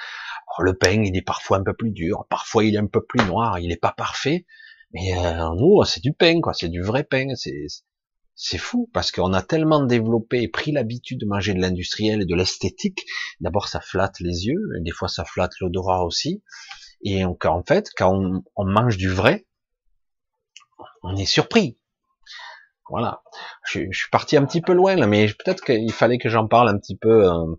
[0.59, 3.23] Le pain, il est parfois un peu plus dur, parfois il est un peu plus
[3.25, 4.45] noir, il n'est pas parfait.
[4.93, 6.53] Mais euh, nous, c'est du pain, quoi.
[6.53, 7.27] C'est du vrai pain.
[7.35, 7.67] C'est
[8.35, 12.25] c'est fou parce qu'on a tellement développé et pris l'habitude de manger de l'industriel et
[12.25, 13.05] de l'esthétique.
[13.39, 16.41] D'abord, ça flatte les yeux, et des fois, ça flatte l'odorat aussi.
[17.03, 17.37] Et en
[17.67, 19.45] fait, quand on, on mange du vrai,
[21.03, 21.77] on est surpris.
[22.89, 23.21] Voilà.
[23.65, 26.69] Je, suis parti un petit peu loin là, mais peut-être qu'il fallait que j'en parle
[26.69, 27.55] un petit peu euh,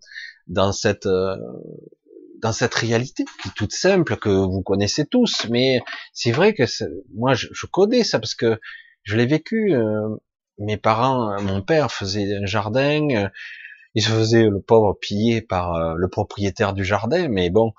[0.46, 1.36] dans cette euh,
[2.42, 5.46] dans cette réalité qui est toute simple que vous connaissez tous.
[5.50, 5.80] Mais
[6.12, 6.64] c'est vrai que
[7.14, 8.60] moi je, connais ça parce que
[9.04, 9.74] je l'ai vécu.
[9.74, 10.08] Euh,
[10.58, 13.30] mes parents, mon père faisait un jardin.
[13.94, 17.72] il se faisait le pauvre piller par le propriétaire du jardin, mais bon,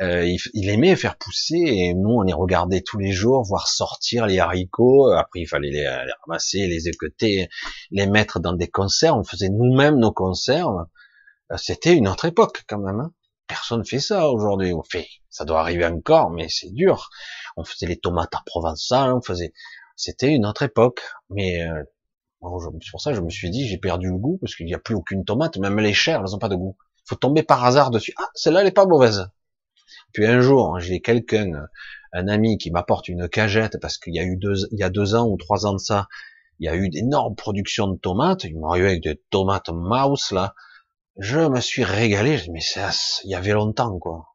[0.00, 0.24] euh,
[0.54, 4.38] il, aimait faire pousser et nous on les regardait tous les jours, voir sortir les
[4.38, 5.10] haricots.
[5.12, 5.86] Après il fallait les,
[6.24, 7.48] ramasser, les équeuter,
[7.90, 9.18] les mettre dans des conserves.
[9.18, 10.86] On faisait nous-mêmes nos conserves.
[11.52, 13.00] Euh, c'était une autre époque quand même.
[13.00, 13.12] Hein.
[13.50, 14.72] Personne fait ça aujourd'hui.
[14.72, 17.10] On fait, ça doit arriver encore, mais c'est dur.
[17.56, 19.52] On faisait les tomates à provençal, on faisait.
[19.96, 21.82] C'était une autre époque, mais euh,
[22.80, 24.74] c'est pour ça que je me suis dit j'ai perdu le goût parce qu'il n'y
[24.74, 26.76] a plus aucune tomate, même les chères, elles n'ont pas de goût.
[27.06, 28.14] Faut tomber par hasard dessus.
[28.18, 29.26] Ah, celle-là elle est pas mauvaise.
[30.12, 31.66] Puis un jour, j'ai quelqu'un,
[32.12, 34.90] un ami qui m'apporte une cagette parce qu'il y a eu deux, il y a
[34.90, 36.06] deux ans ou trois ans de ça,
[36.60, 38.44] il y a eu d'énormes productions de tomates.
[38.44, 40.54] Il m'a avec des tomates mouse là.
[41.20, 42.38] Je me suis régalé.
[42.38, 42.90] Je mais ça,
[43.24, 44.34] il y avait longtemps quoi.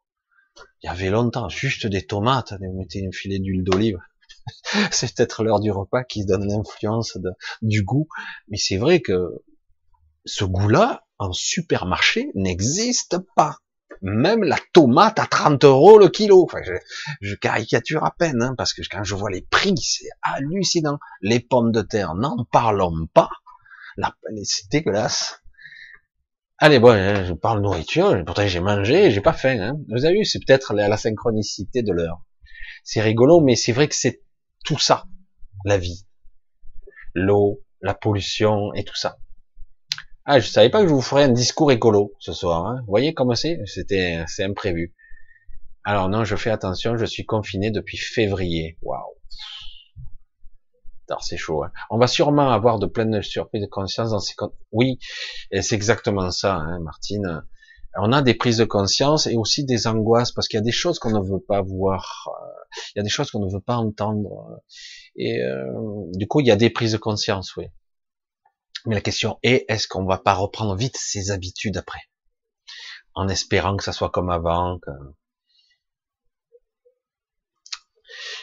[0.83, 2.53] Il y avait longtemps, juste des tomates.
[2.59, 3.97] Vous mettez une filet d'huile d'olive.
[4.91, 7.17] c'est peut-être l'heure du repas qui donne l'influence
[7.63, 8.07] du goût.
[8.49, 9.43] Mais c'est vrai que
[10.25, 13.57] ce goût-là, en supermarché, n'existe pas
[14.03, 16.47] même la tomate à 30 euros le kilo.
[17.21, 20.99] Je, caricature à peine, hein, parce que quand je vois les prix, c'est hallucinant.
[21.21, 23.31] Les pommes de terre, n'en parlons pas.
[24.43, 25.41] C'est dégueulasse.
[26.57, 29.59] Allez, bon, hein, je parle nourriture, pourtant j'ai mangé, j'ai pas faim.
[29.59, 29.77] Hein.
[29.89, 32.23] Vous avez vu, c'est peut-être la, la synchronicité de l'heure.
[32.83, 34.21] C'est rigolo, mais c'est vrai que c'est
[34.63, 35.05] tout ça,
[35.65, 36.05] la vie.
[37.13, 39.17] L'eau, la pollution et tout ça.
[40.23, 42.65] Ah, je savais pas que je vous ferais un discours écolo ce soir.
[42.65, 42.77] Hein.
[42.81, 43.59] Vous voyez comment c'est?
[43.65, 44.95] C'était, c'est imprévu.
[45.83, 46.97] Alors non, je fais attention.
[46.97, 48.77] Je suis confiné depuis février.
[48.81, 49.14] Waouh.
[51.09, 51.63] Alors c'est chaud.
[51.63, 51.71] Hein.
[51.89, 54.35] On va sûrement avoir de pleines surprises de conscience dans ces.
[54.71, 54.99] Oui,
[55.61, 57.43] c'est exactement ça, hein, Martine.
[57.97, 60.71] On a des prises de conscience et aussi des angoisses parce qu'il y a des
[60.71, 63.61] choses qu'on ne veut pas voir, euh, il y a des choses qu'on ne veut
[63.61, 64.61] pas entendre.
[65.15, 65.71] Et euh,
[66.13, 67.67] du coup, il y a des prises de conscience, oui.
[68.85, 72.01] Mais la question est, est-ce qu'on va pas reprendre vite ses habitudes après,
[73.13, 74.77] en espérant que ça soit comme avant.
[74.79, 74.91] Que...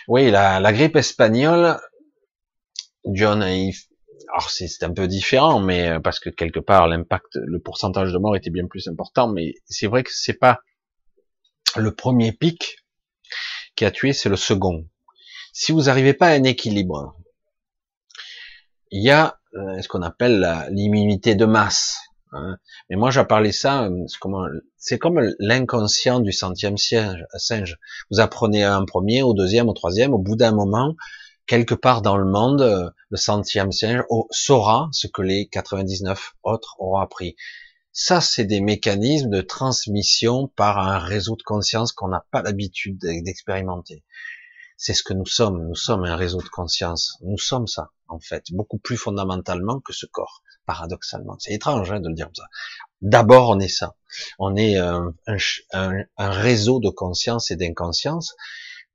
[0.09, 1.79] Oui, la, la grippe espagnole,
[3.05, 8.12] John, alors c'est un peu différent, mais euh, parce que quelque part l'impact, le pourcentage
[8.12, 10.61] de morts était bien plus important, mais c'est vrai que c'est pas
[11.77, 12.79] le premier pic
[13.77, 14.87] qui a tué, c'est le second.
[15.53, 17.16] Si vous n'arrivez pas à un équilibre,
[18.91, 21.99] il y a euh, ce qu'on appelle l'immunité de masse.
[22.33, 22.57] Hein.
[22.89, 24.07] Mais moi, j'ai parlé ça, euh,
[24.77, 27.79] c'est comme l'inconscient du centième singe.
[28.11, 30.95] Vous apprenez un premier, au deuxième, au troisième, au bout d'un moment,
[31.47, 36.77] quelque part dans le monde, euh, le centième singe saura ce que les 99 autres
[36.78, 37.36] auront appris.
[37.93, 42.98] Ça, c'est des mécanismes de transmission par un réseau de conscience qu'on n'a pas l'habitude
[42.98, 44.02] d'expérimenter.
[44.78, 45.69] C'est ce que nous sommes.
[45.69, 47.19] Nous sommes un réseau de conscience.
[47.20, 51.36] Nous sommes ça, en fait, beaucoup plus fondamentalement que ce corps, paradoxalement.
[51.39, 52.48] C'est étrange hein, de le dire comme ça.
[53.02, 53.94] D'abord, on est ça.
[54.39, 55.10] On est euh,
[55.77, 58.35] un réseau de conscience et d'inconscience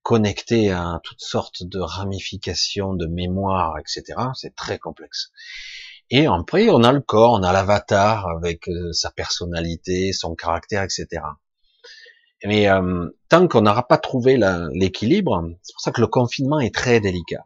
[0.07, 4.17] connecté à toutes sortes de ramifications de mémoire, etc.
[4.35, 5.34] C'est très complexe.
[6.09, 10.84] Et après, on a le corps, on a l'avatar avec euh, sa personnalité, son caractère,
[10.84, 11.07] etc.
[12.45, 14.39] Mais euh, tant qu'on n'aura pas trouvé
[14.71, 17.45] l'équilibre, c'est pour ça que le confinement est très délicat.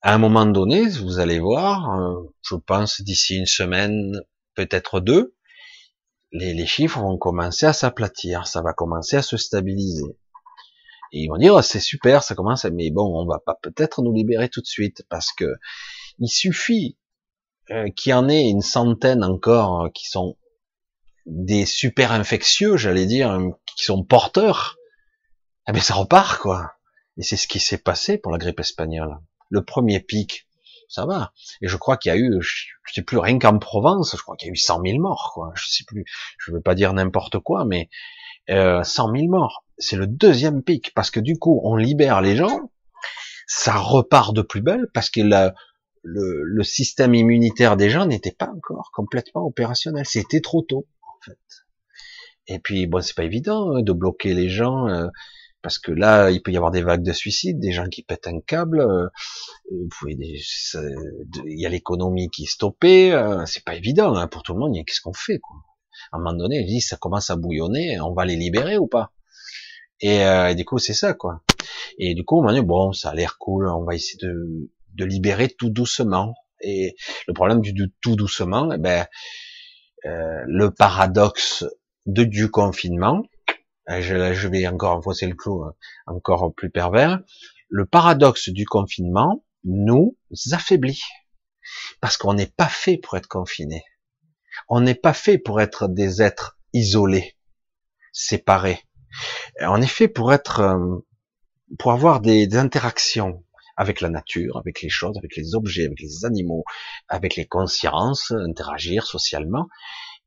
[0.00, 4.22] À un moment donné, vous allez voir, euh, je pense d'ici une semaine,
[4.54, 5.34] peut-être deux,
[6.32, 10.16] les, les chiffres vont commencer à s'aplatir, ça va commencer à se stabiliser.
[11.14, 14.02] Et ils vont dire, oh, c'est super, ça commence, mais bon, on va pas peut-être
[14.02, 15.54] nous libérer tout de suite, parce que
[16.18, 16.98] il suffit
[17.70, 20.36] euh, qu'il y en ait une centaine encore qui sont
[21.24, 23.38] des super infectieux, j'allais dire,
[23.76, 24.76] qui sont porteurs,
[25.68, 26.72] eh ben ça repart, quoi.
[27.16, 29.16] Et c'est ce qui s'est passé pour la grippe espagnole.
[29.50, 30.48] Le premier pic,
[30.88, 31.32] ça va.
[31.62, 34.34] Et je crois qu'il y a eu, je sais plus, rien qu'en Provence, je crois
[34.36, 35.52] qu'il y a eu 100 000 morts, quoi.
[35.54, 36.04] Je sais plus,
[36.38, 37.88] je veux pas dire n'importe quoi, mais
[38.50, 42.36] euh, 100 000 morts c'est le deuxième pic, parce que du coup, on libère les
[42.36, 42.70] gens,
[43.46, 45.50] ça repart de plus belle, parce que le,
[46.02, 50.04] le, système immunitaire des gens n'était pas encore complètement opérationnel.
[50.06, 51.38] C'était trop tôt, en fait.
[52.46, 55.08] Et puis, bon, c'est pas évident hein, de bloquer les gens, euh,
[55.62, 58.26] parce que là, il peut y avoir des vagues de suicides, des gens qui pètent
[58.26, 59.08] un câble, euh,
[60.06, 64.60] il y a l'économie qui est stoppée, euh, c'est pas évident hein, pour tout le
[64.60, 64.74] monde.
[64.86, 65.56] Qu'est-ce qu'on fait quoi
[66.14, 68.86] À un moment donné, ils disent ça commence à bouillonner, on va les libérer ou
[68.86, 69.10] pas?
[70.04, 71.42] Euh, et, du coup, c'est ça, quoi.
[71.98, 74.70] Et du coup, on m'a dit, bon, ça a l'air cool, on va essayer de,
[74.94, 76.34] de libérer tout doucement.
[76.60, 76.94] Et
[77.26, 79.08] le problème du, tout doucement, eh ben,
[80.04, 81.64] euh, le paradoxe
[82.06, 83.24] de, du confinement,
[83.90, 85.74] euh, je, je vais encore enfoncer le clou hein,
[86.06, 87.18] encore plus pervers,
[87.68, 90.16] le paradoxe du confinement nous
[90.52, 91.02] affaiblit.
[92.00, 93.82] Parce qu'on n'est pas fait pour être confiné.
[94.68, 97.36] On n'est pas fait pour être des êtres isolés,
[98.12, 98.80] séparés.
[99.62, 100.98] En effet, pour être, euh,
[101.78, 103.44] pour avoir des, interactions
[103.76, 106.64] avec la nature, avec les choses, avec les objets, avec les animaux,
[107.08, 109.68] avec les consciences, interagir socialement.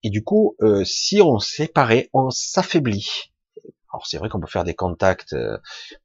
[0.04, 3.32] Et du coup, euh, si on séparait, on s'affaiblit.
[3.94, 5.58] Alors c'est vrai qu'on peut faire des contacts euh,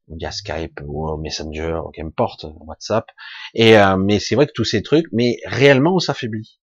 [0.08, 3.10] via Skype ou Messenger, ou qu'importe, WhatsApp.
[3.54, 6.61] Et mais c'est vrai que tous ces trucs, mais réellement on s'affaiblit.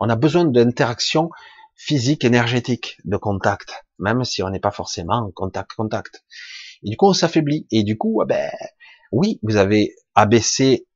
[0.00, 1.30] On a besoin d'interactions
[1.74, 6.24] physiques, énergétiques, de contact même si on n'est pas forcément en contact contact.
[6.82, 7.66] Et du coup, on s'affaiblit.
[7.70, 8.50] Et du coup, ah ben,
[9.12, 10.86] oui, vous avez abaissé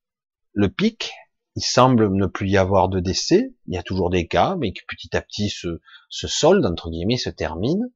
[0.52, 1.12] le pic.
[1.56, 3.52] Il semble ne plus y avoir de décès.
[3.66, 6.90] Il y a toujours des cas, mais qui petit à petit se, se soldent, entre
[6.90, 7.88] guillemets, se terminent.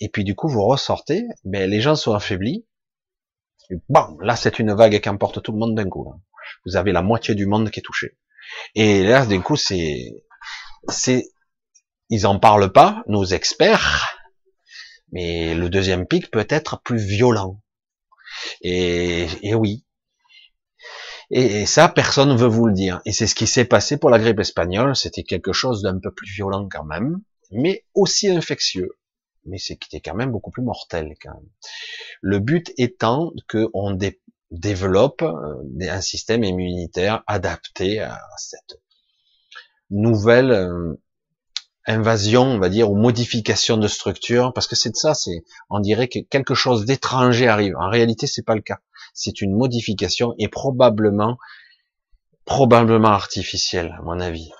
[0.00, 2.66] Et puis du coup, vous ressortez, ben, les gens sont affaiblis.
[3.88, 6.12] bon, là, c'est une vague qui emporte tout le monde d'un coup.
[6.64, 8.16] Vous avez la moitié du monde qui est touché.
[8.74, 10.24] Et là, d'un coup, c'est,
[10.88, 11.28] c'est,
[12.08, 14.16] ils en parlent pas, nos experts,
[15.12, 17.60] mais le deuxième pic peut être plus violent.
[18.62, 19.84] Et, oui.
[21.30, 23.00] Et, ça, personne ne veut vous le dire.
[23.04, 24.96] Et c'est ce qui s'est passé pour la grippe espagnole.
[24.96, 27.20] C'était quelque chose d'un peu plus violent quand même,
[27.50, 28.90] mais aussi infectieux.
[29.46, 31.48] Mais c'était quand même beaucoup plus mortel quand même.
[32.20, 33.92] Le but étant qu'on
[34.50, 38.80] développe euh, un système immunitaire adapté à cette
[39.90, 40.94] nouvelle euh,
[41.86, 45.80] invasion, on va dire, ou modification de structure, parce que c'est de ça, c'est, on
[45.80, 47.74] dirait que quelque chose d'étranger arrive.
[47.76, 48.78] En réalité, c'est pas le cas.
[49.14, 51.38] c'est une modification et probablement,
[52.44, 54.50] probablement artificielle, à mon avis.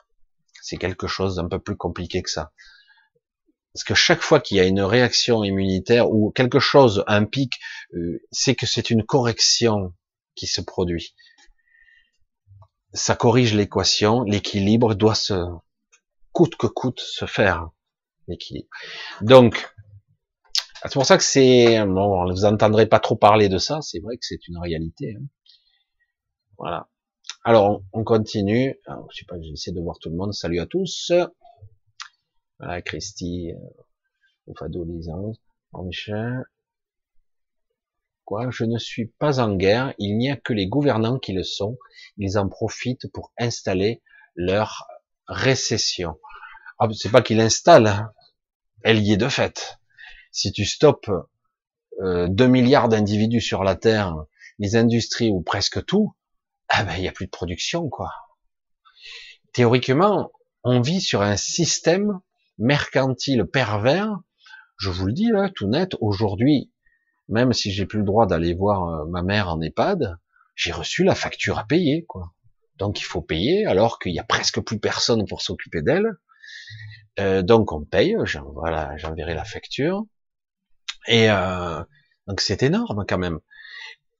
[0.62, 2.52] C'est quelque chose d'un peu plus compliqué que ça.
[3.72, 7.54] Parce que chaque fois qu'il y a une réaction immunitaire ou quelque chose, un pic,
[7.94, 9.94] euh, c'est que c'est une correction
[10.34, 11.14] qui se produit.
[12.92, 15.34] Ça corrige l'équation, l'équilibre doit se,
[16.32, 17.70] coûte que coûte, se faire,
[18.26, 18.68] l'équilibre.
[19.20, 19.72] Donc,
[20.82, 24.16] c'est pour ça que c'est, bon, vous entendrez pas trop parler de ça, c'est vrai
[24.16, 25.16] que c'est une réalité.
[25.16, 25.24] Hein.
[26.58, 26.88] Voilà.
[27.44, 28.78] Alors, on continue.
[28.86, 30.34] Alors, je sais pas, j'essaie de voir tout le monde.
[30.34, 31.12] Salut à tous.
[32.60, 36.44] Voilà, Christy, euh, Fado Michel.
[38.26, 39.94] Quoi Je ne suis pas en guerre.
[39.98, 41.78] Il n'y a que les gouvernants qui le sont.
[42.18, 44.02] Ils en profitent pour installer
[44.34, 44.86] leur
[45.26, 46.20] récession.
[46.78, 48.12] Ah, c'est pas qu'il installe, hein.
[48.82, 49.78] elle y est de fait.
[50.30, 51.10] Si tu stoppes
[52.02, 54.14] euh, 2 milliards d'individus sur la Terre,
[54.58, 56.14] les industries ou presque tout,
[56.68, 58.12] ah ben il n'y a plus de production quoi.
[59.52, 60.30] Théoriquement,
[60.62, 62.20] on vit sur un système
[62.60, 64.20] mercantile pervers.
[64.76, 65.96] Je vous le dis là, tout net.
[66.00, 66.70] Aujourd'hui,
[67.28, 70.18] même si j'ai plus le droit d'aller voir euh, ma mère en EHPAD,
[70.54, 72.32] j'ai reçu la facture à payer quoi.
[72.76, 76.18] Donc il faut payer alors qu'il y a presque plus personne pour s'occuper d'elle.
[77.18, 78.16] Euh, donc on paye.
[78.24, 80.06] J'enverrai la facture.
[81.06, 81.82] Et euh,
[82.26, 83.40] donc c'est énorme quand même.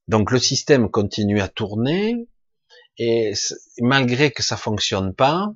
[0.09, 2.29] Donc le système continue à tourner
[2.99, 3.33] et
[3.79, 5.53] malgré que ça fonctionne pas,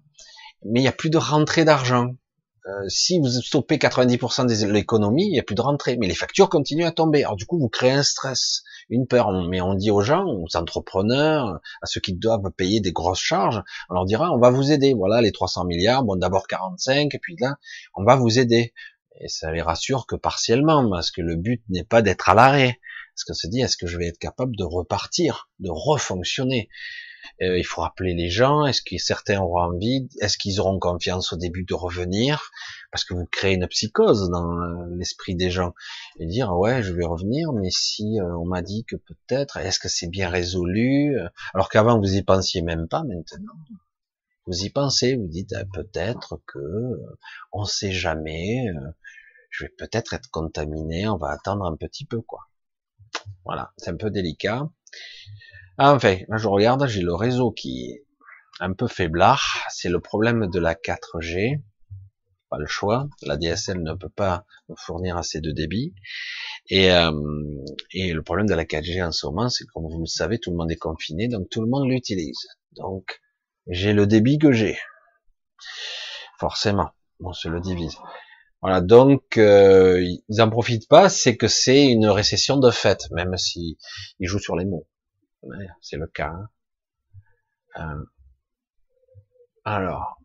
[0.64, 2.14] mais il n'y a plus de rentrée d'argent.
[2.66, 6.14] Euh, si vous stoppez 90% de l'économie, il n'y a plus de rentrée, mais les
[6.14, 7.22] factures continuent à tomber.
[7.22, 9.32] Alors du coup, vous créez un stress, une peur.
[9.50, 13.62] Mais on dit aux gens, aux entrepreneurs, à ceux qui doivent payer des grosses charges,
[13.90, 14.94] on leur dira, on va vous aider.
[14.94, 17.56] Voilà, les 300 milliards, bon d'abord 45, et puis là,
[17.94, 18.72] on va vous aider.
[19.20, 22.80] Et ça les rassure que partiellement, parce que le but n'est pas d'être à l'arrêt.
[23.14, 26.68] Parce qu'on se dit, est-ce que je vais être capable de repartir, de refonctionner?
[27.42, 31.32] Euh, Il faut rappeler les gens, est-ce que certains auront envie, est-ce qu'ils auront confiance
[31.32, 32.50] au début de revenir?
[32.90, 35.74] Parce que vous créez une psychose dans euh, l'esprit des gens.
[36.18, 39.78] Et dire, ouais, je vais revenir, mais si euh, on m'a dit que peut-être, est-ce
[39.78, 41.16] que c'est bien résolu
[41.54, 43.54] Alors qu'avant, vous y pensiez même pas, maintenant
[44.46, 47.00] vous y pensez, vous dites ah, peut-être que
[47.50, 48.66] on sait jamais,
[49.48, 52.40] je vais peut-être être contaminé, on va attendre un petit peu quoi.
[53.44, 54.68] Voilà, c'est un peu délicat.
[55.78, 58.04] Enfin, là je regarde, j'ai le réseau qui est
[58.60, 61.60] un peu faiblard, c'est le problème de la 4G,
[62.48, 64.44] pas le choix, la DSL ne peut pas
[64.76, 65.94] fournir assez de débit,
[66.68, 67.10] et, euh,
[67.92, 70.50] et le problème de la 4G en ce moment, c'est comme vous le savez, tout
[70.50, 72.46] le monde est confiné, donc tout le monde l'utilise.
[72.76, 73.20] Donc
[73.66, 74.78] j'ai le débit que j'ai,
[76.38, 77.96] forcément, on se le divise.
[78.62, 83.36] Voilà, donc euh, ils en profitent pas, c'est que c'est une récession de fait, même
[83.36, 83.76] si
[84.20, 84.86] ils jouent sur les mots.
[85.80, 86.34] C'est le cas.
[87.76, 88.04] Euh,
[89.64, 90.18] alors,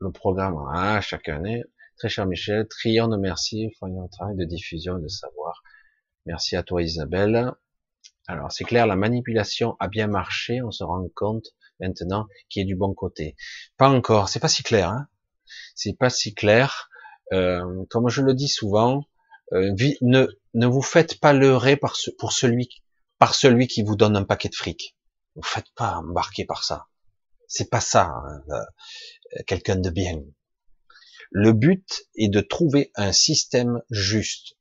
[0.00, 1.64] le programme, ah, chaque année.
[1.98, 5.62] Très cher Michel, triant de merci, le travail de diffusion et de savoir.
[6.26, 7.52] Merci à toi Isabelle.
[8.28, 11.46] Alors, c'est clair, la manipulation a bien marché, on se rend compte
[11.80, 13.34] maintenant qui est du bon côté.
[13.76, 14.90] Pas encore, c'est pas si clair.
[14.90, 15.08] Hein
[15.74, 16.90] c'est pas si clair.
[17.32, 19.04] Euh, comme je le dis souvent,
[19.52, 19.72] euh,
[20.02, 22.68] ne, ne vous faites pas leurrer par pour celui,
[23.18, 24.96] par celui qui vous donne un paquet de fric.
[25.34, 26.86] Vous faites pas embarquer par ça.
[27.46, 30.20] C'est pas ça, hein, euh, quelqu'un de bien.
[31.30, 34.56] Le but est de trouver un système juste.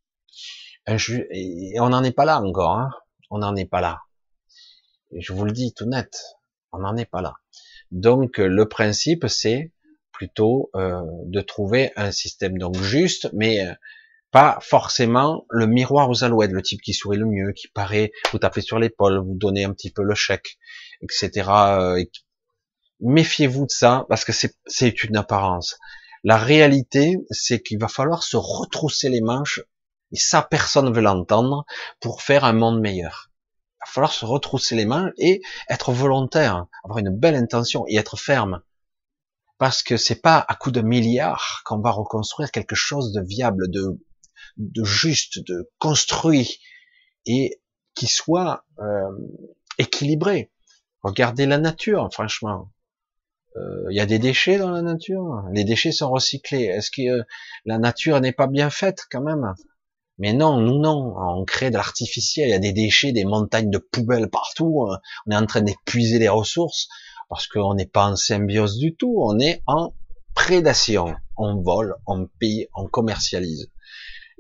[0.88, 2.78] On n'en est pas là encore.
[2.78, 2.92] Hein
[3.30, 4.02] on n'en est pas là.
[5.16, 6.12] Je vous le dis tout net,
[6.72, 7.36] on n'en est pas là.
[7.92, 9.72] Donc le principe, c'est
[10.12, 13.74] plutôt euh, de trouver un système donc juste, mais euh,
[14.32, 18.40] pas forcément le miroir aux alouettes, le type qui sourit le mieux, qui paraît vous
[18.40, 20.58] taper sur l'épaule, vous donner un petit peu le chèque,
[21.02, 21.50] etc.
[21.50, 22.04] Euh,
[23.00, 24.32] méfiez-vous de ça parce que
[24.66, 25.78] c'est une apparence.
[26.24, 29.62] La réalité, c'est qu'il va falloir se retrousser les manches,
[30.12, 31.66] et ça personne ne veut l'entendre,
[32.00, 33.32] pour faire un monde meilleur.
[33.76, 37.96] Il va falloir se retrousser les manches et être volontaire, avoir une belle intention et
[37.96, 38.62] être ferme
[39.58, 43.70] parce que c'est pas à coup de milliards qu'on va reconstruire quelque chose de viable,
[43.70, 44.00] de,
[44.58, 46.60] de juste, de construit
[47.26, 47.62] et
[47.96, 49.10] qui soit euh,
[49.78, 50.52] équilibré.
[51.04, 52.72] Regardez la nature, franchement.
[53.56, 55.44] Euh, il y a des déchets dans la nature.
[55.54, 56.64] Les déchets sont recyclés.
[56.64, 57.24] Est-ce que euh,
[57.66, 59.54] la nature n'est pas bien faite quand même?
[60.20, 61.16] Mais non, nous non.
[61.18, 62.50] On crée de l'artificiel.
[62.50, 64.88] Il y a des déchets, des montagnes de poubelles partout.
[65.26, 66.88] On est en train d'épuiser les ressources
[67.30, 69.94] parce qu'on n'est pas en symbiose du tout, on est en
[70.34, 71.16] prédation.
[71.36, 73.70] On vole, on pille, on commercialise.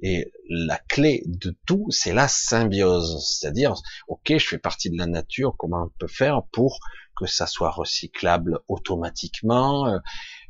[0.02, 3.26] Et la clé de tout, c'est la symbiose.
[3.26, 3.74] C'est-à-dire,
[4.08, 6.80] ok, je fais partie de la nature, comment on peut faire pour
[7.18, 9.98] que ça soit recyclable automatiquement, euh,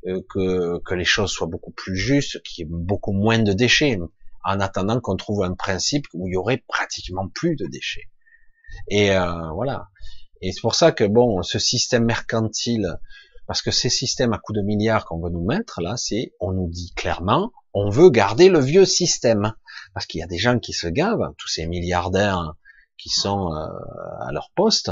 [0.08, 3.54] euh, que, que les choses soient beaucoup plus justes, qu'il y ait beaucoup moins de
[3.54, 3.98] déchets,
[4.44, 8.10] en attendant qu'on trouve un principe où il y aurait pratiquement plus de déchets.
[8.90, 9.88] Et euh, voilà.
[10.42, 13.00] Et c'est pour ça que bon, ce système mercantile,
[13.48, 16.52] parce que ces systèmes à coups de milliards qu'on veut nous mettre là, c'est, on
[16.52, 19.54] nous dit clairement, on veut garder le vieux système,
[19.94, 22.54] parce qu'il y a des gens qui se gavent, tous ces milliardaires
[22.98, 23.68] qui sont euh,
[24.20, 24.90] à leur poste,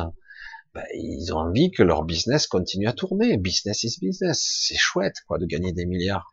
[0.76, 3.38] ben, ils ont envie que leur business continue à tourner.
[3.38, 6.30] Business is business, c'est chouette quoi de gagner des milliards.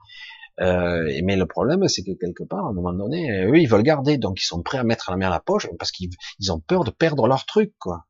[0.61, 3.83] Euh, mais le problème, c'est que quelque part, à un moment donné, eux, ils veulent
[3.83, 6.11] garder, donc ils sont prêts à mettre la main à la poche parce qu'ils
[6.51, 8.05] ont peur de perdre leur truc, quoi.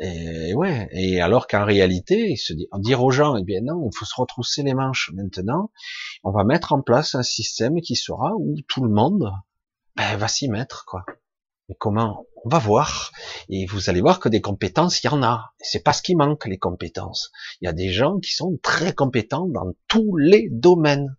[0.00, 3.96] Et ouais, et alors qu'en réalité, se dit, dire aux gens, eh bien non, il
[3.96, 5.72] faut se retrousser les manches maintenant.
[6.22, 9.32] On va mettre en place un système qui sera où tout le monde
[9.96, 11.04] ben, va s'y mettre, quoi.
[11.68, 12.26] Mais comment?
[12.44, 13.10] On va voir.
[13.48, 15.52] Et vous allez voir que des compétences, il y en a.
[15.58, 17.30] C'est pas ce qui manque, les compétences.
[17.60, 21.16] Il y a des gens qui sont très compétents dans tous les domaines.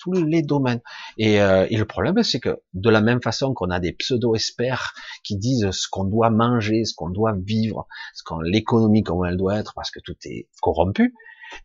[0.00, 0.80] Tous les domaines.
[1.18, 4.94] Et, euh, et le problème, c'est que de la même façon qu'on a des pseudo-experts
[5.22, 9.36] qui disent ce qu'on doit manger, ce qu'on doit vivre, ce qu'on l'économie comment elle
[9.36, 11.14] doit être, parce que tout est corrompu,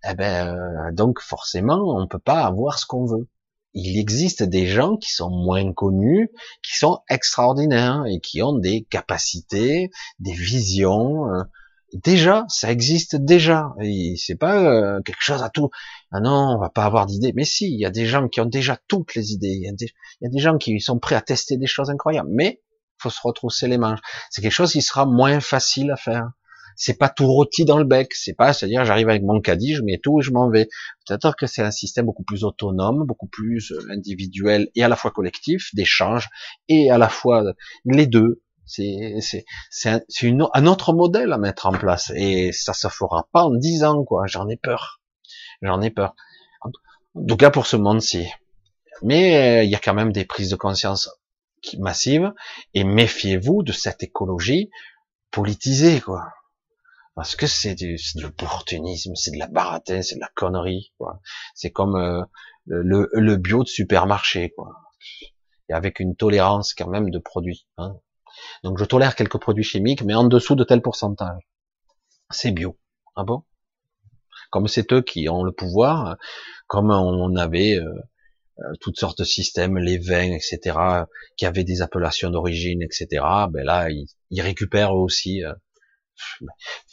[0.09, 3.27] eh ben, euh, donc forcément, on peut pas avoir ce qu'on veut
[3.75, 6.31] il existe des gens qui sont moins connus,
[6.63, 11.29] qui sont extraordinaires et qui ont des capacités, des visions.
[11.29, 11.43] Euh,
[11.93, 13.73] déjà, ça existe déjà.
[13.81, 15.69] Et c'est pas euh, quelque chose à tout.
[16.11, 17.33] Ah non, on va pas avoir d'idées.
[17.35, 19.53] Mais si, il y a des gens qui ont déjà toutes les idées.
[19.53, 22.29] Il y, a des, gens qui sont prêts à tester des choses incroyables.
[22.31, 22.61] Mais
[22.97, 23.99] faut se retrousser les manches.
[24.29, 26.29] C'est quelque chose qui sera moins facile à faire
[26.75, 29.81] c'est pas tout rôti dans le bec, c'est pas, c'est-à-dire j'arrive avec mon caddie, je
[29.81, 30.67] mets tout et je m'en vais.
[31.07, 34.95] Peut-être que c'est un système beaucoup plus autonome, beaucoup plus euh, individuel et à la
[34.95, 36.27] fois collectif, d'échange
[36.67, 37.43] et à la fois
[37.85, 38.41] les deux.
[38.65, 39.45] C'est
[39.85, 40.01] un,
[40.53, 44.03] un autre modèle à mettre en place et ça se fera pas en dix ans
[44.03, 44.25] quoi.
[44.27, 45.01] J'en ai peur,
[45.61, 46.15] j'en ai peur.
[46.61, 46.71] En
[47.27, 48.27] tout cas pour ce monde-ci.
[49.01, 51.09] Mais il y a quand même des prises de conscience
[51.77, 52.33] massives
[52.73, 54.69] et méfiez-vous de cette écologie
[55.31, 56.23] politisée quoi
[57.15, 60.93] parce que c'est du, de l'opportunisme, c'est de la baratin, c'est de la connerie.
[61.55, 62.21] C'est comme euh,
[62.65, 64.73] le, le, bio de supermarché, quoi.
[65.69, 67.67] Et avec une tolérance quand même de produits.
[67.77, 67.95] Hein.
[68.63, 71.41] Donc je tolère quelques produits chimiques, mais en dessous de tel pourcentage.
[72.29, 72.77] C'est bio.
[73.15, 73.43] Ah bon?
[74.51, 76.17] Comme c'est eux qui ont le pouvoir,
[76.67, 77.93] comme on avait euh,
[78.59, 80.77] euh, toutes sortes de systèmes, les vins, etc.,
[81.37, 83.07] qui avaient des appellations d'origine, etc.
[83.49, 85.41] Ben là, ils, récupèrent aussi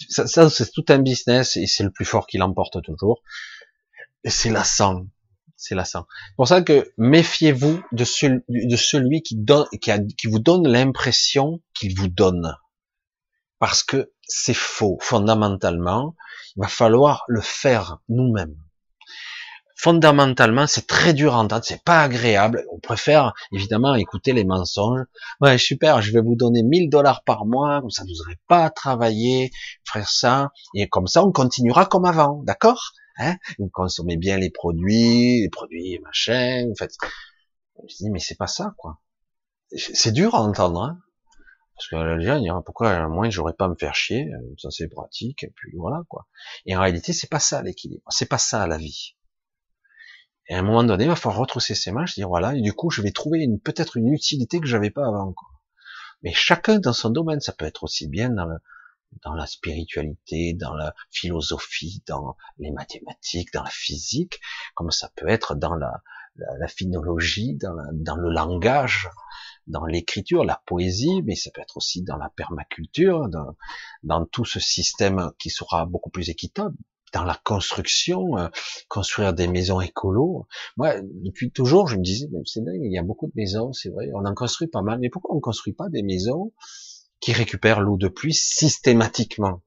[0.08, 3.22] ça, ça c'est tout un business et c'est le plus fort qui l'emporte toujours.
[4.24, 5.06] Et c'est lassant.
[5.62, 6.06] C'est lassant.
[6.10, 9.36] C'est pour ça que méfiez-vous de, celui, qui,
[10.26, 12.56] vous donne l'impression qu'il vous donne.
[13.60, 14.98] Parce que c'est faux.
[15.00, 16.16] Fondamentalement,
[16.56, 18.56] il va falloir le faire nous-mêmes
[19.82, 22.64] fondamentalement, c'est très dur à entendre, c'est pas agréable.
[22.72, 25.04] On préfère évidemment écouter les mensonges.
[25.40, 28.70] Ouais, super, je vais vous donner 1000 dollars par mois, ça vous aurez pas à
[28.70, 29.50] travailler,
[29.92, 32.92] faire ça, et comme ça, on continuera comme avant, d'accord?
[33.18, 36.92] Hein Vous consommez bien les produits, les produits machin, en fait.
[37.88, 39.00] Je dis mais c'est pas ça, quoi.
[39.76, 41.00] C'est dur à entendre, hein
[41.74, 44.88] parce que les gens diront pourquoi moi j'aurais pas à me faire chier, ça c'est
[44.88, 46.28] pratique, et puis voilà quoi.
[46.66, 49.16] Et en réalité c'est pas ça l'équilibre, c'est pas ça la vie.
[50.48, 52.72] Et à un moment donné, il va falloir retrousser ses manches, dire voilà, et du
[52.72, 55.32] coup, je vais trouver une, peut-être une utilité que j'avais pas avant.
[55.32, 55.48] Quoi.
[56.22, 58.56] Mais chacun dans son domaine, ça peut être aussi bien dans, le,
[59.24, 64.40] dans la spiritualité, dans la philosophie, dans les mathématiques, dans la physique,
[64.74, 66.02] comme ça peut être dans la,
[66.36, 69.08] la, la phinologie, dans, dans le langage,
[69.66, 73.56] dans l'écriture, la poésie, mais ça peut être aussi dans la permaculture, dans,
[74.02, 76.76] dans tout ce système qui sera beaucoup plus équitable,
[77.12, 78.48] dans la construction, euh,
[78.88, 80.48] construire des maisons écolo.
[80.76, 83.90] Moi, depuis toujours, je me disais, c'est dingue, il y a beaucoup de maisons, c'est
[83.90, 86.52] vrai, on en construit pas mal, mais pourquoi on ne construit pas des maisons
[87.22, 89.62] qui récupèrent l'eau de pluie systématiquement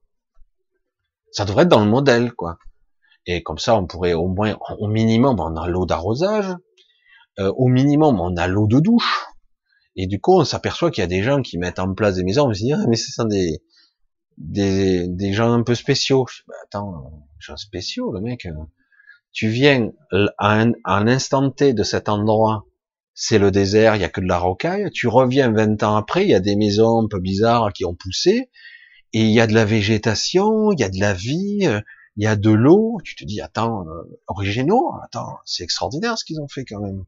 [1.32, 2.58] Ça devrait être dans le modèle, quoi.
[3.26, 6.54] Et comme ça, on pourrait au moins, au minimum, on a l'eau d'arrosage,
[7.40, 9.26] euh, au minimum, on a l'eau de douche.
[9.96, 12.24] Et du coup, on s'aperçoit qu'il y a des gens qui mettent en place des
[12.24, 13.62] maisons, on se dit, ah, mais ce sont des,
[14.36, 16.26] des, des gens un peu spéciaux.
[16.30, 18.46] Je bah, attends, gens spéciaux, le mec.
[18.46, 18.52] Euh,
[19.32, 19.90] tu viens
[20.38, 22.66] à un, à un instant T de cet endroit,
[23.18, 24.90] c'est le désert, il y a que de la rocaille.
[24.92, 27.94] Tu reviens 20 ans après, il y a des maisons un peu bizarres qui ont
[27.94, 28.50] poussé,
[29.14, 31.80] et il y a de la végétation, il y a de la vie, euh,
[32.16, 32.98] il y a de l'eau.
[33.04, 37.04] Tu te dis, attends, euh, originaux, attends, c'est extraordinaire ce qu'ils ont fait quand même.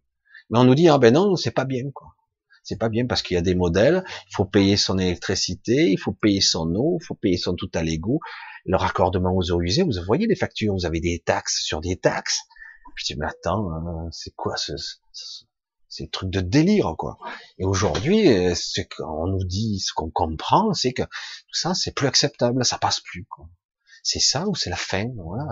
[0.48, 2.14] Mais on nous dit ah ben non, c'est pas bien quoi.
[2.62, 5.98] C'est pas bien parce qu'il y a des modèles, il faut payer son électricité, il
[5.98, 8.20] faut payer son eau, il faut payer son tout à l'égout,
[8.64, 9.82] le raccordement aux eaux usées.
[9.82, 12.40] Vous voyez les factures, vous avez des taxes sur des taxes.
[12.97, 14.72] Je dis mais attends, hein, c'est quoi ce,
[15.12, 15.44] ce
[15.89, 17.19] c'est truc de délire quoi.
[17.59, 21.93] Et aujourd'hui, euh, ce qu'on nous dit, ce qu'on comprend, c'est que tout ça c'est
[21.93, 23.27] plus acceptable, ça passe plus.
[24.02, 25.47] C'est ça ou c'est la fin, voilà.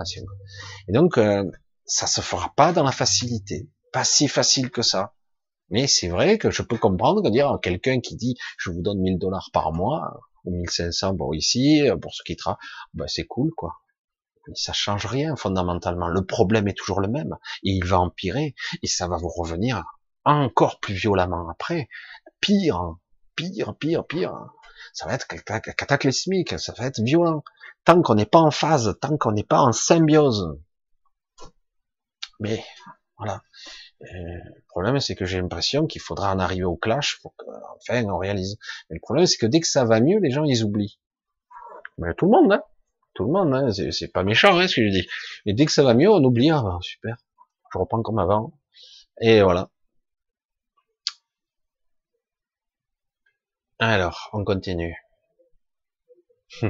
[0.87, 1.43] Et donc euh,
[1.85, 5.13] ça se fera pas dans la facilité, pas si facile que ça.
[5.69, 8.99] Mais c'est vrai que je peux comprendre que dire quelqu'un qui dit je vous donne
[8.99, 12.57] 1000 dollars par mois ou 1500 pour ici, pour ce qui sera,
[12.93, 13.73] ben c'est cool quoi.
[14.47, 16.07] Mais ça change rien fondamentalement.
[16.07, 19.83] Le problème est toujours le même et il va empirer et ça va vous revenir
[20.33, 21.89] encore plus violemment après.
[22.39, 22.95] Pire,
[23.35, 24.33] pire, pire, pire.
[24.93, 27.43] Ça va être cataclysmique, ça va être violent.
[27.85, 30.59] Tant qu'on n'est pas en phase, tant qu'on n'est pas en symbiose.
[32.39, 32.63] Mais
[33.17, 33.41] voilà.
[34.03, 38.03] Euh, le problème, c'est que j'ai l'impression qu'il faudra en arriver au clash pour qu'enfin
[38.05, 38.57] on réalise.
[38.89, 40.99] Mais le problème, c'est que dès que ça va mieux, les gens, ils oublient.
[41.97, 42.61] Mais tout le monde, hein.
[43.15, 43.71] Tout le monde, hein.
[43.91, 45.07] C'est pas méchant, hein, ce que je dis.
[45.45, 47.17] Mais dès que ça va mieux, on oublie, ah, bah, super.
[47.73, 48.53] Je reprends comme avant.
[49.19, 49.69] Et voilà.
[53.79, 54.95] Alors, on continue.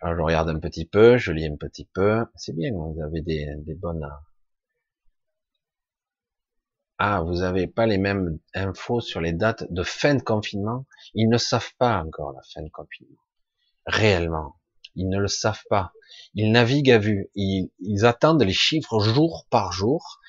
[0.00, 2.24] Alors, je regarde un petit peu, je lis un petit peu.
[2.34, 3.46] C'est bien, vous avez des,
[3.76, 4.08] bonnes
[6.98, 10.86] ah, vous n'avez pas les mêmes infos sur les dates de fin de confinement?
[11.12, 13.20] Ils ne savent pas encore la fin de confinement.
[13.84, 14.56] Réellement.
[14.94, 15.92] Ils ne le savent pas.
[16.34, 17.28] Ils naviguent à vue.
[17.34, 20.20] Ils, attendent les chiffres jour par jour.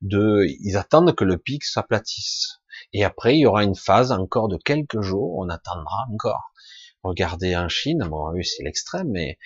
[0.00, 2.60] De, ils attendent que le pic s'aplatisse.
[2.92, 5.36] Et après, il y aura une phase encore de quelques jours.
[5.38, 6.52] On attendra encore.
[7.02, 8.06] Regardez en Chine.
[8.08, 9.38] Bon, eux, c'est l'extrême, mais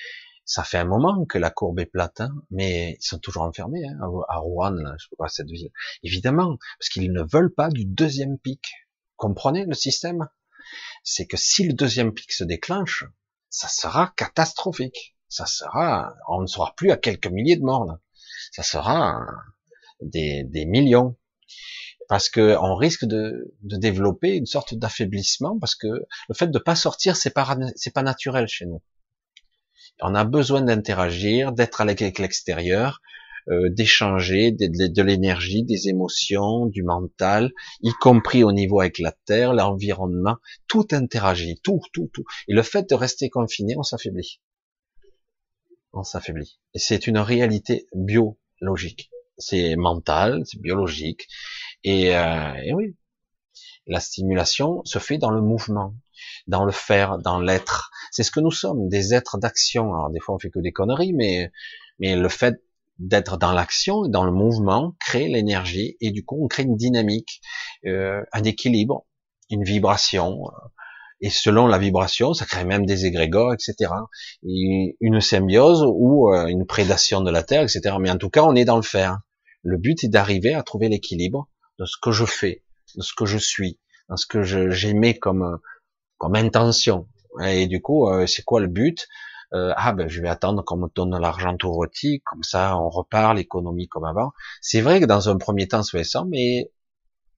[0.48, 3.85] ça fait un moment que la courbe est plate, hein, mais ils sont toujours enfermés
[3.86, 3.98] hein,
[4.31, 5.70] à Rouen, là, je sais pas cette ville.
[6.02, 8.62] Évidemment, parce qu'ils ne veulent pas du deuxième pic.
[9.16, 10.27] Comprenez le système?
[11.02, 13.05] C'est que si le deuxième pic se déclenche,
[13.51, 15.16] ça sera catastrophique.
[15.28, 17.85] Ça sera, on ne sera plus à quelques milliers de morts.
[17.85, 18.01] Là.
[18.52, 19.20] Ça sera
[20.01, 21.19] des, des millions
[22.09, 26.59] parce que on risque de, de développer une sorte d'affaiblissement parce que le fait de
[26.59, 28.82] pas sortir c'est pas c'est pas naturel chez nous
[30.01, 33.01] on a besoin d'interagir, d'être avec l'extérieur,
[33.48, 37.52] euh, d'échanger de, l'énergie, des émotions, du mental,
[37.82, 40.36] y compris au niveau avec la terre, l'environnement,
[40.66, 42.24] tout interagit, tout, tout, tout.
[42.47, 44.40] Et le fait de rester confiné, on s'affaiblit.
[45.93, 46.60] On s'affaiblit.
[46.74, 49.10] Et c'est une réalité biologique.
[49.39, 51.26] C'est mental, c'est biologique.
[51.84, 52.96] Et, euh, et oui,
[53.88, 55.94] la stimulation se fait dans le mouvement,
[56.46, 57.90] dans le faire, dans l'être.
[58.10, 59.94] C'est ce que nous sommes, des êtres d'action.
[59.94, 61.50] Alors des fois on fait que des conneries, mais
[61.98, 62.62] mais le fait
[62.98, 67.40] d'être dans l'action, dans le mouvement, crée l'énergie et du coup on crée une dynamique,
[67.86, 69.06] euh, un équilibre,
[69.50, 70.44] une vibration.
[71.20, 73.90] Et selon la vibration, ça crée même des égrégores, etc.
[74.44, 77.96] Et une symbiose ou euh, une prédation de la Terre, etc.
[78.00, 79.18] Mais en tout cas, on est dans le faire.
[79.64, 81.48] Le but est d'arriver à trouver l'équilibre
[81.78, 82.64] de ce que je fais,
[82.96, 83.78] de ce que je suis,
[84.09, 85.59] dans ce que j'aimais comme
[86.18, 87.09] comme intention.
[87.42, 89.06] Et du coup, euh, c'est quoi le but?
[89.55, 92.90] Euh, Ah ben, je vais attendre qu'on me donne l'argent tout rôti, comme ça, on
[92.90, 94.32] repart l'économie comme avant.
[94.60, 96.70] C'est vrai que dans un premier temps, c'est ça, mais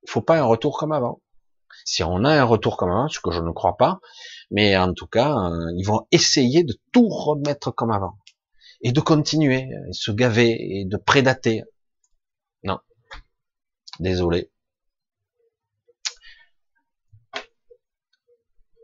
[0.08, 1.20] faut pas un retour comme avant.
[1.84, 4.00] Si on a un retour comme avant, ce que je ne crois pas,
[4.50, 8.14] mais en tout cas, euh, ils vont essayer de tout remettre comme avant
[8.82, 11.64] et de continuer, et se gaver et de prédater.
[12.64, 12.78] Non,
[14.00, 14.50] désolé.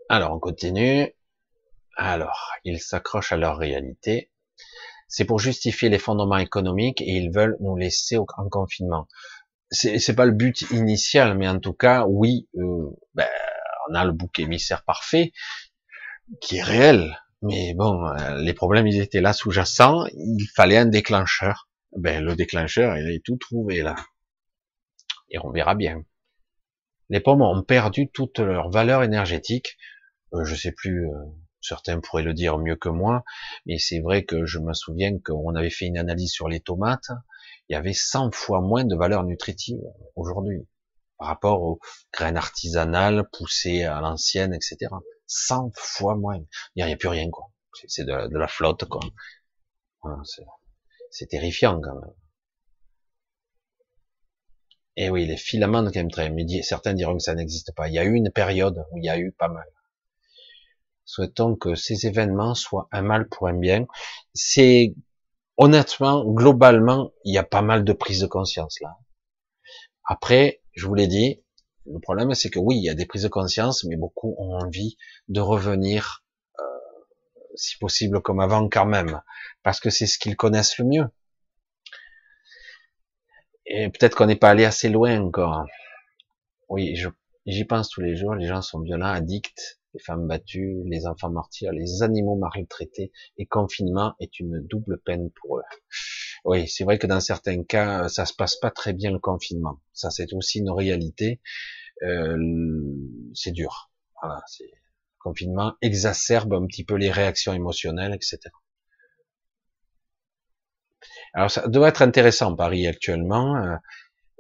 [0.09, 1.13] Alors, on continue.
[1.97, 4.31] Alors, ils s'accrochent à leur réalité.
[5.09, 9.09] C'est pour justifier les fondements économiques et ils veulent nous laisser en confinement.
[9.71, 13.29] C'est pas le but initial, mais en tout cas, oui, euh, ben,
[13.89, 15.33] on a le bouc émissaire parfait
[16.41, 17.19] qui est réel.
[17.43, 20.07] Mais bon, euh, les problèmes, ils étaient là sous-jacents.
[20.15, 21.69] Il fallait un déclencheur.
[21.97, 23.97] Ben, le déclencheur, il est tout trouvé là.
[25.31, 26.05] Et on verra bien.
[27.09, 29.77] Les pommes ont perdu toute leur valeur énergétique
[30.35, 31.25] euh, je sais plus, euh,
[31.61, 33.25] certains pourraient le dire mieux que moi,
[33.65, 37.11] mais c'est vrai que je me souviens qu'on avait fait une analyse sur les tomates,
[37.69, 39.81] il y avait 100 fois moins de valeur nutritive
[40.15, 40.67] aujourd'hui
[41.19, 41.81] par rapport aux
[42.13, 44.77] graines artisanales poussées à l'ancienne, etc.
[45.27, 46.39] 100 fois moins.
[46.75, 47.47] Il n'y a, plus rien, quoi.
[47.89, 49.01] C'est de, la flotte, quoi.
[51.11, 52.15] c'est terrifiant, quand même.
[54.97, 57.89] Et oui, les filaments de chemtrail, mais certains diront que ça n'existe pas.
[57.89, 59.67] Il y a eu une période où il y a eu pas mal.
[61.05, 63.87] Souhaitons que ces événements soient un mal pour un bien.
[64.33, 64.95] C'est
[65.57, 68.99] honnêtement, globalement, il y a pas mal de prise de conscience là.
[70.05, 71.43] Après, je vous l'ai dit,
[71.85, 74.59] le problème c'est que oui, il y a des prises de conscience, mais beaucoup ont
[74.59, 74.97] envie
[75.29, 76.25] de revenir,
[76.59, 76.63] euh,
[77.55, 79.21] si possible comme avant quand même,
[79.63, 81.07] parce que c'est ce qu'ils connaissent le mieux.
[83.67, 85.65] Et peut-être qu'on n'est pas allé assez loin encore.
[86.69, 86.97] Oui,
[87.47, 91.31] j'y pense tous les jours, les gens sont violents, addicts, les femmes battues, les enfants
[91.31, 95.63] martyrs, les animaux maltraités, et confinement est une double peine pour eux.
[96.45, 99.81] Oui, c'est vrai que dans certains cas, ça se passe pas très bien le confinement.
[99.93, 101.41] Ça, c'est aussi une réalité.
[102.03, 102.37] Euh,
[103.35, 103.91] c'est dur.
[104.23, 104.43] Voilà,
[105.19, 108.39] confinement exacerbe un petit peu les réactions émotionnelles, etc.
[111.37, 113.57] Alors, ça doit être intéressant Paris actuellement.
[113.57, 113.77] Euh,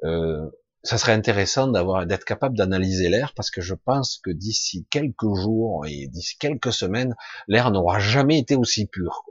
[0.04, 0.50] euh
[0.82, 5.34] ça serait intéressant d'avoir d'être capable d'analyser l'air parce que je pense que d'ici quelques
[5.34, 7.16] jours et d'ici quelques semaines,
[7.48, 9.24] l'air n'aura jamais été aussi pur.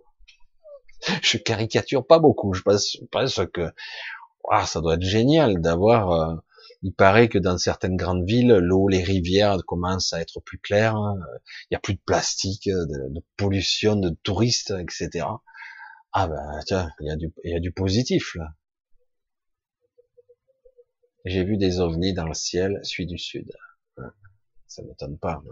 [1.22, 2.54] Je caricature pas beaucoup.
[2.54, 2.98] Je pense,
[3.54, 3.72] que
[4.66, 6.12] ça doit être génial d'avoir.
[6.12, 6.36] Euh,
[6.84, 10.98] il paraît que dans certaines grandes villes, l'eau, les rivières commencent à être plus claires.
[11.64, 15.26] Il n'y a plus de plastique, de, pollution, de touristes, etc.
[16.18, 18.54] Ah ben tiens, il y a du, y a du positif là.
[21.26, 23.52] J'ai vu des ovnis dans le ciel, celui du sud.
[24.66, 25.44] Ça m'étonne pas.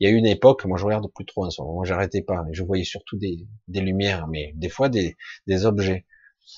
[0.00, 2.62] Il y a une époque, moi je regarde plus trop moment, moi j'arrêtais pas, je
[2.62, 5.14] voyais surtout des, des lumières, mais des fois des,
[5.46, 6.06] des objets.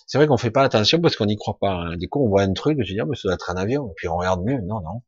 [0.06, 1.72] C'est vrai qu'on fait pas attention parce qu'on n'y croit pas.
[1.72, 1.96] Hein.
[1.96, 3.90] Du coup, on voit un truc, je dis, ah, mais ça doit être un avion,
[3.90, 4.60] et puis on regarde mieux.
[4.60, 5.02] Non, non.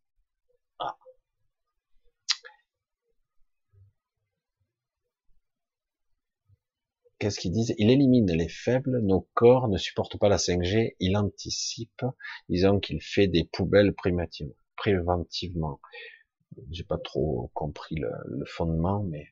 [7.18, 7.74] Qu'est-ce qu'ils disent?
[7.78, 12.04] Il élimine les faibles, nos corps ne supportent pas la 5G, il anticipe,
[12.50, 15.80] disons qu'il fait des poubelles préventivement.
[16.70, 19.28] J'ai pas trop compris le, fondement, mais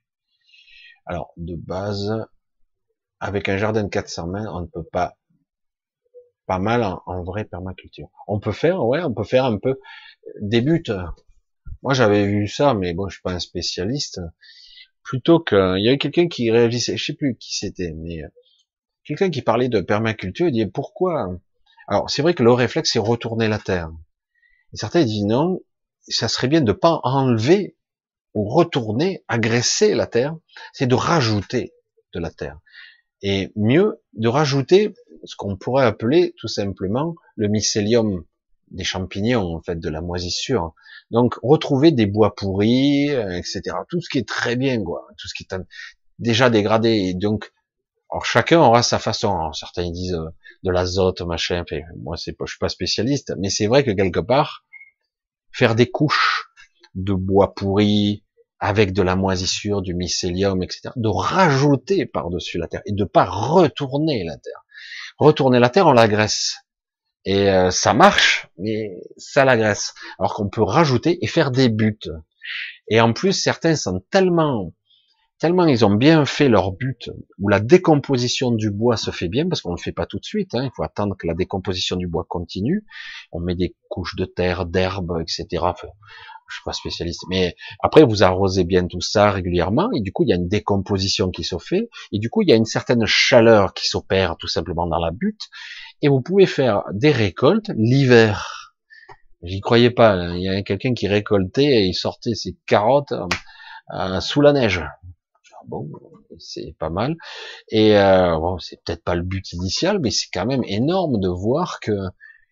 [1.04, 2.26] alors de base,
[3.20, 5.18] avec un jardin de 400 mètres, on ne peut pas
[6.46, 8.08] pas mal en, en permaculture.
[8.28, 9.80] On peut faire, ouais, on peut faire un peu
[10.40, 10.84] des buts.
[11.82, 14.20] Moi, j'avais vu ça, mais bon, je suis pas un spécialiste
[15.04, 18.28] plutôt que, il y avait quelqu'un qui réagissait, je sais plus qui c'était, mais euh,
[19.04, 21.38] quelqu'un qui parlait de permaculture, il dit pourquoi
[21.86, 23.90] Alors c'est vrai que le réflexe c'est retourner la terre.
[24.72, 25.60] Certains disent non,
[26.08, 27.76] ça serait bien de pas enlever
[28.34, 30.34] ou retourner, agresser la terre,
[30.72, 31.72] c'est de rajouter
[32.12, 32.58] de la terre.
[33.22, 34.92] Et mieux, de rajouter
[35.24, 38.24] ce qu'on pourrait appeler tout simplement le mycélium
[38.74, 40.74] des champignons, en fait, de la moisissure.
[41.10, 43.62] Donc, retrouver des bois pourris, euh, etc.
[43.88, 45.06] Tout ce qui est très bien, quoi.
[45.18, 45.56] Tout ce qui est
[46.18, 46.90] déjà dégradé.
[46.90, 47.52] Et donc,
[48.10, 49.52] alors chacun aura sa façon.
[49.52, 50.30] certains disent euh,
[50.62, 51.64] de l'azote, machin.
[52.02, 54.64] moi, c'est pas, je suis pas spécialiste, mais c'est vrai que quelque part,
[55.52, 56.46] faire des couches
[56.94, 58.24] de bois pourris
[58.60, 63.24] avec de la moisissure, du mycélium, etc., de rajouter par-dessus la terre et de pas
[63.24, 64.64] retourner la terre.
[65.18, 66.63] Retourner la terre, on l'agresse.
[67.24, 69.94] Et euh, ça marche, mais ça l'agresse.
[70.18, 71.98] Alors qu'on peut rajouter et faire des buts.
[72.88, 74.72] Et en plus, certains sont tellement,
[75.38, 79.48] tellement ils ont bien fait leur but, où la décomposition du bois se fait bien,
[79.48, 80.54] parce qu'on ne le fait pas tout de suite.
[80.54, 82.84] Hein, il faut attendre que la décomposition du bois continue.
[83.32, 85.62] On met des couches de terre, d'herbe, etc.
[85.62, 85.88] Enfin,
[86.48, 90.24] je suis pas spécialiste, mais après vous arrosez bien tout ça régulièrement et du coup
[90.24, 92.66] il y a une décomposition qui se fait et du coup il y a une
[92.66, 95.48] certaine chaleur qui s'opère tout simplement dans la butte
[96.02, 98.74] et vous pouvez faire des récoltes l'hiver.
[99.42, 100.34] J'y croyais pas.
[100.36, 103.12] Il y a quelqu'un qui récoltait et il sortait ses carottes
[103.92, 104.82] euh, sous la neige.
[105.66, 105.88] Bon,
[106.38, 107.16] c'est pas mal.
[107.70, 111.28] Et euh, bon, c'est peut-être pas le but initial, mais c'est quand même énorme de
[111.28, 111.92] voir que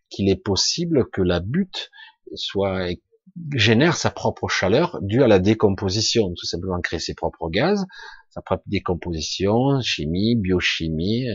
[0.09, 1.90] qu'il est possible que la butte
[2.35, 2.89] soit
[3.55, 7.86] génère sa propre chaleur due à la décomposition, tout simplement créer ses propres gaz,
[8.31, 11.27] sa propre décomposition, chimie, biochimie,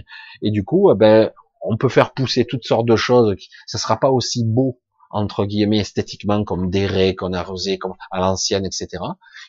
[0.41, 1.31] et du coup, eh ben,
[1.61, 3.35] on peut faire pousser toutes sortes de choses.
[3.65, 4.79] Ça sera pas aussi beau
[5.09, 9.03] entre guillemets esthétiquement comme des raies qu'on a arrosées comme à l'ancienne, etc.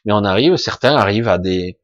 [0.05, 1.79] Mais on arrive, certains arrivent à des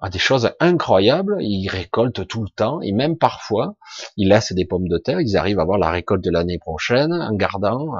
[0.00, 1.36] à des choses incroyables.
[1.40, 3.76] Ils récoltent tout le temps et même parfois
[4.16, 5.20] ils laissent des pommes de terre.
[5.20, 7.94] Ils arrivent à avoir la récolte de l'année prochaine en gardant.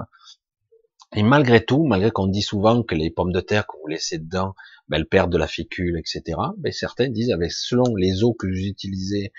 [1.15, 4.55] Et malgré tout, malgré qu'on dit souvent que les pommes de terre que vous dedans,
[4.89, 6.39] ben, elles perdent de la fécule, etc.
[6.59, 9.33] Ben, certains disent, avec ah, selon les eaux que vous utilisez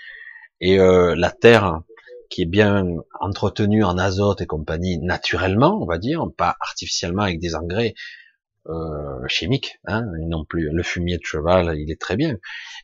[0.60, 1.80] et euh, la terre
[2.30, 2.84] qui est bien
[3.20, 7.94] entretenu en azote et compagnie naturellement, on va dire, pas artificiellement avec des engrais
[8.66, 10.70] euh, chimiques, hein, non plus.
[10.70, 12.36] Le fumier de cheval, il est très bien.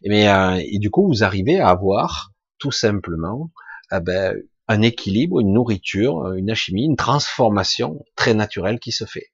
[0.05, 3.51] Mais euh, et du coup, vous arrivez à avoir tout simplement
[3.93, 4.37] eh ben,
[4.69, 9.33] un équilibre, une nourriture, une alchimie, une transformation très naturelle qui se fait.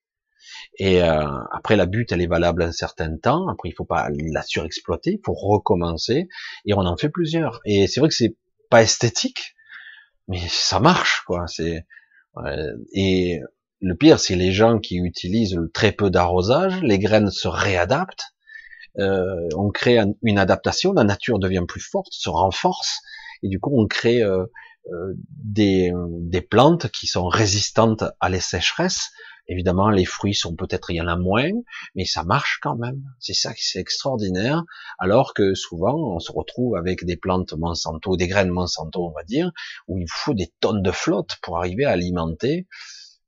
[0.78, 3.48] Et euh, après, la butte, elle est valable un certain temps.
[3.48, 6.28] Après, il faut pas la surexploiter, il faut recommencer.
[6.64, 7.60] Et on en fait plusieurs.
[7.64, 8.36] Et c'est vrai que c'est
[8.70, 9.55] pas esthétique,
[10.28, 11.46] mais ça marche quoi.
[11.46, 11.86] C'est
[12.92, 13.40] et
[13.80, 18.34] le pire, c'est les gens qui utilisent très peu d'arrosage, les graines se réadaptent,
[18.98, 23.00] euh, on crée une adaptation, la nature devient plus forte, se renforce,
[23.42, 24.46] et du coup on crée euh,
[24.92, 29.10] euh, des, des, plantes qui sont résistantes à les sécheresses.
[29.48, 31.51] Évidemment, les fruits sont peut-être il y en a moins,
[31.94, 33.02] mais ça marche quand même.
[33.20, 34.64] C'est ça qui c'est extraordinaire.
[34.98, 39.23] Alors que souvent, on se retrouve avec des plantes Monsanto, des graines Monsanto, on va
[39.23, 39.52] dire,
[39.86, 42.66] où il faut des tonnes de flotte pour arriver à alimenter.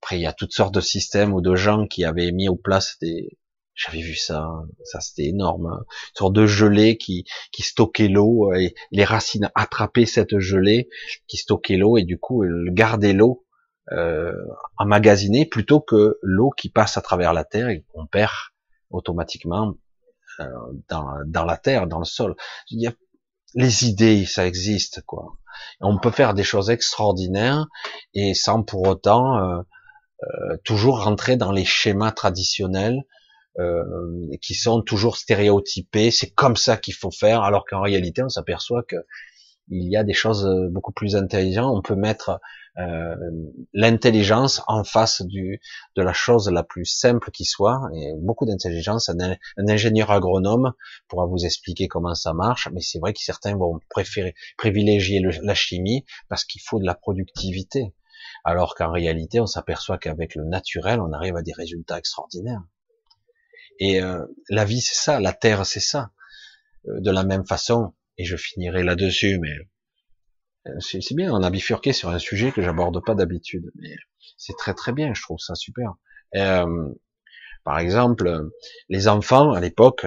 [0.02, 2.56] Après, il y a toutes sortes de systèmes ou de gens qui avaient mis au
[2.56, 3.38] place des,
[3.78, 4.48] j'avais vu ça,
[4.82, 5.66] ça c'était énorme.
[5.66, 5.84] Hein.
[5.86, 10.88] Une sorte de gelée qui, qui stockait l'eau et les racines attrapaient cette gelée
[11.28, 13.44] qui stockait l'eau et du coup gardaient l'eau
[13.92, 14.32] euh,
[15.50, 18.32] plutôt que l'eau qui passe à travers la terre et qu'on perd
[18.90, 19.74] automatiquement
[20.40, 20.46] euh,
[20.88, 22.36] dans, dans la terre, dans le sol.
[22.70, 22.92] Il y a,
[23.54, 25.38] les idées, ça existe quoi.
[25.80, 27.66] On peut faire des choses extraordinaires
[28.14, 29.62] et sans pour autant euh,
[30.22, 33.04] euh toujours rentrer dans les schémas traditionnels
[33.58, 33.82] euh,
[34.40, 36.10] qui sont toujours stéréotypés.
[36.10, 38.96] C'est comme ça qu'il faut faire, alors qu'en réalité, on s'aperçoit que
[39.70, 41.76] il y a des choses euh, beaucoup plus intelligentes.
[41.76, 42.40] On peut mettre
[42.78, 43.16] euh,
[43.72, 45.58] l'intelligence en face de
[45.96, 47.80] la chose la plus simple qui soit.
[47.94, 49.08] Et beaucoup d'intelligence.
[49.08, 49.36] Un,
[49.68, 50.72] ingénieur agronome
[51.08, 55.54] pourra vous expliquer comment ça marche, mais c'est vrai que certains vont préférer privilégier la
[55.54, 57.94] chimie parce qu'il faut de la productivité.
[58.44, 62.62] Alors qu'en réalité, on s'aperçoit qu'avec le naturel, on arrive à des résultats extraordinaires.
[63.80, 66.10] Et euh, la vie, c'est ça, la terre, c'est ça.
[66.86, 69.54] Euh, de la même façon, et je finirai là-dessus, mais
[70.80, 73.94] c'est bien, on a bifurqué sur un sujet que j'aborde pas d'habitude, mais
[74.36, 75.94] c'est très très bien, je trouve ça super.
[77.64, 78.48] par exemple,
[78.88, 80.06] les enfants à l'époque,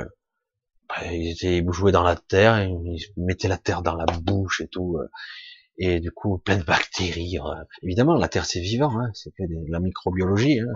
[0.89, 4.67] bah, ils étaient jouaient dans la terre, ils mettaient la terre dans la bouche et
[4.67, 4.97] tout
[5.81, 7.39] et du coup plein de bactéries.
[7.39, 10.73] Euh, évidemment, la Terre c'est vivant, hein, c'est de la microbiologie, hein,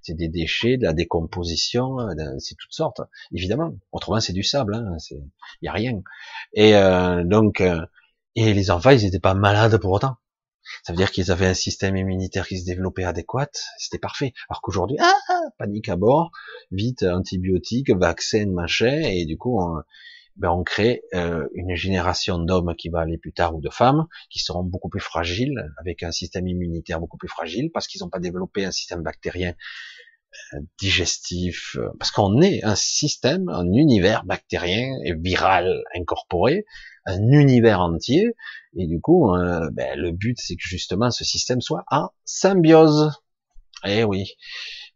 [0.00, 3.00] c'est des déchets, de la décomposition, euh, c'est toutes sortes.
[3.32, 6.02] Évidemment, autrement c'est du sable, hein, il y a rien.
[6.52, 7.62] Et euh, donc,
[8.34, 10.16] et les enfants, ils n'étaient pas malades pour autant.
[10.84, 13.48] Ça veut dire qu'ils avaient un système immunitaire qui se développait adéquat,
[13.78, 14.32] c'était parfait.
[14.48, 15.14] Alors qu'aujourd'hui, ah,
[15.58, 16.30] panique à bord,
[16.70, 19.82] vite antibiotiques, vaccins, machin, et du coup, on,
[20.36, 24.06] ben on crée euh, une génération d'hommes qui va aller plus tard ou de femmes
[24.30, 28.10] qui seront beaucoup plus fragiles, avec un système immunitaire beaucoup plus fragile, parce qu'ils n'ont
[28.10, 29.54] pas développé un système bactérien
[30.78, 36.64] digestif, euh, parce qu'on est un système, un univers bactérien et viral incorporé,
[37.06, 38.34] un univers entier,
[38.76, 39.32] et du coup,
[39.72, 43.12] ben, le but c'est que justement ce système soit en symbiose.
[43.84, 44.34] Eh oui.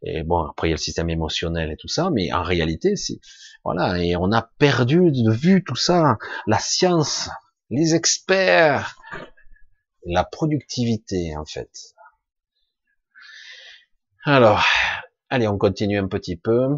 [0.03, 2.95] Et bon, après il y a le système émotionnel et tout ça, mais en réalité,
[2.95, 3.19] c'est
[3.65, 7.29] voilà, et on a perdu de vue tout ça, la science,
[7.69, 8.95] les experts,
[10.05, 11.71] la productivité en fait.
[14.25, 14.63] Alors,
[15.33, 16.77] allez, on continue un petit peu.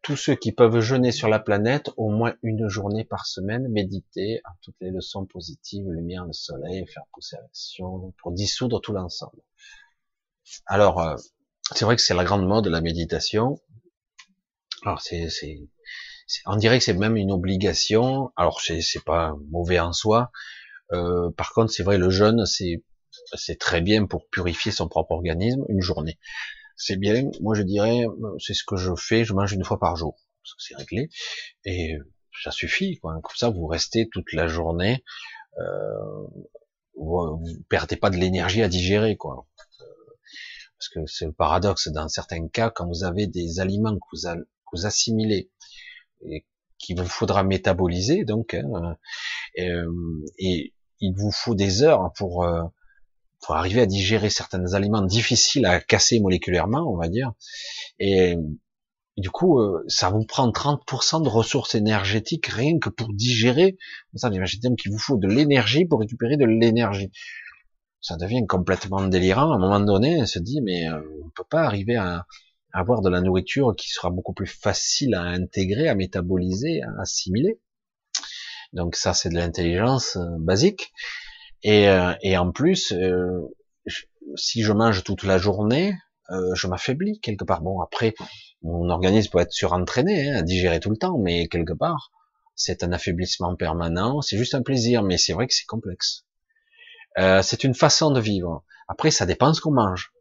[0.00, 4.40] Tous ceux qui peuvent jeûner sur la planète au moins une journée par semaine, méditer
[4.44, 9.42] à toutes les leçons positives, lumière, le soleil, faire pousser l'action pour dissoudre tout l'ensemble.
[10.64, 11.14] Alors, euh,
[11.74, 13.60] c'est vrai que c'est la grande mode, la méditation.
[14.86, 15.60] Alors, c'est, c'est,
[16.46, 18.32] on dirait que c'est même une obligation.
[18.34, 20.32] Alors, c'est, c'est pas mauvais en soi.
[20.92, 22.82] Euh, par contre, c'est vrai, le jeûne, c'est,
[23.34, 26.18] c'est très bien pour purifier son propre organisme une journée.
[26.76, 27.30] C'est bien.
[27.40, 28.04] Moi, je dirais,
[28.38, 29.24] c'est ce que je fais.
[29.24, 30.16] Je mange une fois par jour.
[30.58, 31.10] C'est réglé.
[31.64, 31.96] Et
[32.42, 33.14] ça suffit, quoi.
[33.22, 35.04] Comme ça, vous restez toute la journée.
[35.58, 36.26] Euh,
[36.96, 39.46] vous, perdez pas de l'énergie à digérer, quoi
[40.82, 44.40] parce que c'est le paradoxe dans certains cas, quand vous avez des aliments que vous,
[44.72, 45.48] vous assimilez
[46.28, 46.44] et
[46.78, 48.96] qu'il vous faudra métaboliser, donc, hein,
[49.60, 49.86] euh,
[50.38, 52.62] et il vous faut des heures pour, euh,
[53.42, 57.32] pour arriver à digérer certains aliments difficiles à casser moléculairement, on va dire,
[57.98, 58.36] et,
[59.18, 63.76] du coup, euh, ça vous prend 30% de ressources énergétiques rien que pour digérer.
[64.14, 67.10] Ça, donc qu'il vous faut de l'énergie pour récupérer de l'énergie
[68.02, 69.52] ça devient complètement délirant.
[69.52, 72.26] À un moment donné, on se dit, mais euh, on peut pas arriver à,
[72.74, 77.60] avoir de la nourriture qui sera beaucoup plus facile à intégrer, à métaboliser, à assimiler.
[78.72, 80.92] Donc ça, c'est de l'intelligence euh, basique.
[81.62, 82.92] Et, euh, et, en plus,
[84.36, 85.94] si je mange toute la journée,
[86.54, 87.62] je m'affaiblis quelque part.
[87.62, 88.14] Bon, après,
[88.62, 92.10] mon organisme peut être surentraîné, hein, à digérer tout le temps, mais quelque part,
[92.54, 94.22] c'est un affaiblissement permanent.
[94.22, 96.24] C'est juste un plaisir, mais c'est vrai que c'est complexe.
[97.18, 98.64] Euh, c'est une façon de vivre.
[98.88, 100.12] Après, ça dépend ce qu'on mange.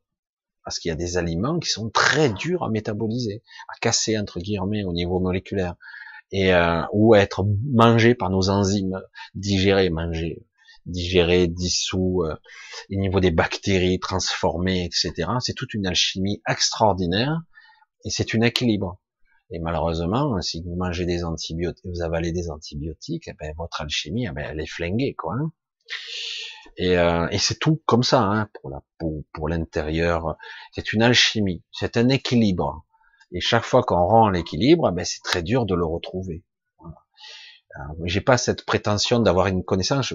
[0.64, 4.40] Parce qu'il y a des aliments qui sont très durs à métaboliser, à casser entre
[4.40, 5.76] guillemets au niveau moléculaire,
[6.32, 9.02] et euh, ou à être mangés par nos enzymes,
[9.34, 10.46] digérés, mangés.
[10.86, 12.36] Digéré, dissous, euh,
[12.92, 15.30] au niveau des bactéries, transformées, etc.
[15.40, 17.42] C'est toute une alchimie extraordinaire
[18.06, 19.00] et c'est un équilibre.
[19.52, 24.26] Et malheureusement, si vous mangez des antibiotiques, vous avalez des antibiotiques, eh ben, votre alchimie,
[24.26, 25.36] eh ben, elle est flinguée, quoi.
[25.36, 25.52] Hein.
[26.78, 30.38] Et, euh, et c'est tout comme ça, hein, pour la peau, pour l'intérieur.
[30.74, 32.86] C'est une alchimie, c'est un équilibre.
[33.34, 36.44] Et chaque fois qu'on rend l'équilibre, eh ben, c'est très dur de le retrouver.
[38.04, 40.14] J'ai pas cette prétention d'avoir une connaissance.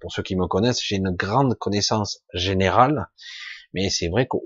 [0.00, 3.08] Pour ceux qui me connaissent, j'ai une grande connaissance générale,
[3.72, 4.36] mais c'est vrai que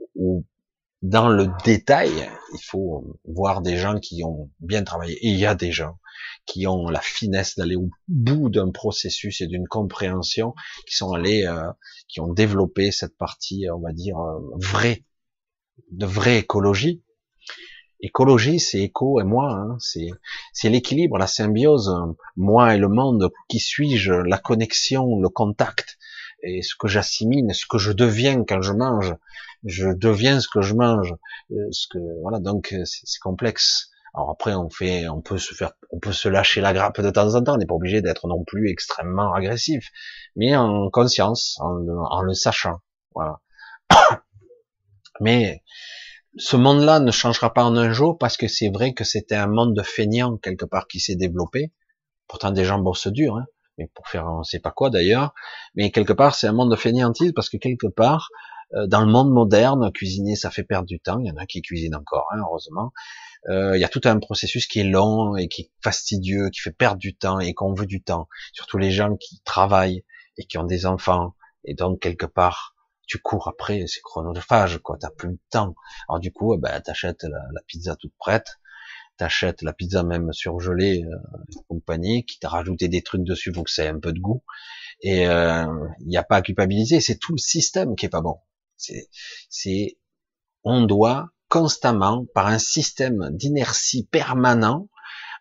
[1.03, 5.15] dans le détail, il faut voir des gens qui ont bien travaillé.
[5.25, 5.99] Et il y a des gens
[6.47, 10.55] qui ont la finesse d'aller au bout d'un processus et d'une compréhension,
[10.89, 11.71] qui sont allés, euh,
[12.09, 15.05] qui ont développé cette partie, on va dire, euh, vraie,
[15.93, 17.03] de vraie écologie,
[18.01, 21.93] Écologie, c'est éco et moi, hein, c'est l'équilibre, la symbiose,
[22.37, 23.31] moi et le monde.
[23.49, 24.13] Qui suis-je?
[24.13, 25.99] La connexion, le contact,
[26.43, 29.15] et ce que j'assimile, ce que je deviens quand je mange.
[29.65, 31.15] Je deviens ce que je mange.
[31.51, 33.91] Euh, ce que voilà, donc euh, c'est complexe.
[34.15, 37.11] Alors après, on fait, on peut se faire, on peut se lâcher la grappe de
[37.11, 37.55] temps en temps.
[37.55, 39.91] On n'est pas obligé d'être non plus extrêmement agressif,
[40.37, 42.79] mais en conscience, en, en le sachant.
[43.15, 43.41] Voilà.
[45.21, 45.63] Mais
[46.37, 49.49] ce monde-là ne changera pas en un jour parce que c'est vrai que c'était un
[49.49, 51.73] monde de feignants quelque part qui s'est développé.
[52.27, 53.47] Pourtant des gens bossent dur, hein,
[53.79, 55.35] mais pour faire on sait pas quoi d'ailleurs.
[55.75, 58.29] Mais quelque part c'est un monde de fainéantise parce que quelque part
[58.75, 61.19] euh, dans le monde moderne, cuisiner ça fait perdre du temps.
[61.21, 62.93] Il y en a qui cuisinent encore, hein, heureusement.
[63.49, 66.61] Euh, il y a tout un processus qui est long et qui est fastidieux, qui
[66.61, 68.29] fait perdre du temps et qu'on veut du temps.
[68.53, 70.05] Surtout les gens qui travaillent
[70.37, 71.35] et qui ont des enfants
[71.65, 72.75] et donc quelque part
[73.09, 75.75] tu cours après, c'est chronophage, quoi, t'as plus de temps.
[76.09, 78.61] Alors du coup, eh ben, t'achètes la, la pizza toute prête,
[79.17, 81.17] t'achètes la pizza même surgelée, euh,
[81.69, 84.45] compagnie, qui t'a rajouté des trucs dessus pour que ça ait un peu de goût.
[85.01, 85.67] Et il euh,
[86.07, 88.39] n'y a pas à culpabiliser, c'est tout le système qui est pas bon.
[88.77, 89.09] C'est,
[89.49, 89.99] c'est,
[90.63, 94.89] on doit constamment, par un système d'inertie permanent,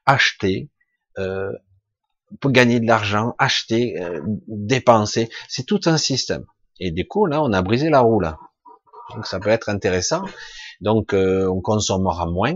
[0.05, 0.71] acheter,
[1.17, 1.51] euh,
[2.39, 5.29] pour gagner de l'argent, acheter, euh, dépenser.
[5.49, 6.45] C'est tout un système.
[6.79, 8.37] Et du coup, là, on a brisé la roue, là.
[9.13, 10.23] Donc, ça peut être intéressant.
[10.81, 12.55] Donc, euh, on consommera moins,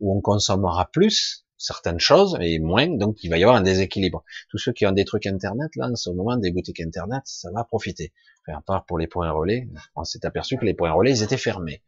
[0.00, 4.24] ou on consommera plus, certaines choses, et moins, donc il va y avoir un déséquilibre.
[4.50, 7.50] Tous ceux qui ont des trucs Internet, là, en ce moment, des boutiques Internet, ça
[7.52, 8.12] va profiter.
[8.46, 11.36] À part pour les points relais, on s'est aperçu que les points relais, ils étaient
[11.36, 11.82] fermés.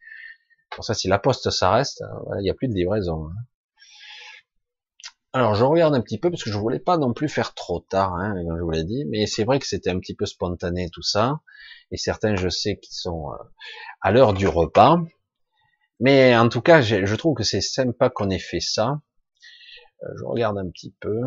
[0.71, 3.27] Pour ça, si la poste, ça reste, euh, il n'y a plus de livraison.
[3.27, 3.35] Hein.
[5.35, 7.81] Alors je regarde un petit peu parce que je voulais pas non plus faire trop
[7.81, 10.25] tard, hein, comme je vous l'ai dit, mais c'est vrai que c'était un petit peu
[10.25, 11.41] spontané tout ça,
[11.91, 13.37] et certains je sais qui sont euh,
[14.01, 14.99] à l'heure du repas,
[16.01, 19.03] mais en tout cas je trouve que c'est sympa qu'on ait fait ça.
[20.03, 21.21] Euh, je regarde un petit peu.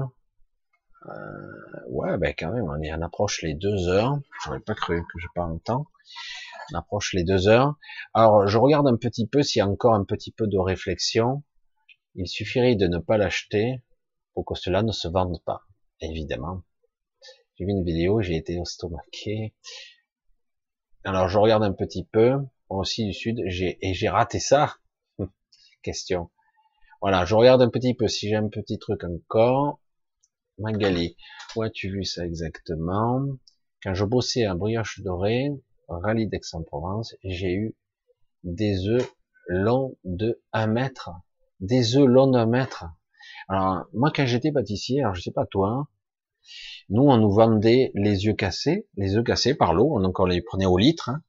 [1.07, 4.19] Euh, ouais, ben quand même, on, est, on approche les deux heures.
[4.44, 5.86] J'aurais pas cru que je parle temps.
[6.73, 7.76] On approche les deux heures.
[8.14, 11.44] Alors je regarde un petit peu s'il y a encore un petit peu de réflexion.
[12.15, 13.82] Il suffirait de ne pas l'acheter
[14.34, 15.62] pour que cela ne se vende pas,
[15.99, 16.64] évidemment.
[17.56, 19.53] J'ai vu une vidéo, j'ai été estomaqué.
[21.03, 22.38] Alors je regarde un petit peu,
[22.70, 24.78] aussi du sud, et j'ai raté ça.
[25.84, 26.30] Question.
[27.02, 29.80] Voilà, je regarde un petit peu si j'ai un petit truc encore.
[30.60, 31.18] Magali,
[31.56, 33.26] où as-tu vu ça exactement?
[33.84, 35.49] Quand je bossais à Brioche Dorée,
[35.88, 37.76] rallye d'Aix-en-Provence, j'ai eu
[38.44, 39.12] des œufs
[39.48, 41.10] longs de 1 mètre.
[41.60, 42.86] Des œufs longs d'un mètre.
[43.52, 45.90] Alors, moi, quand j'étais pâtissier, alors je sais pas toi,
[46.88, 50.41] nous, on nous vendait les yeux cassés, les œufs cassés par l'eau, donc on les
[50.41, 51.22] prenait au litre, hein.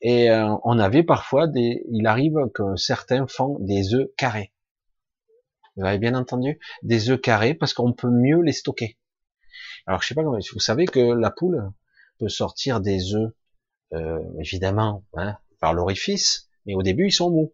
[0.00, 4.54] et euh, on avait parfois des, il arrive que certains font des œufs carrés.
[5.76, 6.58] Vous avez bien entendu?
[6.82, 8.96] Des œufs carrés parce qu'on peut mieux les stocker.
[9.84, 11.70] Alors, je sais pas comment, vous savez que la poule
[12.18, 13.30] peut sortir des œufs,
[13.92, 17.52] euh, évidemment, hein, par l'orifice, mais au début, ils sont mous.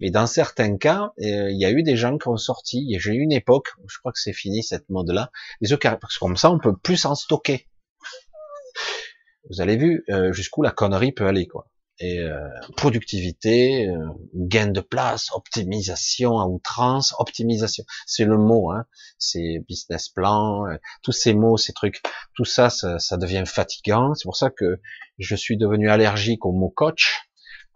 [0.00, 3.12] Mais dans certains cas, euh, il y a eu des gens qui ont sorti, j'ai
[3.12, 5.30] eu une époque, je crois que c'est fini cette mode-là,
[5.60, 7.68] les œufs carrés, parce que comme ça, on peut plus en stocker.
[9.50, 11.68] Vous avez vu euh, jusqu'où la connerie peut aller, quoi.
[11.98, 12.46] Et euh,
[12.76, 13.90] productivité,
[14.34, 18.84] gain de place, optimisation à outrance, optimisation, c'est le mot, hein.
[19.18, 20.66] C'est business plan,
[21.02, 22.02] tous ces mots, ces trucs,
[22.34, 24.12] tout ça, ça, ça devient fatigant.
[24.12, 24.78] C'est pour ça que
[25.18, 27.25] je suis devenu allergique au mot coach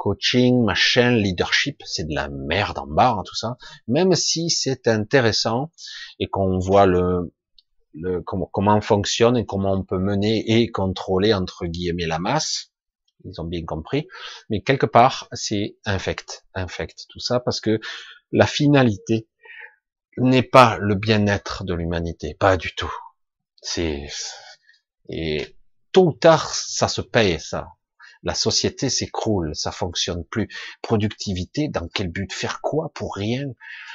[0.00, 3.58] coaching, machin, leadership, c'est de la merde en barre, hein, tout ça.
[3.86, 5.70] Même si c'est intéressant
[6.18, 7.34] et qu'on voit le,
[7.92, 12.72] le comment, comment fonctionne et comment on peut mener et contrôler entre guillemets la masse,
[13.26, 14.08] ils ont bien compris.
[14.48, 17.78] Mais quelque part, c'est infect, infect tout ça parce que
[18.32, 19.28] la finalité
[20.16, 22.94] n'est pas le bien-être de l'humanité, pas du tout.
[23.60, 24.08] C'est
[25.10, 25.56] Et
[25.92, 27.68] tôt ou tard, ça se paye, ça.
[28.22, 30.48] La société s'écroule, ça fonctionne plus.
[30.82, 32.32] Productivité, dans quel but?
[32.32, 33.46] Faire quoi pour rien?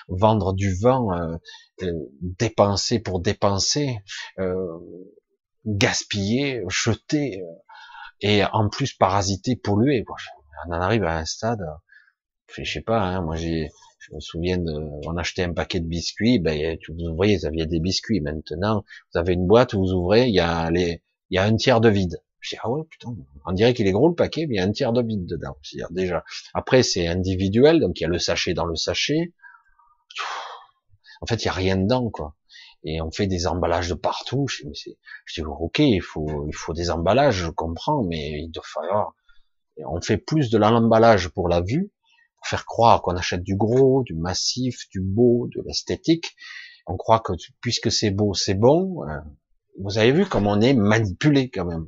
[0.07, 1.35] Vendre du vent, euh,
[1.83, 1.91] euh,
[2.21, 3.99] dépenser pour dépenser,
[4.39, 4.79] euh,
[5.65, 7.43] gaspiller, jeter,
[8.21, 10.05] et en plus parasiter, polluer.
[10.67, 11.65] On en arrive à un stade,
[12.47, 13.69] je sais pas, hein, moi j'ai,
[13.99, 14.71] je me souviens de,
[15.05, 18.21] on achetait un paquet de biscuits, ben, vous voyez, vous aviez des biscuits.
[18.21, 18.83] Maintenant,
[19.13, 21.81] vous avez une boîte, vous ouvrez, il y a les, il y a un tiers
[21.81, 22.21] de vide.
[22.45, 23.15] Je ah ouais, putain,
[23.45, 25.25] on dirait qu'il est gros le paquet, mais il y a un tiers de vide
[25.25, 25.57] dedans.
[25.63, 26.23] C'est-à-dire déjà.
[26.53, 29.33] Après, c'est individuel, donc il y a le sachet dans le sachet.
[31.21, 32.35] En fait, il y a rien dedans, quoi.
[32.83, 34.45] Et on fait des emballages de partout.
[34.47, 38.51] Je dis, je dis ok, il faut, il faut des emballages, je comprends, mais il
[38.51, 39.15] doit falloir.
[39.87, 41.91] On fait plus de l'emballage pour la vue,
[42.37, 46.35] pour faire croire qu'on achète du gros, du massif, du beau, de l'esthétique.
[46.85, 49.03] On croit que puisque c'est beau, c'est bon.
[49.09, 49.19] Euh,
[49.81, 51.87] vous avez vu comme on est manipulé quand même.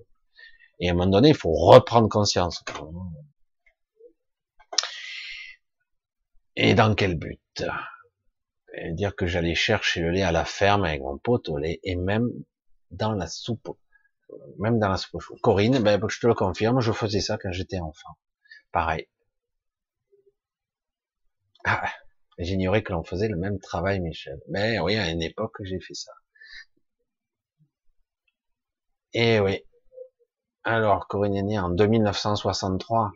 [0.80, 2.64] Et à un moment donné, il faut reprendre conscience.
[6.56, 7.64] Et dans quel but?
[8.92, 11.96] Dire que j'allais chercher le lait à la ferme avec mon pote au lait et
[11.96, 12.30] même
[12.92, 13.70] dans la soupe,
[14.60, 15.22] même dans la soupe.
[15.42, 18.18] Corinne, ben, je te le confirme, je faisais ça quand j'étais enfant.
[18.72, 19.08] Pareil.
[21.66, 21.92] Ah,
[22.40, 24.40] J'ignorais que l'on faisait le même travail, Michel.
[24.50, 26.12] Mais oui, à une époque, j'ai fait ça.
[29.14, 29.64] Et oui,
[30.76, 33.12] alors, Corinne est née en 2963.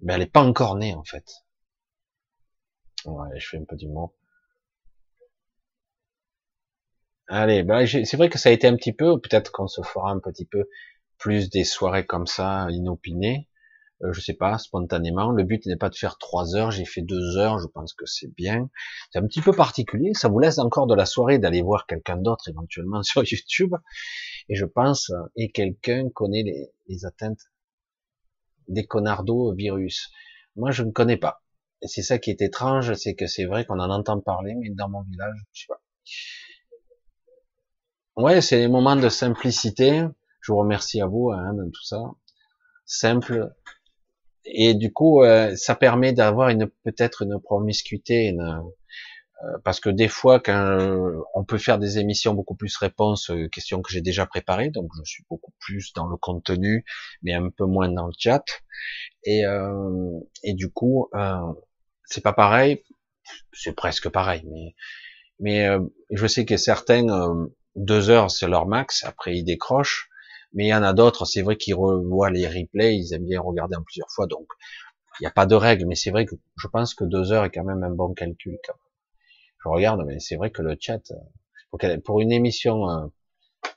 [0.00, 1.24] Mais elle n'est pas encore née, en fait.
[3.06, 4.14] Ouais, je fais un peu du mot.
[7.28, 10.10] Allez, bah, c'est vrai que ça a été un petit peu, peut-être qu'on se fera
[10.10, 10.68] un petit peu
[11.18, 13.48] plus des soirées comme ça, inopinées.
[14.04, 15.30] Euh, je sais pas, spontanément.
[15.30, 18.06] Le but n'est pas de faire trois heures, j'ai fait deux heures, je pense que
[18.06, 18.68] c'est bien.
[19.10, 22.16] C'est un petit peu particulier, ça vous laisse encore de la soirée d'aller voir quelqu'un
[22.16, 23.74] d'autre éventuellement sur YouTube.
[24.48, 27.40] Et je pense, et quelqu'un connaît les, les atteintes
[28.68, 30.10] des connardos virus.
[30.56, 31.42] Moi, je ne connais pas.
[31.82, 34.70] Et c'est ça qui est étrange, c'est que c'est vrai qu'on en entend parler, mais
[34.70, 35.80] dans mon village, je sais pas.
[38.16, 40.04] Ouais, c'est les moments de simplicité.
[40.40, 42.00] Je vous remercie à vous hein, dans tout ça.
[42.86, 43.54] Simple,
[44.44, 49.90] et du coup, euh, ça permet d'avoir une peut-être une promiscuité, une, euh, parce que
[49.90, 50.78] des fois, quand
[51.34, 54.90] on peut faire des émissions beaucoup plus réponses, euh, questions que j'ai déjà préparées, donc
[54.96, 56.84] je suis beaucoup plus dans le contenu,
[57.22, 58.44] mais un peu moins dans le chat.
[59.24, 59.42] Et,
[60.42, 61.08] et du coup,
[62.04, 62.84] c'est pas pareil,
[63.52, 64.74] c'est presque pareil, mais
[65.40, 65.66] mais
[66.10, 67.06] je sais que certains
[67.76, 70.10] deux heures c'est leur max, après ils décrochent.
[70.54, 73.40] Mais il y en a d'autres, c'est vrai qu'ils revoient les replays, ils aiment bien
[73.40, 74.46] regarder en plusieurs fois, donc
[75.20, 77.44] il n'y a pas de règle, mais c'est vrai que je pense que deux heures
[77.44, 78.58] est quand même un bon calcul.
[78.66, 78.74] Quand
[79.62, 81.00] Je regarde, mais c'est vrai que le chat,
[81.82, 83.06] euh, pour une émission euh,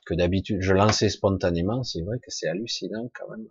[0.06, 3.46] que d'habitude je lançais spontanément, c'est vrai que c'est hallucinant quand même.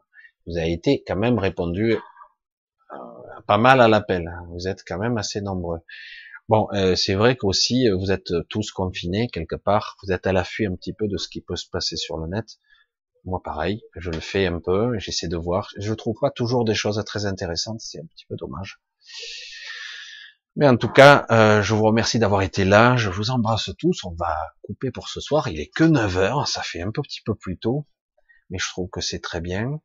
[0.46, 2.98] Vous avez été quand même répondu euh,
[3.46, 4.28] pas mal à l'appel.
[4.28, 4.48] Hein.
[4.52, 5.80] Vous êtes quand même assez nombreux.
[6.50, 9.98] Bon, c'est vrai qu'aussi vous êtes tous confinés quelque part.
[10.02, 12.28] Vous êtes à l'affût un petit peu de ce qui peut se passer sur le
[12.28, 12.46] net.
[13.28, 15.70] Moi, pareil, je le fais un peu, j'essaie de voir.
[15.78, 18.80] Je trouve pas toujours des choses très intéressantes, c'est un petit peu dommage.
[20.56, 22.96] Mais en tout cas, euh, je vous remercie d'avoir été là.
[22.96, 24.06] Je vous embrasse tous.
[24.06, 24.34] On va
[24.64, 25.50] couper pour ce soir.
[25.50, 26.48] Il est que 9 heures.
[26.48, 27.86] Ça fait un petit peu plus tôt.
[28.50, 29.82] Mais je trouve que c'est très bien.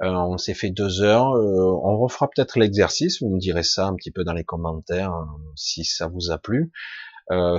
[0.00, 1.36] Euh, on s'est fait deux heures.
[1.36, 3.22] Euh, on refera peut-être l'exercice.
[3.22, 5.12] Vous me direz ça un petit peu dans les commentaires
[5.54, 6.72] si ça vous a plu.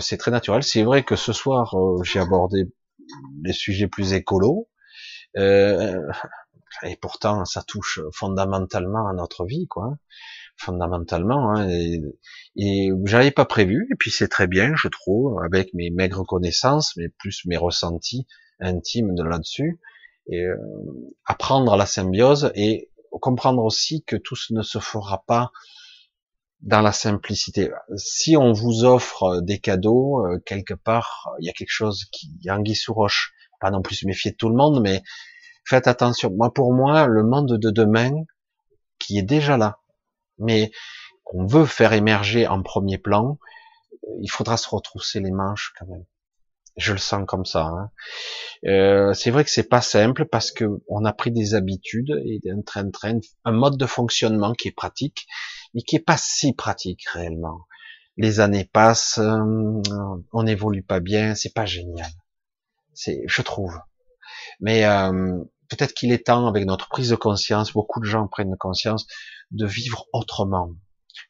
[0.01, 0.63] c'est très naturel.
[0.63, 2.65] C'est vrai que ce soir, j'ai abordé
[3.43, 4.67] les sujets plus écolos.
[5.37, 6.01] Euh,
[6.83, 9.97] et pourtant, ça touche fondamentalement à notre vie, quoi.
[10.57, 11.55] Fondamentalement.
[11.55, 11.69] Hein,
[12.55, 13.87] et, j'avais pas prévu.
[13.91, 18.27] Et puis c'est très bien, je trouve, avec mes maigres connaissances, mais plus mes ressentis
[18.59, 19.79] intimes de là-dessus.
[20.31, 20.55] Et euh,
[21.25, 22.91] apprendre la symbiose et
[23.21, 25.51] comprendre aussi que tout ne se fera pas
[26.61, 27.71] dans la simplicité.
[27.95, 32.29] Si on vous offre des cadeaux, euh, quelque part, il y a quelque chose qui
[32.49, 35.01] anguille sous roche pas non plus se méfier de tout le monde, mais
[35.65, 36.31] faites attention.
[36.35, 38.11] Moi, pour moi, le monde de demain,
[38.99, 39.79] qui est déjà là,
[40.37, 40.71] mais
[41.23, 43.37] qu'on veut faire émerger en premier plan,
[44.21, 46.05] il faudra se retrousser les manches quand même.
[46.77, 47.65] Je le sens comme ça.
[47.65, 47.91] Hein.
[48.65, 52.39] Euh, c'est vrai que c'est pas simple parce que on a pris des habitudes et
[52.49, 55.27] un train train, un mode de fonctionnement qui est pratique,
[55.73, 57.59] mais qui est pas si pratique réellement.
[58.17, 59.81] Les années passent, euh,
[60.33, 62.09] on n'évolue pas bien, c'est pas génial
[63.25, 63.79] je trouve.
[64.59, 68.55] Mais euh, peut-être qu'il est temps, avec notre prise de conscience, beaucoup de gens prennent
[68.57, 69.07] conscience
[69.51, 70.71] de vivre autrement,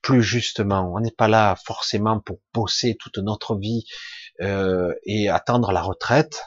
[0.01, 0.91] plus justement.
[0.93, 3.85] On n'est pas là forcément pour bosser toute notre vie
[4.41, 6.43] euh, et attendre la retraite.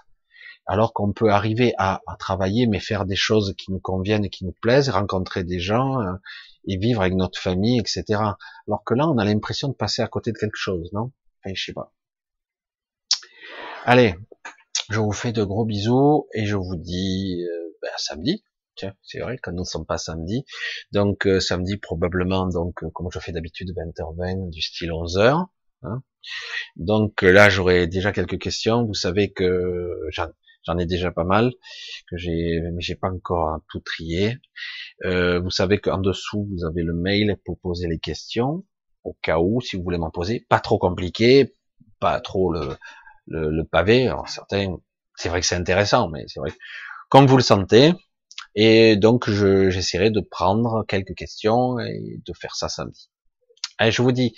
[0.66, 4.31] alors qu'on peut arriver à, à, travailler, mais faire des choses qui nous conviennent et
[4.31, 6.12] qui nous plaisent, rencontrer des gens euh,
[6.69, 8.05] et vivre avec notre famille, etc.
[8.69, 11.11] Alors que là, on a l'impression de passer à côté de quelque chose, non?
[11.44, 11.93] Enfin, je sais pas.
[13.85, 14.15] Allez,
[14.93, 18.44] je vous fais de gros bisous et je vous dis euh, ben, samedi.
[18.74, 20.44] Tiens, c'est vrai quand nous ne sommes pas samedi.
[20.93, 25.47] Donc euh, samedi probablement, donc comme je fais d'habitude 20h20 du style 11h.
[25.82, 26.02] Hein.
[26.77, 28.85] Donc là j'aurai déjà quelques questions.
[28.85, 31.52] Vous savez que j'en ai déjà pas mal,
[32.10, 34.39] que j'ai, mais j'ai pas encore tout trié.
[35.05, 38.64] Euh, vous savez qu'en dessous vous avez le mail pour poser les questions
[39.05, 40.47] au cas où si vous voulez m'en poser.
[40.48, 41.56] Pas trop compliqué,
[41.98, 42.77] pas trop le,
[43.27, 44.09] le, pavé.
[44.09, 44.77] Alors certains,
[45.16, 46.53] c'est vrai que c'est intéressant, mais c'est vrai
[47.09, 47.93] comme vous le sentez.
[48.55, 53.11] Et donc j'essaierai de prendre quelques questions et de faire ça samedi.
[53.78, 54.35] Allez, je vous dis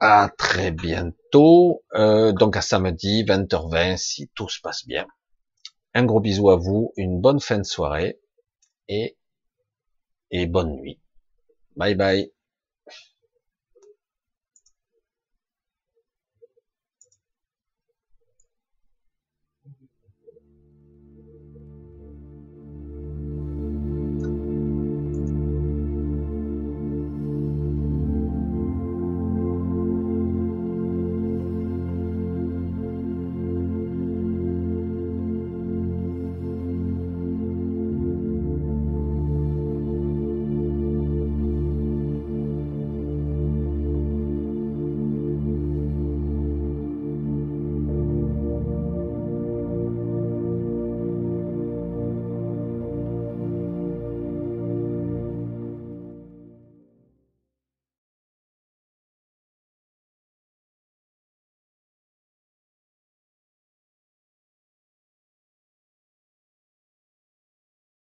[0.00, 1.84] à très bientôt.
[1.94, 5.06] Euh, donc à samedi 20h20 si tout se passe bien.
[5.94, 8.20] Un gros bisou à vous, une bonne fin de soirée
[8.88, 9.16] et
[10.30, 11.00] et bonne nuit.
[11.76, 12.32] Bye bye.